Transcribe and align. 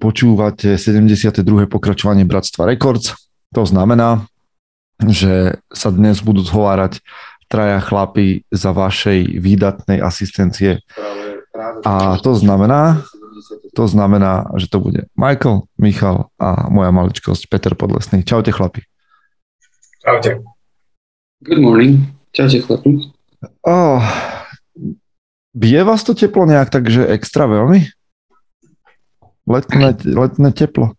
počúvate 0.00 0.80
72. 0.80 1.44
pokračovanie 1.68 2.24
Bratstva 2.24 2.64
Records. 2.72 3.12
To 3.52 3.68
znamená, 3.68 4.24
že 5.04 5.60
sa 5.68 5.92
dnes 5.92 6.24
budú 6.24 6.40
zhovárať 6.40 7.04
traja 7.52 7.84
chlapi 7.84 8.48
za 8.48 8.72
vašej 8.72 9.36
výdatnej 9.36 10.00
asistencie. 10.00 10.80
A 11.84 12.16
to 12.24 12.32
znamená, 12.32 13.04
to 13.76 13.84
znamená, 13.84 14.48
že 14.56 14.72
to 14.72 14.80
bude 14.80 15.04
Michael, 15.18 15.68
Michal 15.76 16.32
a 16.40 16.70
moja 16.72 16.88
maličkosť 16.94 17.50
Peter 17.52 17.76
Podlesný. 17.76 18.24
Čaute 18.24 18.54
chlapi. 18.54 18.86
Čaute. 20.00 20.40
Good 21.44 21.60
morning. 21.60 22.08
Čaute 22.32 22.64
chlapi. 22.64 23.12
Oh, 23.64 24.00
bije 25.52 25.82
vás 25.84 26.04
to 26.06 26.14
teplo 26.14 26.46
nejak 26.46 26.70
takže 26.70 27.08
extra 27.08 27.44
veľmi? 27.50 27.99
Letné, 29.50 29.98
letné 30.06 30.48
teplo. 30.54 30.94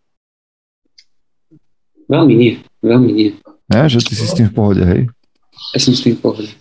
Veľmi 2.11 2.33
nie, 2.35 2.53
veľmi 2.83 3.11
nie. 3.15 3.29
Ne, 3.71 3.87
že 3.87 4.03
ty 4.03 4.19
si 4.19 4.27
s 4.27 4.35
tým 4.35 4.51
v 4.51 4.55
pohode, 4.59 4.83
hej? 4.83 5.07
Ja 5.71 5.79
som 5.79 5.95
s 5.95 6.03
tým 6.03 6.19
v 6.19 6.21
pohode. 6.21 6.51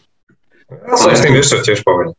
Ja 0.71 0.95
som 0.95 1.11
s 1.11 1.27
tým 1.27 1.35
vieš 1.35 1.51
tiež 1.51 1.83
v 1.83 1.87
pohode. 1.91 2.11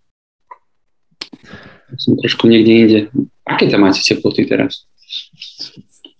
Ja 1.88 1.98
som 1.98 2.20
trošku 2.20 2.52
niekde 2.52 2.72
inde. 2.72 3.00
Aké 3.48 3.72
tam 3.72 3.88
máte 3.88 4.04
teploty 4.04 4.44
teraz? 4.44 4.84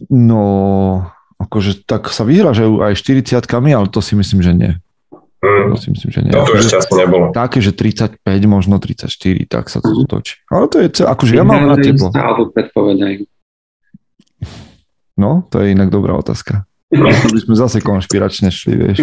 No, 0.08 1.12
akože 1.36 1.84
tak 1.84 2.08
sa 2.16 2.24
vyhražajú 2.24 2.80
aj 2.80 2.96
40 2.96 3.44
ale 3.52 3.88
to 3.92 4.00
si 4.00 4.16
myslím, 4.16 4.40
že 4.40 4.52
nie. 4.56 4.72
Mm. 5.42 5.74
To 5.74 5.76
si 5.76 5.90
myslím, 5.92 6.10
že 6.14 6.20
nie. 6.24 6.32
To 6.32 6.48
tu 6.48 6.54
ešte 6.56 6.80
asi 6.80 6.92
nebolo. 6.96 7.34
Také, 7.34 7.60
že 7.66 7.74
35, 7.74 8.24
možno 8.46 8.78
34, 8.78 9.12
tak 9.50 9.74
sa 9.74 9.82
to 9.82 10.06
točí. 10.06 10.38
Ale 10.48 10.70
to 10.70 10.78
je, 10.80 10.88
akože 11.02 11.34
ja 11.34 11.44
mám 11.44 11.66
rád 11.66 11.82
teplo. 11.82 12.14
Alebo 12.14 12.54
predpovedajú. 12.54 13.26
No, 15.22 15.46
to 15.54 15.62
je 15.62 15.78
inak 15.78 15.94
dobrá 15.94 16.18
otázka. 16.18 16.66
To 16.90 17.30
by 17.30 17.40
sme 17.46 17.56
zase 17.56 17.78
konšpiračne 17.86 18.50
šli, 18.50 18.74
vieš. 18.74 18.98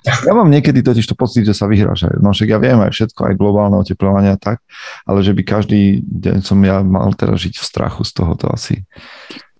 Ja 0.00 0.32
mám 0.32 0.48
niekedy 0.48 0.80
totiž 0.80 1.04
to 1.04 1.16
pocit, 1.16 1.44
že 1.44 1.52
sa 1.52 1.68
vyhrážajú. 1.68 2.24
No 2.24 2.32
však 2.32 2.48
ja 2.48 2.58
viem 2.60 2.80
aj 2.80 2.92
všetko, 2.92 3.20
aj 3.20 3.34
globálne 3.36 3.76
oteplovanie 3.76 4.32
a 4.32 4.40
tak, 4.40 4.64
ale 5.04 5.20
že 5.20 5.36
by 5.36 5.42
každý 5.44 6.00
deň 6.04 6.40
som 6.40 6.56
ja 6.64 6.80
mal 6.80 7.12
teraz 7.12 7.44
žiť 7.44 7.60
v 7.60 7.64
strachu 7.64 8.02
z 8.04 8.12
toho, 8.16 8.32
to 8.36 8.48
asi 8.48 8.84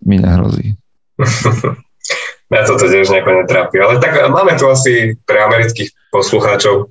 mi 0.00 0.16
nehrozí. 0.16 0.80
Mňa 2.50 2.62
toto 2.66 2.88
tiež 2.88 3.12
nejako 3.12 3.44
netrápi. 3.44 3.78
Ale 3.78 4.00
tak 4.02 4.16
máme 4.32 4.56
tu 4.58 4.66
asi 4.66 5.14
pre 5.22 5.38
amerických 5.44 5.92
poslucháčov 6.10 6.90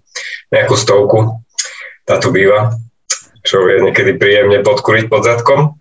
nejakú 0.53 0.75
stovku. 0.77 1.41
Tá 2.07 2.21
tu 2.21 2.31
býva 2.31 2.71
čo 3.43 3.63
je 3.65 3.81
niekedy 3.83 4.19
príjemne 4.19 4.59
podkuriť 4.63 5.05
pod 5.07 5.23
zadkom. 5.23 5.79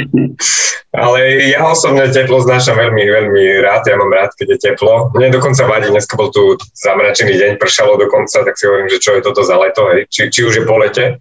Ale 1.04 1.18
ja 1.50 1.66
osobne 1.66 2.06
teplo 2.12 2.38
znášam 2.44 2.78
veľmi, 2.78 3.02
veľmi 3.02 3.42
rád. 3.64 3.88
Ja 3.88 3.96
mám 3.98 4.12
rád, 4.14 4.30
keď 4.38 4.46
je 4.54 4.58
teplo. 4.70 5.10
Mne 5.16 5.34
dokonca 5.34 5.66
vadí, 5.66 5.90
dneska 5.90 6.14
bol 6.14 6.30
tu 6.30 6.54
zamračený 6.78 7.34
deň, 7.34 7.52
pršalo 7.58 7.98
dokonca, 7.98 8.46
tak 8.46 8.54
si 8.54 8.68
hovorím, 8.68 8.92
že 8.92 9.02
čo 9.02 9.18
je 9.18 9.24
toto 9.24 9.42
za 9.42 9.58
leto, 9.58 9.90
hej? 9.90 10.06
Či, 10.06 10.30
či 10.30 10.40
už 10.46 10.62
je 10.62 10.64
po 10.68 10.78
lete, 10.78 11.18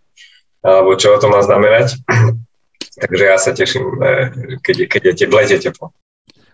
alebo 0.62 0.94
čo 0.94 1.18
to 1.18 1.28
má 1.32 1.42
znamenať. 1.42 1.98
Takže 3.02 3.24
ja 3.26 3.38
sa 3.42 3.52
teším, 3.58 3.98
eh, 4.04 4.30
keď, 4.62 4.76
keď 4.86 5.02
je 5.18 5.28
v 5.28 5.34
lete 5.34 5.58
teplo. 5.58 5.90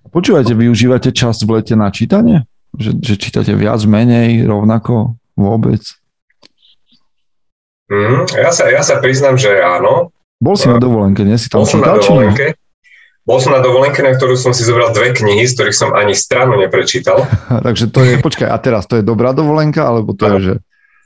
Počúvajte, 0.10 0.56
využívate 0.56 1.12
čas 1.12 1.44
v 1.44 1.60
lete 1.60 1.76
na 1.76 1.92
čítanie? 1.92 2.48
Že, 2.72 3.04
že 3.04 3.14
čítate 3.20 3.52
viac, 3.52 3.84
menej, 3.84 4.48
rovnako, 4.48 5.20
vôbec? 5.36 5.99
Mm, 7.90 8.30
ja, 8.38 8.50
sa, 8.54 8.70
ja 8.70 8.86
sa 8.86 9.02
priznám, 9.02 9.36
že 9.36 9.50
áno. 9.58 10.14
Bol 10.38 10.56
si 10.56 10.70
na 10.70 10.78
dovolenke, 10.78 11.26
nie 11.26 11.36
si 11.36 11.50
tam 11.50 11.66
Bol 11.66 11.68
som 11.68 11.82
na 11.82 11.98
dovolenke. 11.98 12.54
Bol 13.28 13.38
som 13.38 13.54
na 13.54 13.62
dovolenke, 13.62 14.02
na 14.02 14.16
ktorú 14.18 14.34
som 14.40 14.58
si 14.58 14.66
zobral 14.66 14.90
dve 14.90 15.14
knihy, 15.14 15.46
z 15.46 15.54
ktorých 15.54 15.78
som 15.78 15.90
ani 15.94 16.18
stranu 16.18 16.58
neprečítal. 16.58 17.26
Takže 17.66 17.90
to 17.94 18.02
je, 18.06 18.18
počkaj, 18.22 18.50
a 18.50 18.58
teraz 18.62 18.86
to 18.90 19.02
je 19.02 19.04
dobrá 19.06 19.34
dovolenka, 19.34 19.86
alebo 19.86 20.18
to 20.18 20.26
je, 20.26 20.38
že... 20.42 20.54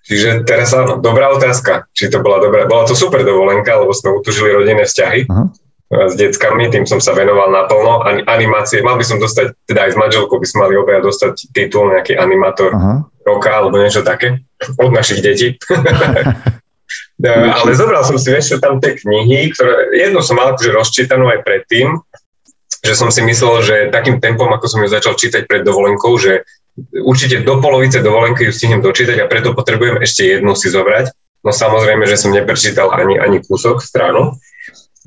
Čiže 0.03 0.29
teraz 0.44 0.75
áno, 0.75 0.99
dobrá 0.99 1.31
otázka. 1.31 1.88
Či 1.95 2.11
to 2.11 2.19
bola 2.19 2.44
dobrá, 2.44 2.67
bola 2.67 2.83
to 2.83 2.95
super 2.95 3.23
dovolenka, 3.23 3.79
lebo 3.79 3.95
sme 3.95 4.19
utužili 4.19 4.51
rodinné 4.51 4.83
vzťahy 4.83 5.31
Aha. 5.31 5.47
s 6.11 6.13
deckami, 6.19 6.67
tým 6.67 6.83
som 6.83 7.00
sa 7.00 7.15
venoval 7.15 7.47
naplno. 7.47 8.03
Ani, 8.03 8.19
animácie, 8.27 8.83
mal 8.83 9.00
by 9.00 9.05
som 9.07 9.19
dostať, 9.23 9.55
teda 9.63 9.88
aj 9.88 9.91
s 9.95 10.00
manželkou 10.00 10.44
by 10.44 10.47
sme 10.47 10.59
mali 10.67 10.75
obaja 10.75 11.00
dostať 11.00 11.55
titul 11.55 11.88
nejaký 11.88 12.19
animátor 12.19 12.75
Aha. 12.75 13.07
roka 13.23 13.51
alebo 13.51 13.79
niečo 13.79 14.03
také 14.03 14.44
od 14.75 14.91
našich 14.91 15.23
detí. 15.23 15.55
No, 17.22 17.29
ale 17.29 17.78
zobral 17.78 18.01
som 18.03 18.18
si, 18.18 18.34
vieš, 18.34 18.57
tam 18.57 18.81
tie 18.81 18.97
knihy, 18.97 19.53
ktoré 19.53 19.96
jednu 19.96 20.19
som 20.25 20.35
mal 20.35 20.57
akože 20.57 20.74
rozčítanú 20.74 21.29
aj 21.29 21.46
predtým, 21.46 22.01
že 22.84 22.94
som 22.97 23.13
si 23.13 23.24
myslel, 23.24 23.56
že 23.63 23.75
takým 23.94 24.19
tempom, 24.19 24.50
ako 24.51 24.66
som 24.68 24.81
ju 24.84 24.90
začal 24.91 25.16
čítať 25.16 25.47
pred 25.47 25.63
dovolenkou, 25.63 26.12
že 26.19 26.44
určite 26.91 27.46
do 27.46 27.62
polovice 27.62 28.01
dovolenky 28.01 28.50
ju 28.50 28.51
stihnem 28.51 28.81
dočítať 28.81 29.24
a 29.24 29.29
preto 29.29 29.53
potrebujem 29.53 30.01
ešte 30.01 30.38
jednu 30.38 30.57
si 30.57 30.68
zobrať. 30.74 31.13
No 31.44 31.51
samozrejme, 31.51 32.03
že 32.07 32.19
som 32.19 32.35
neprečítal 32.35 32.91
ani, 32.91 33.19
ani 33.19 33.40
kúsok 33.44 33.84
stranu, 33.84 34.35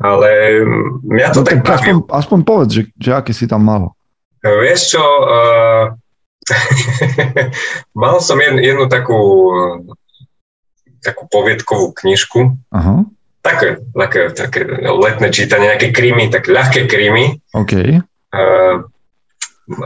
ale 0.01 0.63
mňa 1.05 1.33
to 1.33 1.41
No 1.43 1.49
tak 1.49 1.65
tak 1.65 1.81
aspoň, 1.81 1.97
aspoň 2.13 2.39
povedz, 2.45 2.71
že, 2.77 2.83
že 2.97 3.11
aké 3.17 3.33
si 3.33 3.49
tam 3.49 3.65
mal. 3.65 3.97
Vieš 4.45 4.97
čo, 4.97 5.03
uh, 5.03 5.85
mal 8.03 8.21
som 8.23 8.39
jednu, 8.39 8.61
jednu 8.63 8.85
takú, 8.87 9.19
takú 11.07 11.31
poviedkovú 11.31 11.95
knižku, 11.95 12.59
Aha, 12.75 13.07
také, 13.47 13.79
také, 13.95 14.35
také 14.35 14.61
letné 14.83 15.31
čítanie, 15.31 15.71
nejaké 15.71 15.95
krymy, 15.95 16.27
tak 16.27 16.51
ľahké 16.51 16.91
krymy. 16.91 17.39
OK. 17.55 18.03
Uh, 18.35 18.83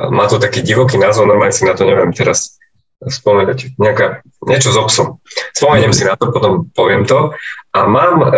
má 0.09 0.25
to 0.33 0.41
taký 0.41 0.65
divoký 0.65 0.97
názov, 0.97 1.29
normálne 1.29 1.53
si 1.53 1.69
na 1.69 1.77
to 1.77 1.85
neviem 1.85 2.17
teraz 2.17 2.57
spomenúť. 3.05 3.77
Nejaká, 3.77 4.25
niečo 4.49 4.73
s 4.73 4.81
obsom. 4.81 5.21
Spomeniem 5.53 5.93
si 5.93 6.09
na 6.09 6.17
to, 6.17 6.33
potom 6.33 6.73
poviem 6.73 7.05
to. 7.05 7.37
A 7.77 7.85
mám 7.85 8.25
uh, 8.25 8.31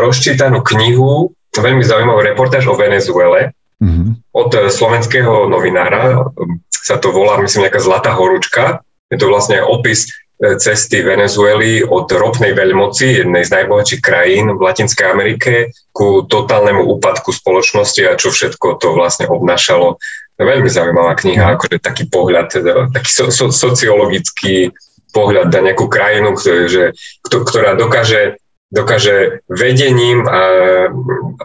rozčítanú 0.00 0.64
knihu, 0.64 1.36
veľmi 1.52 1.84
zaujímavú 1.84 2.24
reportáž 2.24 2.64
o 2.72 2.76
Venezuele, 2.80 3.52
Mhm. 3.80 4.28
od 4.36 4.50
eh, 4.54 4.68
slovenského 4.68 5.48
novinára, 5.48 6.28
sa 6.68 7.00
to 7.00 7.12
volá, 7.16 7.40
myslím, 7.40 7.64
nejaká 7.64 7.80
Zlatá 7.80 8.12
horúčka. 8.12 8.84
Je 9.08 9.16
to 9.16 9.32
vlastne 9.32 9.60
opis 9.64 10.06
cesty 10.40 11.04
Venezuely 11.04 11.84
od 11.84 12.08
ropnej 12.08 12.56
veľmoci, 12.56 13.20
jednej 13.20 13.44
z 13.44 13.60
najbohatších 13.60 14.00
krajín 14.00 14.56
v 14.56 14.60
Latinskej 14.64 15.06
Amerike, 15.12 15.52
ku 15.92 16.24
totálnemu 16.24 16.80
úpadku 16.96 17.28
spoločnosti 17.28 18.00
a 18.08 18.16
čo 18.16 18.32
všetko 18.32 18.80
to 18.80 18.96
vlastne 18.96 19.28
obnášalo. 19.28 20.00
Veľmi 20.40 20.72
zaujímavá 20.72 21.12
kniha, 21.20 21.60
akože 21.60 21.84
taký 21.84 22.08
pohľad, 22.08 22.48
teda, 22.48 22.88
taký 22.88 23.10
so, 23.12 23.28
so, 23.28 23.52
sociologický 23.52 24.72
pohľad 25.12 25.52
na 25.52 25.60
nejakú 25.68 25.92
krajinu, 25.92 26.32
ktoré, 26.32 26.64
že, 26.72 26.84
kto- 27.20 27.44
ktorá 27.44 27.76
dokáže 27.76 28.40
dokáže 28.70 29.42
vedením 29.50 30.22
a 30.30 30.40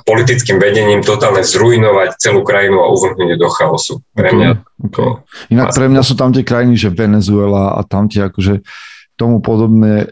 politickým 0.05 0.61
vedením 0.61 1.01
totálne 1.01 1.41
zrujnovať 1.41 2.21
celú 2.21 2.45
krajinu 2.45 2.85
a 2.85 2.93
uvrhnúť 2.93 3.41
do 3.41 3.49
chaosu. 3.49 4.05
Pre 4.13 4.29
mňa 4.29 4.49
to... 4.93 5.25
Inak 5.49 5.73
pre 5.73 5.89
mňa 5.89 6.01
sú 6.05 6.13
tam 6.13 6.29
tie 6.29 6.45
krajiny, 6.45 6.77
že 6.77 6.93
Venezuela 6.93 7.73
a 7.73 7.81
tam 7.81 8.05
tie 8.05 8.29
akože 8.29 8.61
tomu 9.17 9.39
podobné 9.39 10.11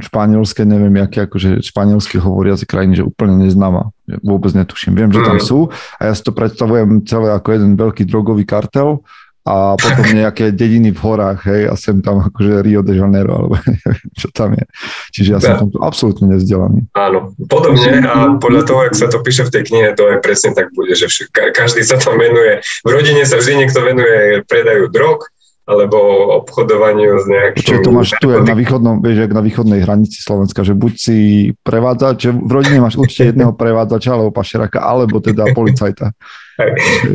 španielské, 0.00 0.62
neviem, 0.62 0.94
aké 1.00 1.24
akože 1.26 1.64
španielsky 1.64 2.20
hovoriace 2.20 2.68
krajiny, 2.68 3.00
že 3.00 3.08
úplne 3.08 3.44
neznáma. 3.44 3.90
Vôbec 4.22 4.52
netuším. 4.52 4.94
Viem, 4.94 5.10
že 5.10 5.24
tam 5.24 5.40
Mm. 5.40 5.44
sú 5.44 5.58
a 5.98 6.00
ja 6.08 6.12
si 6.12 6.22
to 6.22 6.36
predstavujem 6.36 7.02
celé 7.08 7.32
ako 7.32 7.48
jeden 7.56 7.74
veľký 7.80 8.04
drogový 8.04 8.44
kartel 8.44 9.02
a 9.44 9.76
potom 9.76 10.04
nejaké 10.24 10.56
dediny 10.56 10.96
v 10.96 11.00
horách, 11.04 11.44
hej, 11.44 11.62
a 11.68 11.76
sem 11.76 12.00
tam 12.00 12.24
akože 12.24 12.64
Rio 12.64 12.80
de 12.80 12.96
Janeiro, 12.96 13.44
alebo 13.44 13.54
neviem, 13.68 14.08
čo 14.16 14.28
tam 14.32 14.56
je. 14.56 14.64
Čiže 15.12 15.28
ja 15.36 15.38
som 15.40 15.52
Ja. 15.54 15.58
tam 15.60 15.68
absolútne 15.84 16.26
nezdelaný. 16.32 16.88
Áno, 16.96 17.36
podobne 17.46 18.00
a 18.08 18.34
podľa 18.40 18.62
toho, 18.64 18.80
ak 18.88 18.96
sa 18.96 19.06
to 19.12 19.20
píše 19.20 19.44
v 19.44 19.52
tej 19.52 19.62
knihe, 19.68 19.88
to 19.92 20.08
aj 20.08 20.24
presne 20.24 20.56
tak 20.56 20.72
bude, 20.72 20.96
že 20.96 21.06
každý 21.32 21.84
sa 21.84 22.00
tam 22.00 22.16
venuje, 22.16 22.64
v 22.82 22.90
rodine 22.90 23.22
sa 23.28 23.36
vždy 23.36 23.64
niekto 23.64 23.84
venuje 23.84 24.40
predaju 24.48 24.88
drog, 24.88 25.20
alebo 25.64 25.96
obchodovaniu 26.44 27.16
s 27.20 27.24
nejakým... 27.24 27.64
Čiže 27.64 27.80
to 27.80 27.90
máš 27.92 28.12
tu 28.20 28.28
jak 28.28 28.44
na 28.44 28.52
východnom, 28.52 29.00
vieš, 29.00 29.24
jak 29.24 29.32
na 29.32 29.40
východnej 29.40 29.80
hranici 29.80 30.20
Slovenska, 30.20 30.60
že 30.60 30.76
buď 30.76 30.92
si 30.92 31.16
prevádzač, 31.64 32.16
že 32.28 32.30
v 32.36 32.52
rodine 32.52 32.84
máš 32.84 33.00
určite 33.00 33.32
jedného 33.32 33.56
prevádzača 33.56 34.12
alebo 34.12 34.28
pašeraka, 34.28 34.84
alebo 34.84 35.24
teda 35.24 35.56
policajta. 35.56 36.12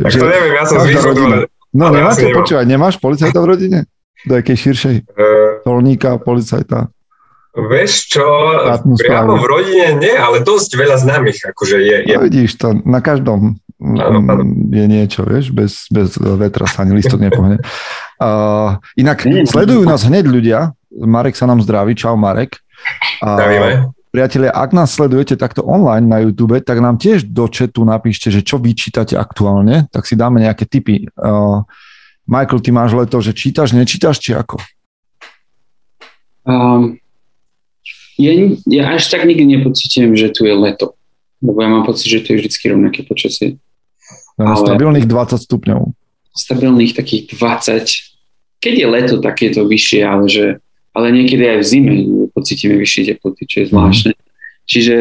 Tak 0.02 0.10
to 0.18 0.26
neviem, 0.26 0.52
ja 0.58 0.64
som 0.66 0.82
z 0.82 0.98
východu, 0.98 1.46
No 1.70 1.90
ale 1.90 2.02
nemáte, 2.02 2.26
nemám. 2.26 2.36
počúvaj, 2.42 2.66
nemáš 2.66 2.94
policajta 2.98 3.38
v 3.38 3.46
rodine? 3.46 3.78
Do 4.26 4.36
jakej 4.36 4.56
širšej? 4.56 4.96
eh, 5.06 5.50
Tolníka, 5.64 6.18
policajta. 6.20 6.90
Vieš 7.50 7.92
čo, 8.14 8.26
priamo 8.94 9.34
v 9.34 9.46
rodine 9.46 9.98
nie, 9.98 10.14
ale 10.14 10.38
dosť 10.46 10.70
veľa 10.78 11.02
známych, 11.02 11.50
akože 11.50 11.82
je, 11.82 11.96
je 12.06 12.14
No 12.14 12.22
vidíš 12.22 12.54
to, 12.62 12.78
na 12.86 13.02
každom 13.02 13.58
Áno, 13.80 14.20
mm, 14.20 14.28
áno. 14.28 14.42
je 14.76 14.84
niečo, 14.86 15.24
vieš, 15.24 15.56
bez, 15.56 15.88
bez 15.88 16.20
vetra 16.20 16.68
sa 16.68 16.84
ani 16.84 16.94
listok 17.00 17.20
nepohne. 17.20 17.58
Uh, 18.20 18.76
inak 19.00 19.24
sledujú 19.48 19.80
nás 19.88 20.04
hneď 20.04 20.28
ľudia, 20.28 20.76
Marek 20.92 21.32
sa 21.40 21.48
nám 21.48 21.64
zdraví, 21.64 21.96
čau 21.96 22.20
Marek. 22.20 22.60
Zdravíme. 23.24 23.96
Priatelia, 24.10 24.50
ak 24.50 24.74
nás 24.74 24.90
sledujete 24.90 25.38
takto 25.38 25.62
online 25.62 26.02
na 26.10 26.18
YouTube, 26.18 26.58
tak 26.58 26.82
nám 26.82 26.98
tiež 26.98 27.30
do 27.30 27.46
chatu 27.46 27.86
napíšte, 27.86 28.26
že 28.34 28.42
čo 28.42 28.58
vy 28.58 28.74
čítate 28.74 29.14
aktuálne, 29.14 29.86
tak 29.94 30.02
si 30.02 30.18
dáme 30.18 30.42
nejaké 30.42 30.66
tipy. 30.66 31.06
Uh, 31.14 31.62
Michael, 32.26 32.58
ty 32.58 32.74
máš 32.74 32.90
leto, 32.98 33.22
že 33.22 33.30
čítaš, 33.30 33.70
nečítaš, 33.70 34.18
či 34.18 34.34
ako? 34.34 34.58
Um, 36.42 36.98
ja, 38.18 38.32
ja 38.66 38.82
až 38.98 39.06
tak 39.06 39.22
nikdy 39.30 39.46
nepocitujem, 39.46 40.18
že 40.18 40.34
tu 40.34 40.42
je 40.42 40.54
leto. 40.58 40.98
Lebo 41.38 41.62
ja 41.62 41.70
mám 41.70 41.86
pocit, 41.86 42.10
že 42.10 42.20
to 42.26 42.34
je 42.34 42.44
vždy 42.44 42.50
rovnaké 42.66 43.00
počasie. 43.06 43.62
Ale... 44.36 44.58
Stabilných 44.58 45.06
20 45.08 45.46
stupňov. 45.46 45.80
Stabilných 46.34 46.92
takých 46.92 47.32
20. 47.38 48.60
Keď 48.60 48.74
je 48.74 48.86
leto, 48.90 49.14
tak 49.24 49.40
je 49.40 49.50
to 49.56 49.64
vyššie, 49.64 50.00
ale, 50.04 50.26
že, 50.28 50.46
ale 51.00 51.16
niekedy 51.16 51.48
aj 51.48 51.58
v 51.64 51.66
zime 51.66 51.94
pocítime 52.36 52.76
vyššie 52.76 53.16
teploty, 53.16 53.48
čo 53.48 53.56
je 53.64 53.66
mhm. 53.66 53.70
zvláštne. 53.72 54.12
Mm. 54.12 54.22
Čiže 54.68 54.96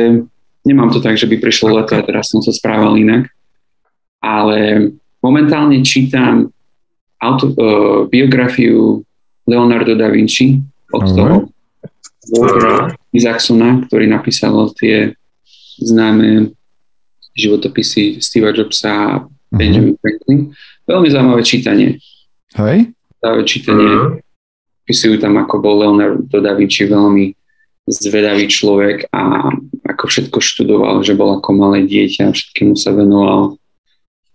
nemám 0.66 0.90
to 0.90 1.04
tak, 1.04 1.20
že 1.20 1.28
by 1.28 1.36
prišlo 1.38 1.76
leto 1.76 2.00
a 2.00 2.02
teraz 2.02 2.32
som 2.32 2.40
sa 2.40 2.56
správal 2.56 2.96
inak. 2.96 3.30
Ale 4.20 4.92
momentálne 5.22 5.80
čítam 5.86 6.52
auto, 7.20 7.52
uh, 7.54 7.56
biografiu 8.08 9.04
Leonardo 9.48 9.96
da 9.96 10.10
Vinci 10.12 10.60
od 10.92 11.04
uh-huh. 11.04 11.16
toho 11.16 11.36
Waltera 12.30 12.94
Isaacsona, 13.16 13.90
ktorý 13.90 14.06
napísal 14.06 14.54
tie 14.78 15.16
známe 15.80 16.54
životopisy 17.34 18.20
Steva 18.20 18.52
Jobsa 18.52 18.92
a 18.92 19.08
uh-huh. 19.24 19.56
Benjamin 19.56 19.96
Franklin. 19.98 20.40
Veľmi 20.86 21.08
zaujímavé 21.10 21.42
čítanie. 21.46 21.90
Hej? 22.58 22.92
Zaujímavé 23.24 23.44
čítanie. 23.48 23.90
Uh-huh. 23.90 24.29
Pisujú 24.90 25.22
tam, 25.22 25.38
ako 25.38 25.62
bol 25.62 25.86
Leonardo 25.86 26.42
da 26.42 26.58
Vinci 26.58 26.90
veľmi 26.90 27.38
zvedavý 27.86 28.50
človek 28.50 29.06
a 29.14 29.54
ako 29.86 30.04
všetko 30.10 30.38
študoval, 30.42 31.06
že 31.06 31.14
bol 31.14 31.38
ako 31.38 31.54
malé 31.54 31.86
dieťa, 31.86 32.34
všetkému 32.34 32.74
sa 32.74 32.94
venoval. 32.98 33.62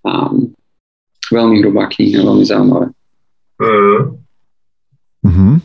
A 0.06 0.30
veľmi 1.34 1.58
hrubá 1.58 1.90
kniha, 1.90 2.22
veľmi 2.22 2.46
zaujímavé. 2.46 2.86
Uh-huh. 3.58 4.00
Uh-huh. 5.26 5.56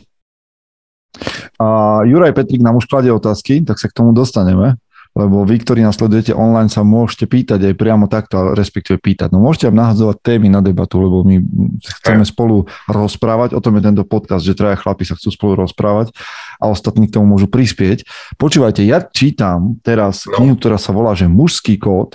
A 1.60 1.66
Juraj 2.08 2.34
Petrik 2.34 2.64
nám 2.64 2.80
už 2.80 2.90
kladie 2.90 3.14
otázky, 3.14 3.62
tak 3.62 3.78
sa 3.78 3.86
k 3.86 3.94
tomu 3.94 4.10
dostaneme, 4.10 4.74
lebo 5.10 5.42
vy, 5.42 5.58
ktorí 5.58 5.82
nás 5.82 5.98
sledujete 5.98 6.30
online, 6.30 6.70
sa 6.70 6.86
môžete 6.86 7.26
pýtať 7.26 7.60
aj 7.66 7.74
priamo 7.74 8.06
takto, 8.06 8.54
respektíve 8.54 9.02
pýtať. 9.02 9.34
No 9.34 9.42
môžete 9.42 9.66
vám 9.68 9.82
nahadzovať 9.82 10.16
témy 10.22 10.46
na 10.46 10.62
debatu, 10.62 11.02
lebo 11.02 11.26
my 11.26 11.42
chceme 11.82 12.22
spolu 12.22 12.70
rozprávať, 12.86 13.58
o 13.58 13.60
tom 13.60 13.74
je 13.78 13.82
tento 13.90 14.04
podcast, 14.06 14.46
že 14.46 14.54
traja 14.54 14.78
chlapi 14.78 15.02
sa 15.02 15.18
chcú 15.18 15.34
spolu 15.34 15.52
rozprávať 15.66 16.14
a 16.62 16.70
ostatní 16.70 17.10
k 17.10 17.18
tomu 17.18 17.34
môžu 17.34 17.50
prispieť. 17.50 18.06
Počúvajte, 18.38 18.86
ja 18.86 19.02
čítam 19.02 19.82
teraz 19.82 20.30
no. 20.30 20.38
knihu, 20.38 20.54
ktorá 20.54 20.78
sa 20.78 20.94
volá, 20.94 21.18
že 21.18 21.26
Mužský 21.26 21.74
kód. 21.74 22.14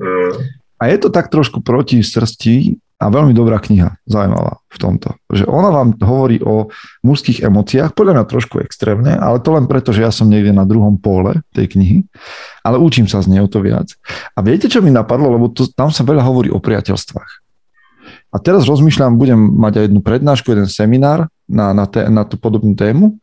Mm. 0.00 0.56
A 0.80 0.88
je 0.88 0.96
to 0.96 1.12
tak 1.12 1.28
trošku 1.28 1.60
proti 1.60 2.00
srsti 2.00 2.80
a 3.00 3.08
veľmi 3.08 3.32
dobrá 3.32 3.56
kniha, 3.56 3.96
zaujímavá 4.04 4.60
v 4.68 4.76
tomto. 4.76 5.16
Že 5.32 5.48
ona 5.48 5.72
vám 5.72 5.96
hovorí 6.04 6.36
o 6.44 6.68
mužských 7.00 7.40
emóciách, 7.48 7.96
podľa 7.96 8.20
mňa 8.20 8.24
trošku 8.28 8.60
extrémne, 8.60 9.16
ale 9.16 9.40
to 9.40 9.56
len 9.56 9.64
preto, 9.64 9.96
že 9.96 10.04
ja 10.04 10.12
som 10.12 10.28
niekde 10.28 10.52
na 10.52 10.68
druhom 10.68 11.00
pole 11.00 11.40
tej 11.56 11.72
knihy, 11.72 12.04
ale 12.60 12.76
učím 12.76 13.08
sa 13.08 13.24
z 13.24 13.32
nej 13.32 13.40
o 13.40 13.48
to 13.48 13.64
viac. 13.64 13.88
A 14.36 14.44
viete, 14.44 14.68
čo 14.68 14.84
mi 14.84 14.92
napadlo, 14.92 15.32
lebo 15.32 15.48
to, 15.48 15.64
tam 15.72 15.88
sa 15.88 16.04
veľa 16.04 16.20
hovorí 16.20 16.52
o 16.52 16.60
priateľstvách. 16.60 17.32
A 18.30 18.36
teraz 18.38 18.68
rozmýšľam, 18.68 19.16
budem 19.16 19.40
mať 19.58 19.72
aj 19.80 19.84
jednu 19.88 20.00
prednášku, 20.04 20.46
jeden 20.52 20.68
seminár 20.68 21.26
na, 21.48 21.72
na, 21.72 21.88
té, 21.88 22.04
na 22.06 22.22
tú 22.28 22.36
podobnú 22.36 22.76
tému. 22.76 23.16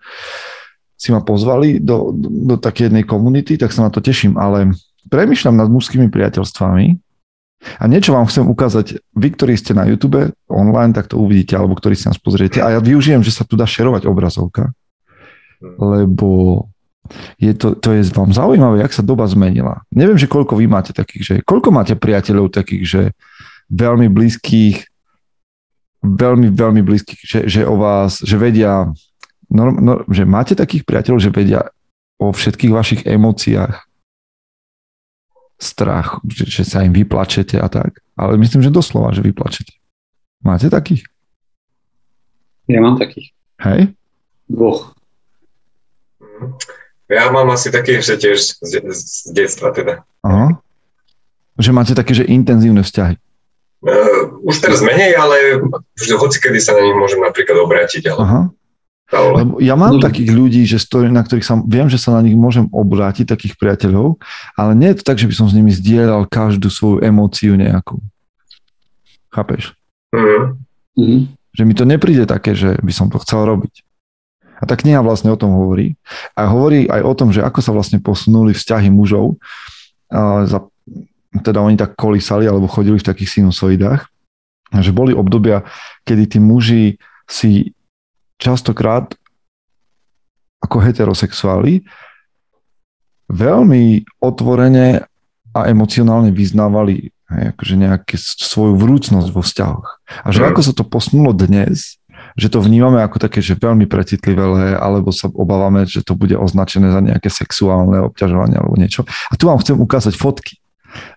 Si 0.97 1.13
ma 1.13 1.21
pozvali 1.21 1.77
do, 1.77 2.11
do, 2.11 2.27
do 2.27 2.55
také 2.57 2.89
jednej 2.89 3.05
komunity, 3.05 3.55
tak 3.61 3.69
sa 3.71 3.85
na 3.87 3.93
to 3.93 4.01
teším, 4.01 4.35
ale 4.41 4.73
premyšľam 5.07 5.55
nad 5.55 5.69
mužskými 5.69 6.09
priateľstvami 6.09 7.06
a 7.57 7.83
niečo 7.89 8.13
vám 8.13 8.29
chcem 8.29 8.45
ukázať, 8.45 9.01
vy, 9.17 9.27
ktorí 9.33 9.57
ste 9.57 9.73
na 9.73 9.89
YouTube 9.89 10.29
online, 10.45 10.93
tak 10.93 11.09
to 11.09 11.17
uvidíte, 11.17 11.57
alebo 11.57 11.73
ktorí 11.73 11.97
si 11.97 12.05
nás 12.05 12.21
pozriete. 12.21 12.61
A 12.61 12.77
ja 12.77 12.79
využijem, 12.79 13.25
že 13.25 13.33
sa 13.33 13.43
tu 13.43 13.57
dá 13.57 13.65
šerovať 13.65 14.05
obrazovka, 14.05 14.71
lebo 15.81 16.63
je 17.39 17.53
to, 17.55 17.73
to 17.79 17.95
je 17.95 18.03
vám 18.13 18.35
zaujímavé, 18.35 18.83
jak 18.83 18.93
sa 18.93 19.03
doba 19.03 19.25
zmenila. 19.25 19.81
Neviem, 19.89 20.19
že 20.19 20.29
koľko 20.29 20.59
vy 20.59 20.67
máte 20.67 20.91
takých, 20.93 21.23
že 21.23 21.35
koľko 21.41 21.73
máte 21.73 21.95
priateľov 21.95 22.51
takých, 22.53 22.83
že 22.83 23.01
veľmi 23.71 24.11
blízkych, 24.11 24.85
veľmi, 26.03 26.47
veľmi 26.51 26.81
blízkych, 26.83 27.21
že, 27.23 27.39
že 27.47 27.61
o 27.63 27.79
vás, 27.79 28.21
že 28.21 28.35
vedia, 28.37 28.91
no, 29.49 29.63
no, 29.71 30.03
že 30.11 30.27
máte 30.27 30.53
takých 30.53 30.83
priateľov, 30.83 31.19
že 31.19 31.31
vedia 31.33 31.61
o 32.19 32.33
všetkých 32.33 32.71
vašich 32.73 33.01
emóciách, 33.07 33.86
strach, 35.57 36.21
že, 36.29 36.45
že 36.45 36.63
sa 36.63 36.85
im 36.85 36.93
vyplačete 36.93 37.57
a 37.57 37.67
tak. 37.67 38.01
Ale 38.13 38.37
myslím, 38.37 38.61
že 38.61 38.73
doslova, 38.73 39.13
že 39.13 39.25
vyplačete. 39.25 39.73
Máte 40.41 40.69
takých? 40.69 41.05
Ja 42.69 42.79
mám 42.81 43.01
takých. 43.01 43.33
Hej? 43.61 43.97
Dvoch. 44.45 44.93
Ja 47.07 47.31
mám 47.31 47.49
asi 47.49 47.71
také, 47.73 48.03
že 48.03 48.19
tiež 48.19 48.37
z, 48.59 48.71
z 48.83 49.31
detstva 49.31 49.71
teda. 49.73 50.03
Aha. 50.21 50.59
Že 51.57 51.71
máte 51.73 51.93
také, 51.97 52.13
že 52.13 52.27
intenzívne 52.27 52.83
vzťahy. 52.85 53.17
Uh, 53.77 54.41
už 54.43 54.57
teraz 54.61 54.81
menej, 54.81 55.15
ale 55.15 55.61
hoci 55.95 56.37
kedy 56.41 56.59
sa 56.59 56.73
na 56.75 56.81
nich 56.83 56.97
môžem 56.97 57.21
napríklad 57.23 57.57
obrátiť. 57.61 58.13
Ale... 58.13 58.19
Aha. 58.21 58.41
Lebo 59.07 59.63
ja 59.63 59.79
mám 59.79 60.03
takých 60.03 60.35
ľudí, 60.35 60.67
že 60.67 60.83
stojí, 60.83 61.07
na 61.07 61.23
ktorých 61.23 61.47
sa, 61.47 61.55
viem, 61.63 61.87
že 61.87 61.95
sa 61.95 62.19
na 62.19 62.19
nich 62.19 62.35
môžem 62.35 62.67
obrátiť, 62.67 63.23
takých 63.23 63.55
priateľov, 63.55 64.19
ale 64.59 64.71
nie 64.75 64.91
je 64.91 64.99
to 64.99 65.07
tak, 65.07 65.15
že 65.15 65.31
by 65.31 65.35
som 65.35 65.47
s 65.47 65.55
nimi 65.55 65.71
zdieľal 65.71 66.27
každú 66.27 66.67
svoju 66.67 66.99
emóciu 66.99 67.55
nejakú. 67.55 68.03
Chápeš? 69.31 69.71
Mm-hmm. 70.11 71.31
Že 71.55 71.63
mi 71.63 71.73
to 71.73 71.85
nepríde 71.87 72.27
také, 72.27 72.51
že 72.51 72.75
by 72.83 72.91
som 72.91 73.07
to 73.07 73.15
chcel 73.23 73.47
robiť. 73.47 73.87
A 74.57 74.65
tá 74.65 74.73
kniha 74.73 74.99
vlastne 75.05 75.31
o 75.31 75.39
tom 75.39 75.53
hovorí. 75.53 75.95
A 76.33 76.49
hovorí 76.49 76.89
aj 76.89 77.01
o 77.05 77.13
tom, 77.13 77.29
že 77.29 77.45
ako 77.45 77.59
sa 77.61 77.71
vlastne 77.71 78.01
posunuli 78.01 78.57
vzťahy 78.57 78.89
mužov. 78.89 79.37
A 80.09 80.49
za, 80.49 80.65
teda 81.45 81.61
oni 81.61 81.77
tak 81.77 81.93
kolísali 81.93 82.49
alebo 82.49 82.65
chodili 82.65 82.97
v 82.97 83.07
takých 83.07 83.39
sinusoidách. 83.39 84.09
A 84.73 84.77
že 84.83 84.91
boli 84.91 85.13
obdobia, 85.13 85.63
kedy 86.03 86.23
tí 86.25 86.39
muži 86.41 86.97
si 87.29 87.76
častokrát 88.37 89.13
ako 90.61 90.77
heterosexuáli 90.81 91.85
veľmi 93.29 94.07
otvorene 94.23 95.03
a 95.53 95.59
emocionálne 95.67 96.31
vyznávali 96.31 97.11
hej, 97.11 97.43
akože 97.55 97.75
nejaké 97.75 98.15
svoju 98.19 98.79
vrúcnosť 98.79 99.29
vo 99.33 99.41
vzťahoch. 99.43 99.87
A 100.23 100.27
že 100.31 100.41
mm. 100.43 100.47
ako 100.53 100.61
sa 100.63 100.73
to 100.73 100.83
posunulo 100.87 101.35
dnes, 101.35 101.99
že 102.37 102.49
to 102.53 102.61
vnímame 102.61 103.01
ako 103.01 103.17
také, 103.17 103.41
že 103.41 103.57
veľmi 103.57 103.89
precitlivé, 103.89 104.77
alebo 104.77 105.09
sa 105.09 105.29
obávame, 105.29 105.85
že 105.89 106.05
to 106.05 106.13
bude 106.13 106.33
označené 106.37 106.93
za 106.93 107.01
nejaké 107.01 107.29
sexuálne 107.29 108.01
obťažovanie 108.09 108.57
alebo 108.57 108.77
niečo. 108.77 109.05
A 109.29 109.33
tu 109.35 109.49
vám 109.49 109.59
chcem 109.61 109.77
ukázať 109.77 110.13
fotky. 110.17 110.61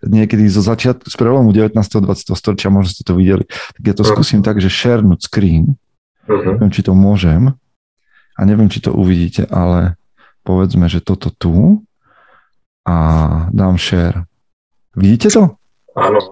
Niekedy 0.05 0.45
zo 0.51 0.61
začiatku, 0.61 1.09
z 1.09 1.17
prelomu 1.17 1.55
19. 1.57 1.77
a 1.77 2.01
20. 2.05 2.37
storočia, 2.37 2.69
možno 2.69 2.91
ste 2.93 3.05
to 3.07 3.17
videli. 3.17 3.49
Tak 3.49 3.83
ja 3.85 3.95
to 3.97 4.05
mm. 4.05 4.09
skúsim 4.13 4.41
tak, 4.41 4.61
že 4.61 4.69
share 4.73 5.05
screen 5.21 5.79
Uh-huh. 6.31 6.55
Neviem, 6.55 6.71
či 6.71 6.87
to 6.87 6.95
môžem 6.95 7.51
a 8.39 8.41
neviem, 8.47 8.71
či 8.71 8.79
to 8.79 8.95
uvidíte, 8.95 9.51
ale 9.51 9.99
povedzme, 10.47 10.87
že 10.87 11.03
toto 11.03 11.35
tu 11.35 11.83
a 12.87 12.97
dám 13.51 13.75
share. 13.75 14.25
Vidíte 14.95 15.35
to? 15.35 15.59
Áno. 15.99 16.23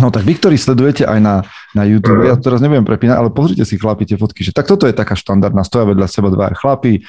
No 0.00 0.08
tak 0.08 0.24
vy, 0.24 0.40
ktorí 0.40 0.56
sledujete 0.56 1.04
aj 1.04 1.20
na, 1.20 1.44
na 1.76 1.84
YouTube, 1.84 2.24
uh-huh. 2.24 2.32
ja 2.32 2.36
teraz 2.40 2.64
neviem 2.64 2.80
prepínať, 2.80 3.16
ale 3.20 3.28
pozrite 3.28 3.68
si 3.68 3.76
chlapi 3.76 4.08
tie 4.08 4.16
fotky, 4.16 4.40
že 4.40 4.56
tak 4.56 4.64
toto 4.64 4.88
je 4.88 4.96
taká 4.96 5.12
štandardná, 5.12 5.60
stoja 5.68 5.84
vedľa 5.84 6.08
seba 6.08 6.32
dva 6.32 6.48
chlapi, 6.56 7.04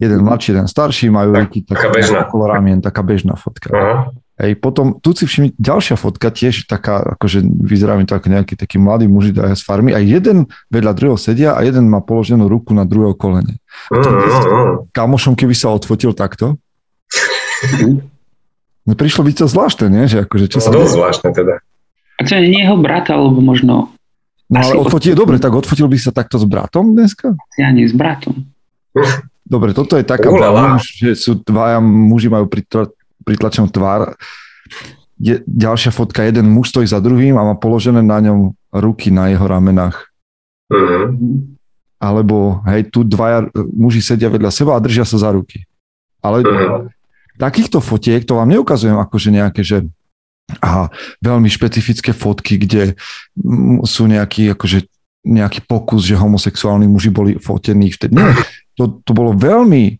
jeden 0.00 0.20
mladší, 0.24 0.56
jeden 0.56 0.66
starší, 0.66 1.12
majú 1.12 1.36
tak, 1.36 1.42
ruky 1.44 1.58
taká 1.62 1.88
bežná. 1.92 2.24
ramien, 2.26 2.80
taká 2.80 3.04
bežná 3.04 3.36
fotka. 3.36 3.68
Uh-huh. 3.68 4.16
Hej, 4.34 4.58
potom 4.58 4.98
tu 4.98 5.14
si 5.14 5.30
všimni, 5.30 5.54
ďalšia 5.62 5.94
fotka 5.94 6.26
tiež 6.26 6.66
taká, 6.66 7.14
akože 7.14 7.38
vyzerá 7.46 7.94
mi 7.94 8.02
to 8.02 8.18
ako 8.18 8.34
nejaký 8.34 8.58
taký 8.58 8.82
mladý 8.82 9.06
muži 9.06 9.30
z 9.30 9.62
farmy 9.62 9.94
a 9.94 10.02
jeden 10.02 10.50
vedľa 10.74 10.90
druhého 10.90 11.14
sedia 11.14 11.54
a 11.54 11.62
jeden 11.62 11.86
má 11.86 12.02
položenú 12.02 12.50
ruku 12.50 12.74
na 12.74 12.82
druhého 12.82 13.14
kolene. 13.14 13.62
A 13.94 14.02
to 14.02 14.10
mm, 14.10 14.18
mm, 14.18 14.74
kamošom, 14.90 15.38
keby 15.38 15.54
sa 15.54 15.70
odfotil 15.70 16.18
takto, 16.18 16.58
no 18.90 18.92
prišlo 18.98 19.22
by 19.22 19.30
to 19.38 19.46
zvláštne, 19.46 19.86
nie? 19.86 20.10
Že 20.10 20.26
akože, 20.26 20.46
čo 20.50 20.58
no, 20.58 20.64
sa 20.66 20.70
dosť 20.74 20.92
zvláštne 20.98 21.30
teda. 21.30 21.54
A 22.18 22.20
to 22.26 22.34
nie 22.34 22.66
jeho 22.66 22.74
brat, 22.74 23.06
alebo 23.14 23.38
možno... 23.38 23.94
No 24.50 24.56
ale 24.58 24.74
odfotil, 24.82 25.14
dobre, 25.14 25.38
tak 25.38 25.54
odfotil 25.54 25.86
by 25.86 25.98
sa 25.98 26.10
takto 26.10 26.42
s 26.42 26.44
bratom 26.46 26.90
dneska? 26.90 27.38
Ja 27.54 27.70
nie 27.70 27.86
s 27.86 27.94
bratom. 27.94 28.50
Dobre, 29.46 29.70
toto 29.78 29.94
je 29.94 30.02
taká 30.02 30.26
bavlna, 30.26 30.82
že 30.82 31.14
sú 31.14 31.38
dvaja 31.38 31.78
muži 31.78 32.26
majú 32.26 32.50
pritlačenú 33.24 33.72
tvár. 33.72 34.14
Je, 35.16 35.40
ďalšia 35.46 35.94
fotka, 35.94 36.26
jeden 36.26 36.50
muž 36.50 36.74
stojí 36.74 36.84
za 36.84 37.00
druhým 37.00 37.38
a 37.40 37.46
má 37.46 37.54
položené 37.56 38.02
na 38.04 38.20
ňom 38.20 38.52
ruky 38.74 39.08
na 39.08 39.32
jeho 39.32 39.46
ramenách. 39.46 40.10
Uh-huh. 40.68 41.16
Alebo, 42.02 42.60
hej, 42.68 42.90
tu 42.92 43.06
dvaja 43.06 43.48
muži 43.54 44.04
sedia 44.04 44.28
vedľa 44.28 44.50
seba 44.52 44.76
a 44.76 44.82
držia 44.82 45.06
sa 45.06 45.16
za 45.16 45.30
ruky. 45.32 45.64
Ale 46.20 46.42
uh-huh. 46.44 46.90
takýchto 47.38 47.78
fotiek, 47.80 48.26
to 48.26 48.36
vám 48.36 48.50
neukazujem 48.52 48.98
akože 48.98 49.28
nejaké, 49.32 49.62
že 49.64 49.86
aha, 50.60 50.92
veľmi 51.24 51.48
špecifické 51.48 52.12
fotky, 52.12 52.60
kde 52.60 52.98
sú 53.86 54.04
nejaký, 54.04 54.52
akože, 54.52 54.84
nejaký 55.24 55.64
pokus, 55.64 56.04
že 56.04 56.20
homosexuálni 56.20 56.84
muži 56.84 57.08
boli 57.08 57.40
fotení 57.40 57.88
vtedy. 57.88 58.18
Nie, 58.18 58.36
to, 58.76 59.00
to 59.00 59.16
bolo 59.16 59.32
veľmi 59.32 59.96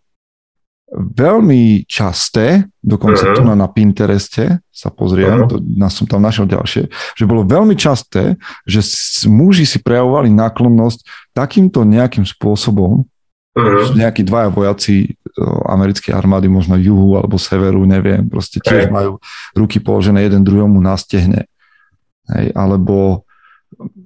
veľmi 0.95 1.91
časté, 1.91 2.71
dokonca 2.79 3.27
uh-huh. 3.27 3.37
tu 3.37 3.43
na, 3.43 3.59
na 3.59 3.67
Pintereste 3.67 4.63
sa 4.71 4.95
pozriem, 4.95 5.45
uh-huh. 5.45 5.51
to, 5.51 5.91
som 5.91 6.07
tam 6.07 6.23
našiel 6.23 6.47
ďalšie, 6.47 6.87
že 6.91 7.25
bolo 7.27 7.43
veľmi 7.43 7.75
časté, 7.75 8.39
že 8.63 8.81
muži 9.27 9.67
si 9.67 9.83
prejavovali 9.83 10.31
náklonnosť 10.31 11.35
takýmto 11.35 11.83
nejakým 11.83 12.23
spôsobom, 12.23 13.03
uh-huh. 13.03 13.93
nejakí 13.99 14.23
dvaja 14.23 14.55
vojaci 14.55 15.19
americkej 15.67 16.15
armády, 16.15 16.47
možno 16.47 16.79
juhu 16.79 17.19
alebo 17.19 17.35
severu, 17.43 17.83
neviem, 17.83 18.23
proste 18.31 18.63
tiež 18.63 18.87
uh-huh. 18.87 18.95
majú 18.95 19.13
ruky 19.59 19.83
položené 19.83 20.23
jeden 20.23 20.47
druhému 20.47 20.79
na 20.79 20.95
stehne. 20.95 21.51
Hej, 22.25 22.57
alebo 22.57 23.24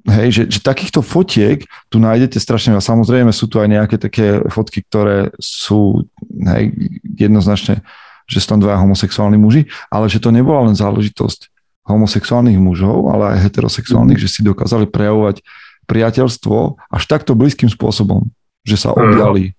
Hej, 0.08 0.28
že, 0.32 0.42
že 0.48 0.60
takýchto 0.64 1.04
fotiek 1.04 1.64
tu 1.92 2.00
nájdete 2.00 2.40
strašne 2.40 2.76
a 2.76 2.84
samozrejme 2.84 3.30
sú 3.30 3.46
tu 3.46 3.60
aj 3.60 3.68
nejaké 3.68 3.96
také 4.00 4.40
fotky, 4.48 4.82
ktoré 4.84 5.32
sú 5.38 6.08
hej, 6.28 6.72
jednoznačne, 7.04 7.84
že 8.28 8.38
sú 8.40 8.56
tam 8.56 8.60
dvaja 8.60 8.80
homosexuálni 8.80 9.40
muži, 9.40 9.68
ale 9.88 10.08
že 10.08 10.20
to 10.20 10.32
nebola 10.32 10.68
len 10.68 10.76
záležitosť 10.76 11.52
homosexuálnych 11.88 12.60
mužov, 12.60 13.08
ale 13.08 13.36
aj 13.36 13.48
heterosexuálnych, 13.48 14.20
mm. 14.20 14.24
že 14.28 14.28
si 14.28 14.40
dokázali 14.44 14.84
prejavovať 14.92 15.40
priateľstvo 15.88 16.76
až 16.92 17.02
takto 17.08 17.32
blízkym 17.32 17.72
spôsobom, 17.72 18.28
že 18.68 18.76
sa 18.76 18.92
mhm. 18.92 18.98
objali, 19.00 19.44
mm. 19.48 19.54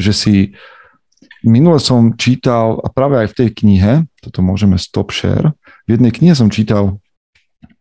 že 0.00 0.12
si 0.16 0.34
minule 1.44 1.76
som 1.76 2.16
čítal, 2.16 2.80
a 2.80 2.88
práve 2.88 3.20
aj 3.20 3.36
v 3.36 3.36
tej 3.36 3.48
knihe, 3.52 3.92
toto 4.24 4.40
môžeme 4.40 4.80
stop 4.80 5.12
share, 5.12 5.52
v 5.84 6.00
jednej 6.00 6.10
knihe 6.10 6.32
som 6.32 6.48
čítal, 6.48 6.96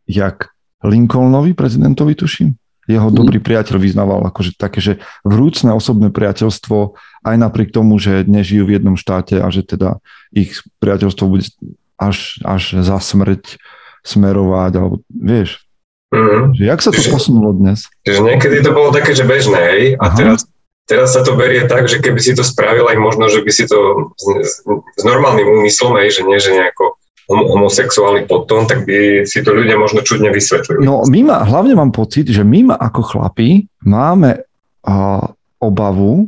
jak 0.03 0.51
Lincolnovi, 0.83 1.55
prezidentovi, 1.55 2.13
tuším. 2.13 2.59
Jeho 2.83 3.07
mm. 3.07 3.15
dobrý 3.15 3.39
priateľ 3.39 3.79
vyznával 3.79 4.27
akože 4.27 4.59
také, 4.59 4.83
že 4.83 4.99
vrúcne 5.23 5.71
osobné 5.71 6.11
priateľstvo 6.11 6.99
aj 7.23 7.35
napriek 7.39 7.71
tomu, 7.71 7.95
že 7.95 8.27
nežijú 8.27 8.67
v 8.67 8.75
jednom 8.79 8.99
štáte 8.99 9.39
a 9.39 9.47
že 9.47 9.63
teda 9.63 10.03
ich 10.35 10.59
priateľstvo 10.83 11.23
bude 11.31 11.47
až, 11.95 12.43
až 12.43 12.83
za 12.83 12.99
smrť 12.99 13.55
smerovať, 14.03 14.71
alebo 14.75 14.95
vieš, 15.07 15.63
mm. 16.11 16.59
že 16.59 16.63
jak 16.67 16.79
sa 16.83 16.91
to 16.91 16.99
posunulo 17.07 17.55
dnes? 17.55 17.87
Že 18.03 18.19
niekedy 18.35 18.59
to 18.59 18.75
bolo 18.75 18.91
také, 18.91 19.15
že 19.15 19.23
bežné, 19.23 19.59
hej, 19.63 19.83
a 19.95 20.11
teraz, 20.11 20.43
teraz 20.83 21.15
sa 21.15 21.23
to 21.23 21.39
berie 21.39 21.63
tak, 21.71 21.87
že 21.87 22.03
keby 22.03 22.19
si 22.19 22.35
to 22.35 22.43
spravil 22.43 22.91
aj 22.91 22.99
možno, 22.99 23.31
že 23.31 23.39
by 23.39 23.51
si 23.55 23.63
to 23.63 24.11
s, 24.19 24.59
s 24.67 25.01
normálnym 25.07 25.47
úmyslom, 25.47 25.95
hej, 26.03 26.19
že 26.19 26.21
nie, 26.27 26.35
že 26.35 26.51
nejako 26.51 26.99
homosexuálny 27.29 28.27
podtón, 28.27 28.67
tak 28.67 28.83
by 28.83 29.23
si 29.23 29.39
to 29.43 29.55
ľudia 29.55 29.79
možno 29.79 30.03
čudne 30.03 30.27
vysvetľujú. 30.31 30.83
No 30.83 31.07
my 31.07 31.19
ma, 31.23 31.37
hlavne 31.47 31.75
mám 31.75 31.95
pocit, 31.95 32.27
že 32.27 32.43
my 32.43 32.73
ma 32.73 32.75
ako 32.75 33.01
chlapi 33.15 33.63
máme 33.87 34.43
uh, 34.83 35.25
obavu 35.63 36.27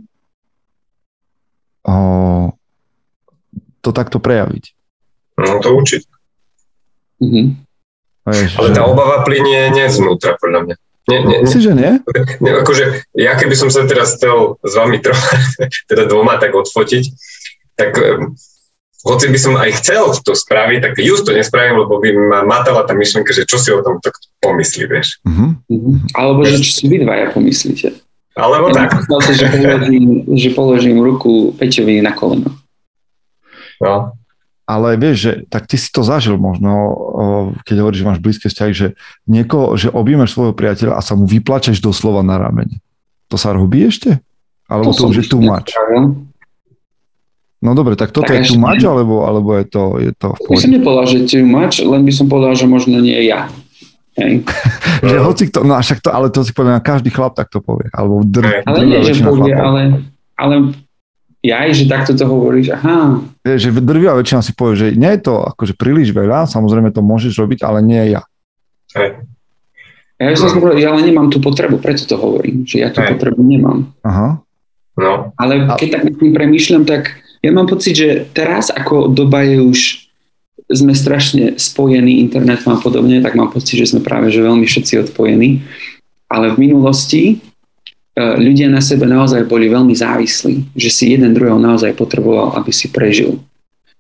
uh, 1.83 2.47
to 3.83 3.89
takto 3.91 4.17
prejaviť. 4.23 4.71
No 5.35 5.59
to 5.59 5.75
určite. 5.75 6.07
Mm-hmm. 7.19 7.47
Ale 8.25 8.73
tá 8.73 8.81
obava 8.87 9.21
plinie 9.21 9.69
nie 9.69 9.85
znútra, 9.85 10.33
podľa 10.41 10.59
mňa. 10.65 10.75
Nie, 11.05 11.19
nie, 11.21 11.37
nie. 11.45 11.53
že 11.61 11.71
nie? 11.77 12.01
nie? 12.41 12.51
Akože, 12.57 13.05
ja 13.13 13.37
keby 13.37 13.53
som 13.53 13.69
sa 13.69 13.85
teraz 13.85 14.17
chcel 14.17 14.57
s 14.65 14.73
vami 14.73 14.97
trocha, 14.97 15.37
teda 15.91 16.09
dvoma 16.09 16.41
tak 16.41 16.57
odfotiť, 16.57 17.03
tak 17.77 17.93
hoci 19.03 19.25
by 19.29 19.37
som 19.37 19.53
aj 19.59 19.71
chcel 19.83 20.15
to 20.23 20.31
spraviť, 20.33 20.79
tak 20.81 20.93
just 21.03 21.27
to 21.27 21.35
nespravím, 21.35 21.83
lebo 21.83 21.99
by 21.99 22.09
ma 22.15 22.39
matala 22.47 22.87
tá 22.87 22.95
myšlienka, 22.95 23.35
že 23.35 23.43
čo 23.43 23.59
si 23.59 23.69
o 23.69 23.83
tom 23.83 23.99
tak 23.99 24.15
pomyslí, 24.41 24.87
vieš. 24.87 25.19
Mm-hmm. 25.27 26.15
Alebo 26.15 26.47
že 26.47 26.63
čo 26.63 26.71
si 26.71 26.85
vy 26.87 27.03
dvaja 27.03 27.29
pomyslíte. 27.35 27.93
Alebo 28.35 28.73
ja 28.73 28.87
tak. 28.87 28.99
Sa, 29.07 29.31
že, 29.31 29.47
položím, 29.47 30.05
že 30.35 30.49
položím 30.51 30.97
ruku 30.99 31.55
Peťovi 31.55 32.03
na 32.03 32.11
koleno. 32.11 32.51
No. 33.79 34.11
Ale 34.65 34.97
vieš, 34.97 35.17
že 35.21 35.31
tak 35.45 35.69
ty 35.69 35.77
si 35.77 35.93
to 35.93 36.01
zažil 36.01 36.41
možno, 36.41 36.73
keď 37.69 37.85
hovoríš, 37.85 38.01
že 38.01 38.09
máš 38.09 38.19
blízke 38.19 38.49
vzťahy, 38.49 38.73
že 38.73 38.87
niekoho, 39.29 39.77
že 39.77 39.93
objímaš 39.93 40.33
svojho 40.33 40.57
priateľa 40.57 40.97
a 40.97 41.05
sa 41.05 41.13
mu 41.13 41.29
vyplačeš 41.29 41.77
doslova 41.79 42.25
na 42.25 42.41
ramene. 42.41 42.81
To 43.29 43.37
sa 43.37 43.53
robí 43.53 43.85
ešte? 43.85 44.17
Alebo 44.65 44.89
to, 44.89 45.05
to 45.05 45.13
už 45.13 45.17
je 45.21 45.25
tu 45.29 45.37
mač? 45.45 45.69
No 47.65 47.73
dobre, 47.73 47.97
tak 47.97 48.13
toto 48.13 48.29
tak 48.29 48.45
je 48.45 48.53
tu 48.53 48.61
mač, 48.61 48.85
alebo, 48.85 49.25
alebo 49.25 49.57
je 49.57 49.65
to, 49.65 49.97
je 49.97 50.13
to 50.13 50.37
v 50.37 50.39
pohode? 50.45 50.53
By 50.53 50.61
som 50.61 50.73
nepovedal, 50.77 51.05
že 51.09 51.17
tu 51.25 51.35
mač, 51.41 51.73
len 51.81 52.01
by 52.05 52.13
som 52.13 52.25
povedal, 52.29 52.53
že 52.53 52.69
možno 52.69 53.01
nie 53.01 53.17
ja. 53.25 53.49
Hej. 54.21 54.45
že 55.09 55.15
hoci 55.17 55.43
kto, 55.49 55.65
no 55.65 55.73
a 55.73 55.81
však 55.81 56.05
to, 56.05 56.13
ale 56.13 56.29
to 56.29 56.45
si 56.45 56.53
poviem, 56.53 56.77
každý 56.77 57.09
chlap 57.09 57.33
tak 57.33 57.49
to 57.49 57.65
povie. 57.65 57.89
Alebo 57.89 58.21
dr, 58.21 58.61
ale 58.69 58.85
nie, 58.85 59.01
že 59.01 59.25
povie, 59.25 59.49
ale, 59.57 59.81
ale 60.37 60.55
ja 61.41 61.65
aj, 61.65 61.71
že 61.73 61.83
takto 61.89 62.13
to 62.13 62.29
hovoríš, 62.29 62.77
aha. 62.77 63.25
Je, 63.41 63.57
že 63.57 63.69
drvia 63.73 64.13
väčšina 64.13 64.45
si 64.45 64.53
povie, 64.53 64.75
že 64.77 64.87
nie 64.93 65.09
je 65.17 65.25
to 65.25 65.41
akože 65.41 65.73
príliš 65.73 66.13
veľa, 66.13 66.45
samozrejme 66.45 66.93
to 66.93 67.01
môžeš 67.01 67.33
robiť, 67.33 67.65
ale 67.65 67.81
nie 67.81 68.13
ja. 68.13 68.21
Hej. 68.93 69.25
Ja, 70.15 70.31
som 70.37 70.53
no. 70.63 70.71
ja 70.77 70.95
ale 70.95 71.03
nemám 71.03 71.27
tú 71.27 71.43
potrebu, 71.43 71.81
preto 71.83 72.07
to 72.07 72.15
hovorím, 72.15 72.63
že 72.63 72.79
ja 72.79 72.93
tú 72.93 73.03
Hej. 73.03 73.17
potrebu 73.17 73.41
nemám. 73.43 73.89
Aha. 74.05 74.39
No. 74.95 75.35
Ale 75.35 75.67
keď 75.75 75.87
tak 75.91 76.03
nad 76.07 76.15
tým 76.15 76.31
premýšľam, 76.31 76.87
tak 76.87 77.24
ja 77.43 77.51
mám 77.51 77.67
pocit, 77.67 77.95
že 77.97 78.09
teraz 78.31 78.69
ako 78.71 79.11
doba 79.11 79.43
je 79.43 79.61
už 79.61 80.05
sme 80.65 80.97
strašne 80.97 81.61
spojení 81.61 82.25
internetom 82.25 82.73
a 82.73 82.81
podobne, 82.81 83.21
tak 83.21 83.37
mám 83.37 83.53
pocit, 83.53 83.77
že 83.77 83.93
sme 83.93 84.01
práve 84.01 84.33
že 84.33 84.41
veľmi 84.41 84.65
všetci 84.65 85.09
odpojení. 85.09 85.61
Ale 86.25 86.57
v 86.57 86.57
minulosti 86.57 87.23
e, 87.29 87.35
ľudia 88.17 88.65
na 88.65 88.81
sebe 88.81 89.05
naozaj 89.05 89.45
boli 89.45 89.69
veľmi 89.69 89.93
závislí, 89.93 90.73
že 90.73 90.89
si 90.89 91.13
jeden 91.13 91.37
druhého 91.37 91.61
naozaj 91.61 91.93
potreboval, 91.93 92.57
aby 92.57 92.73
si 92.73 92.89
prežil. 92.89 93.37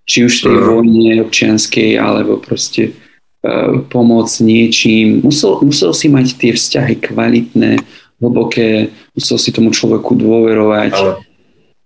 Či 0.09 0.25
už 0.25 0.33
v 0.41 0.43
tej 0.49 0.57
vojne 0.57 1.11
občianskej, 1.25 1.97
alebo 1.97 2.37
proste 2.37 2.93
uh, 3.41 3.81
pomoc 3.89 4.29
niečím. 4.37 5.25
Musel, 5.25 5.65
musel 5.65 5.97
si 5.97 6.13
mať 6.13 6.37
tie 6.37 6.53
vzťahy 6.53 7.01
kvalitné, 7.01 7.81
hlboké, 8.21 8.93
musel 9.17 9.41
si 9.41 9.49
tomu 9.49 9.73
človeku 9.73 10.13
dôverovať. 10.13 10.93
Ale 10.93 11.25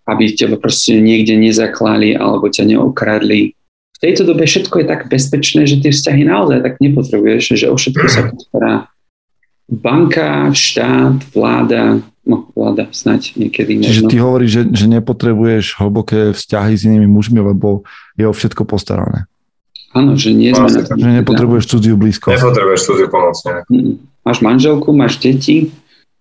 aby 0.10 0.34
ťa 0.34 0.58
proste 0.58 0.98
niekde 0.98 1.38
nezaklali 1.38 2.18
alebo 2.18 2.50
ťa 2.50 2.66
neokradli. 2.66 3.54
V 4.00 4.00
tejto 4.01 4.25
dobe 4.25 4.48
všetko 4.48 4.82
je 4.82 4.86
tak 4.88 5.01
bezpečné, 5.12 5.68
že 5.70 5.84
tie 5.84 5.92
vzťahy 5.94 6.24
naozaj 6.25 6.66
tak 6.66 6.74
nepotrebuješ, 6.82 7.44
že 7.60 7.66
o 7.70 7.75
všetko 7.78 8.06
sa 8.10 8.22
postará 8.32 8.74
banka, 9.70 10.50
štát, 10.50 11.30
vláda, 11.30 12.01
no 12.25 12.50
vláda 12.58 12.89
snať 12.89 13.38
niekedy. 13.38 13.86
Čiže 13.86 14.01
možno. 14.06 14.10
ty 14.10 14.18
hovoríš, 14.18 14.51
že, 14.51 14.63
že 14.74 14.86
nepotrebuješ 14.89 15.78
hlboké 15.78 16.34
vzťahy 16.34 16.74
s 16.74 16.82
inými 16.89 17.06
mužmi, 17.06 17.38
lebo 17.38 17.86
je 18.18 18.25
o 18.25 18.34
všetko 18.34 18.66
postarané. 18.66 19.30
Áno, 19.94 20.13
že 20.13 20.34
nie 20.34 20.54
sme 20.54 20.70
na 20.70 20.86
Že 20.86 21.10
nepotrebuješ 21.22 21.66
cudziu 21.66 21.98
blízko. 21.98 22.30
Nepotrebuješ 22.30 22.82
cudziu 22.86 23.08
pomoc. 23.10 23.38
Máš 24.22 24.38
manželku, 24.46 24.94
máš 24.94 25.18
deti 25.18 25.74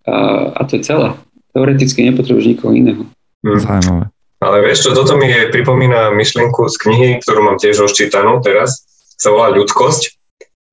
a, 0.08 0.52
a 0.56 0.60
to 0.64 0.80
je 0.80 0.88
celé. 0.88 1.12
Teoreticky 1.52 2.00
nepotrebuješ 2.08 2.56
nikoho 2.56 2.72
iného. 2.72 3.04
Hmm. 3.44 3.60
Zaujímavé. 3.60 4.04
Ale 4.38 4.56
vieš 4.62 4.86
čo, 4.86 4.90
toto 4.94 5.18
mi 5.18 5.26
je, 5.26 5.50
pripomína 5.50 6.14
myšlienku 6.14 6.70
z 6.70 6.76
knihy, 6.78 7.08
ktorú 7.18 7.42
mám 7.42 7.58
tiež 7.58 7.82
rozčítanú 7.82 8.38
teraz, 8.38 8.86
sa 9.18 9.34
volá 9.34 9.50
Ľudskosť 9.50 10.14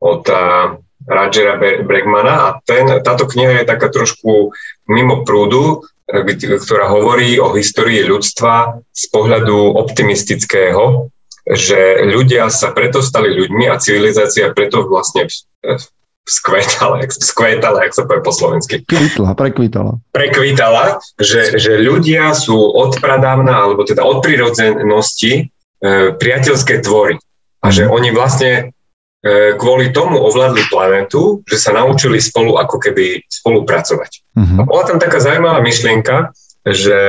od 0.05 0.21
uh, 0.29 0.77
Rogera 1.09 1.57
Bregmana 1.57 2.33
a 2.45 2.47
ten, 2.61 2.85
táto 3.01 3.25
kniha 3.25 3.61
je 3.61 3.69
taká 3.69 3.89
trošku 3.89 4.53
mimo 4.85 5.25
prúdu, 5.25 5.81
ktorá 6.05 6.85
hovorí 6.93 7.41
o 7.41 7.49
histórii 7.57 8.05
ľudstva 8.05 8.85
z 8.93 9.03
pohľadu 9.09 9.73
optimistického, 9.81 11.09
že 11.45 12.05
ľudia 12.05 12.49
sa 12.53 12.69
preto 12.73 13.01
stali 13.01 13.33
ľuďmi 13.33 13.65
a 13.69 13.81
civilizácia 13.81 14.53
preto 14.53 14.85
vlastne 14.85 15.25
skvetala, 16.25 17.05
skvetala, 17.05 17.85
jak 17.85 17.93
sa 17.93 18.03
povie 18.09 18.25
po 18.25 18.33
slovensky. 18.33 18.81
Kvitla, 18.81 19.37
prekvitala. 19.37 20.01
Prekvitala, 20.09 20.97
že, 21.21 21.61
že 21.61 21.77
ľudia 21.77 22.33
sú 22.33 22.57
od 22.57 22.97
pradávna, 22.97 23.69
alebo 23.69 23.85
teda 23.85 24.01
od 24.01 24.25
prírodzenosti 24.25 25.33
e, 25.37 25.43
priateľské 26.17 26.81
tvory. 26.81 27.21
A 27.61 27.69
že 27.69 27.85
oni 27.85 28.09
vlastne 28.09 28.73
e, 29.21 29.53
kvôli 29.53 29.93
tomu 29.93 30.17
ovládli 30.17 30.65
planetu, 30.73 31.45
že 31.45 31.61
sa 31.61 31.77
naučili 31.77 32.17
spolu 32.17 32.57
ako 32.57 32.81
keby 32.81 33.21
spolupracovať. 33.29 34.11
Uh-huh. 34.33 34.57
A 34.59 34.61
bola 34.65 34.83
tam 34.89 34.97
taká 34.97 35.21
zaujímavá 35.21 35.61
myšlienka, 35.61 36.33
že, 36.65 37.01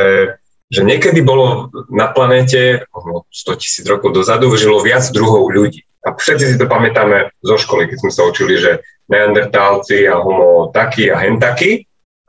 že 0.69 0.81
niekedy 0.85 1.25
bolo 1.25 1.73
na 1.89 2.13
planéte, 2.13 2.85
100 2.93 3.61
tisíc 3.65 3.85
rokov 3.89 4.13
dozadu, 4.13 4.53
žilo 4.61 4.85
viac 4.85 5.09
druhov 5.09 5.49
ľudí. 5.49 5.86
A 6.07 6.15
všetci 6.15 6.55
si 6.55 6.57
to 6.57 6.71
pamätáme 6.71 7.35
zo 7.43 7.59
školy, 7.59 7.91
keď 7.91 7.99
sme 8.07 8.13
sa 8.15 8.23
učili, 8.31 8.55
že 8.63 8.79
neandertálci 9.11 10.07
a 10.07 10.23
homo 10.23 10.71
taký 10.71 11.11
a 11.11 11.19
hen 11.19 11.43
taký. 11.43 11.83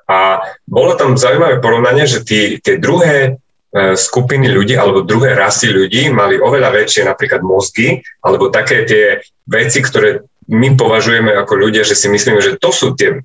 A 0.10 0.42
bolo 0.66 0.98
tam 0.98 1.14
zaujímavé 1.14 1.62
porovnanie, 1.62 2.10
že 2.10 2.26
tí, 2.26 2.58
tie 2.58 2.82
druhé 2.82 3.38
skupiny 3.78 4.48
ľudí 4.50 4.74
alebo 4.80 5.06
druhé 5.06 5.36
rasy 5.36 5.70
ľudí 5.70 6.10
mali 6.10 6.40
oveľa 6.40 6.72
väčšie 6.74 7.04
napríklad 7.06 7.44
mozgy 7.44 8.02
alebo 8.24 8.50
také 8.50 8.88
tie 8.88 9.22
veci, 9.46 9.84
ktoré 9.84 10.24
my 10.48 10.80
považujeme 10.80 11.36
ako 11.36 11.54
ľudia, 11.60 11.84
že 11.84 11.94
si 11.94 12.08
myslíme, 12.08 12.40
že 12.40 12.56
to 12.56 12.72
sú 12.72 12.96
tie 12.96 13.20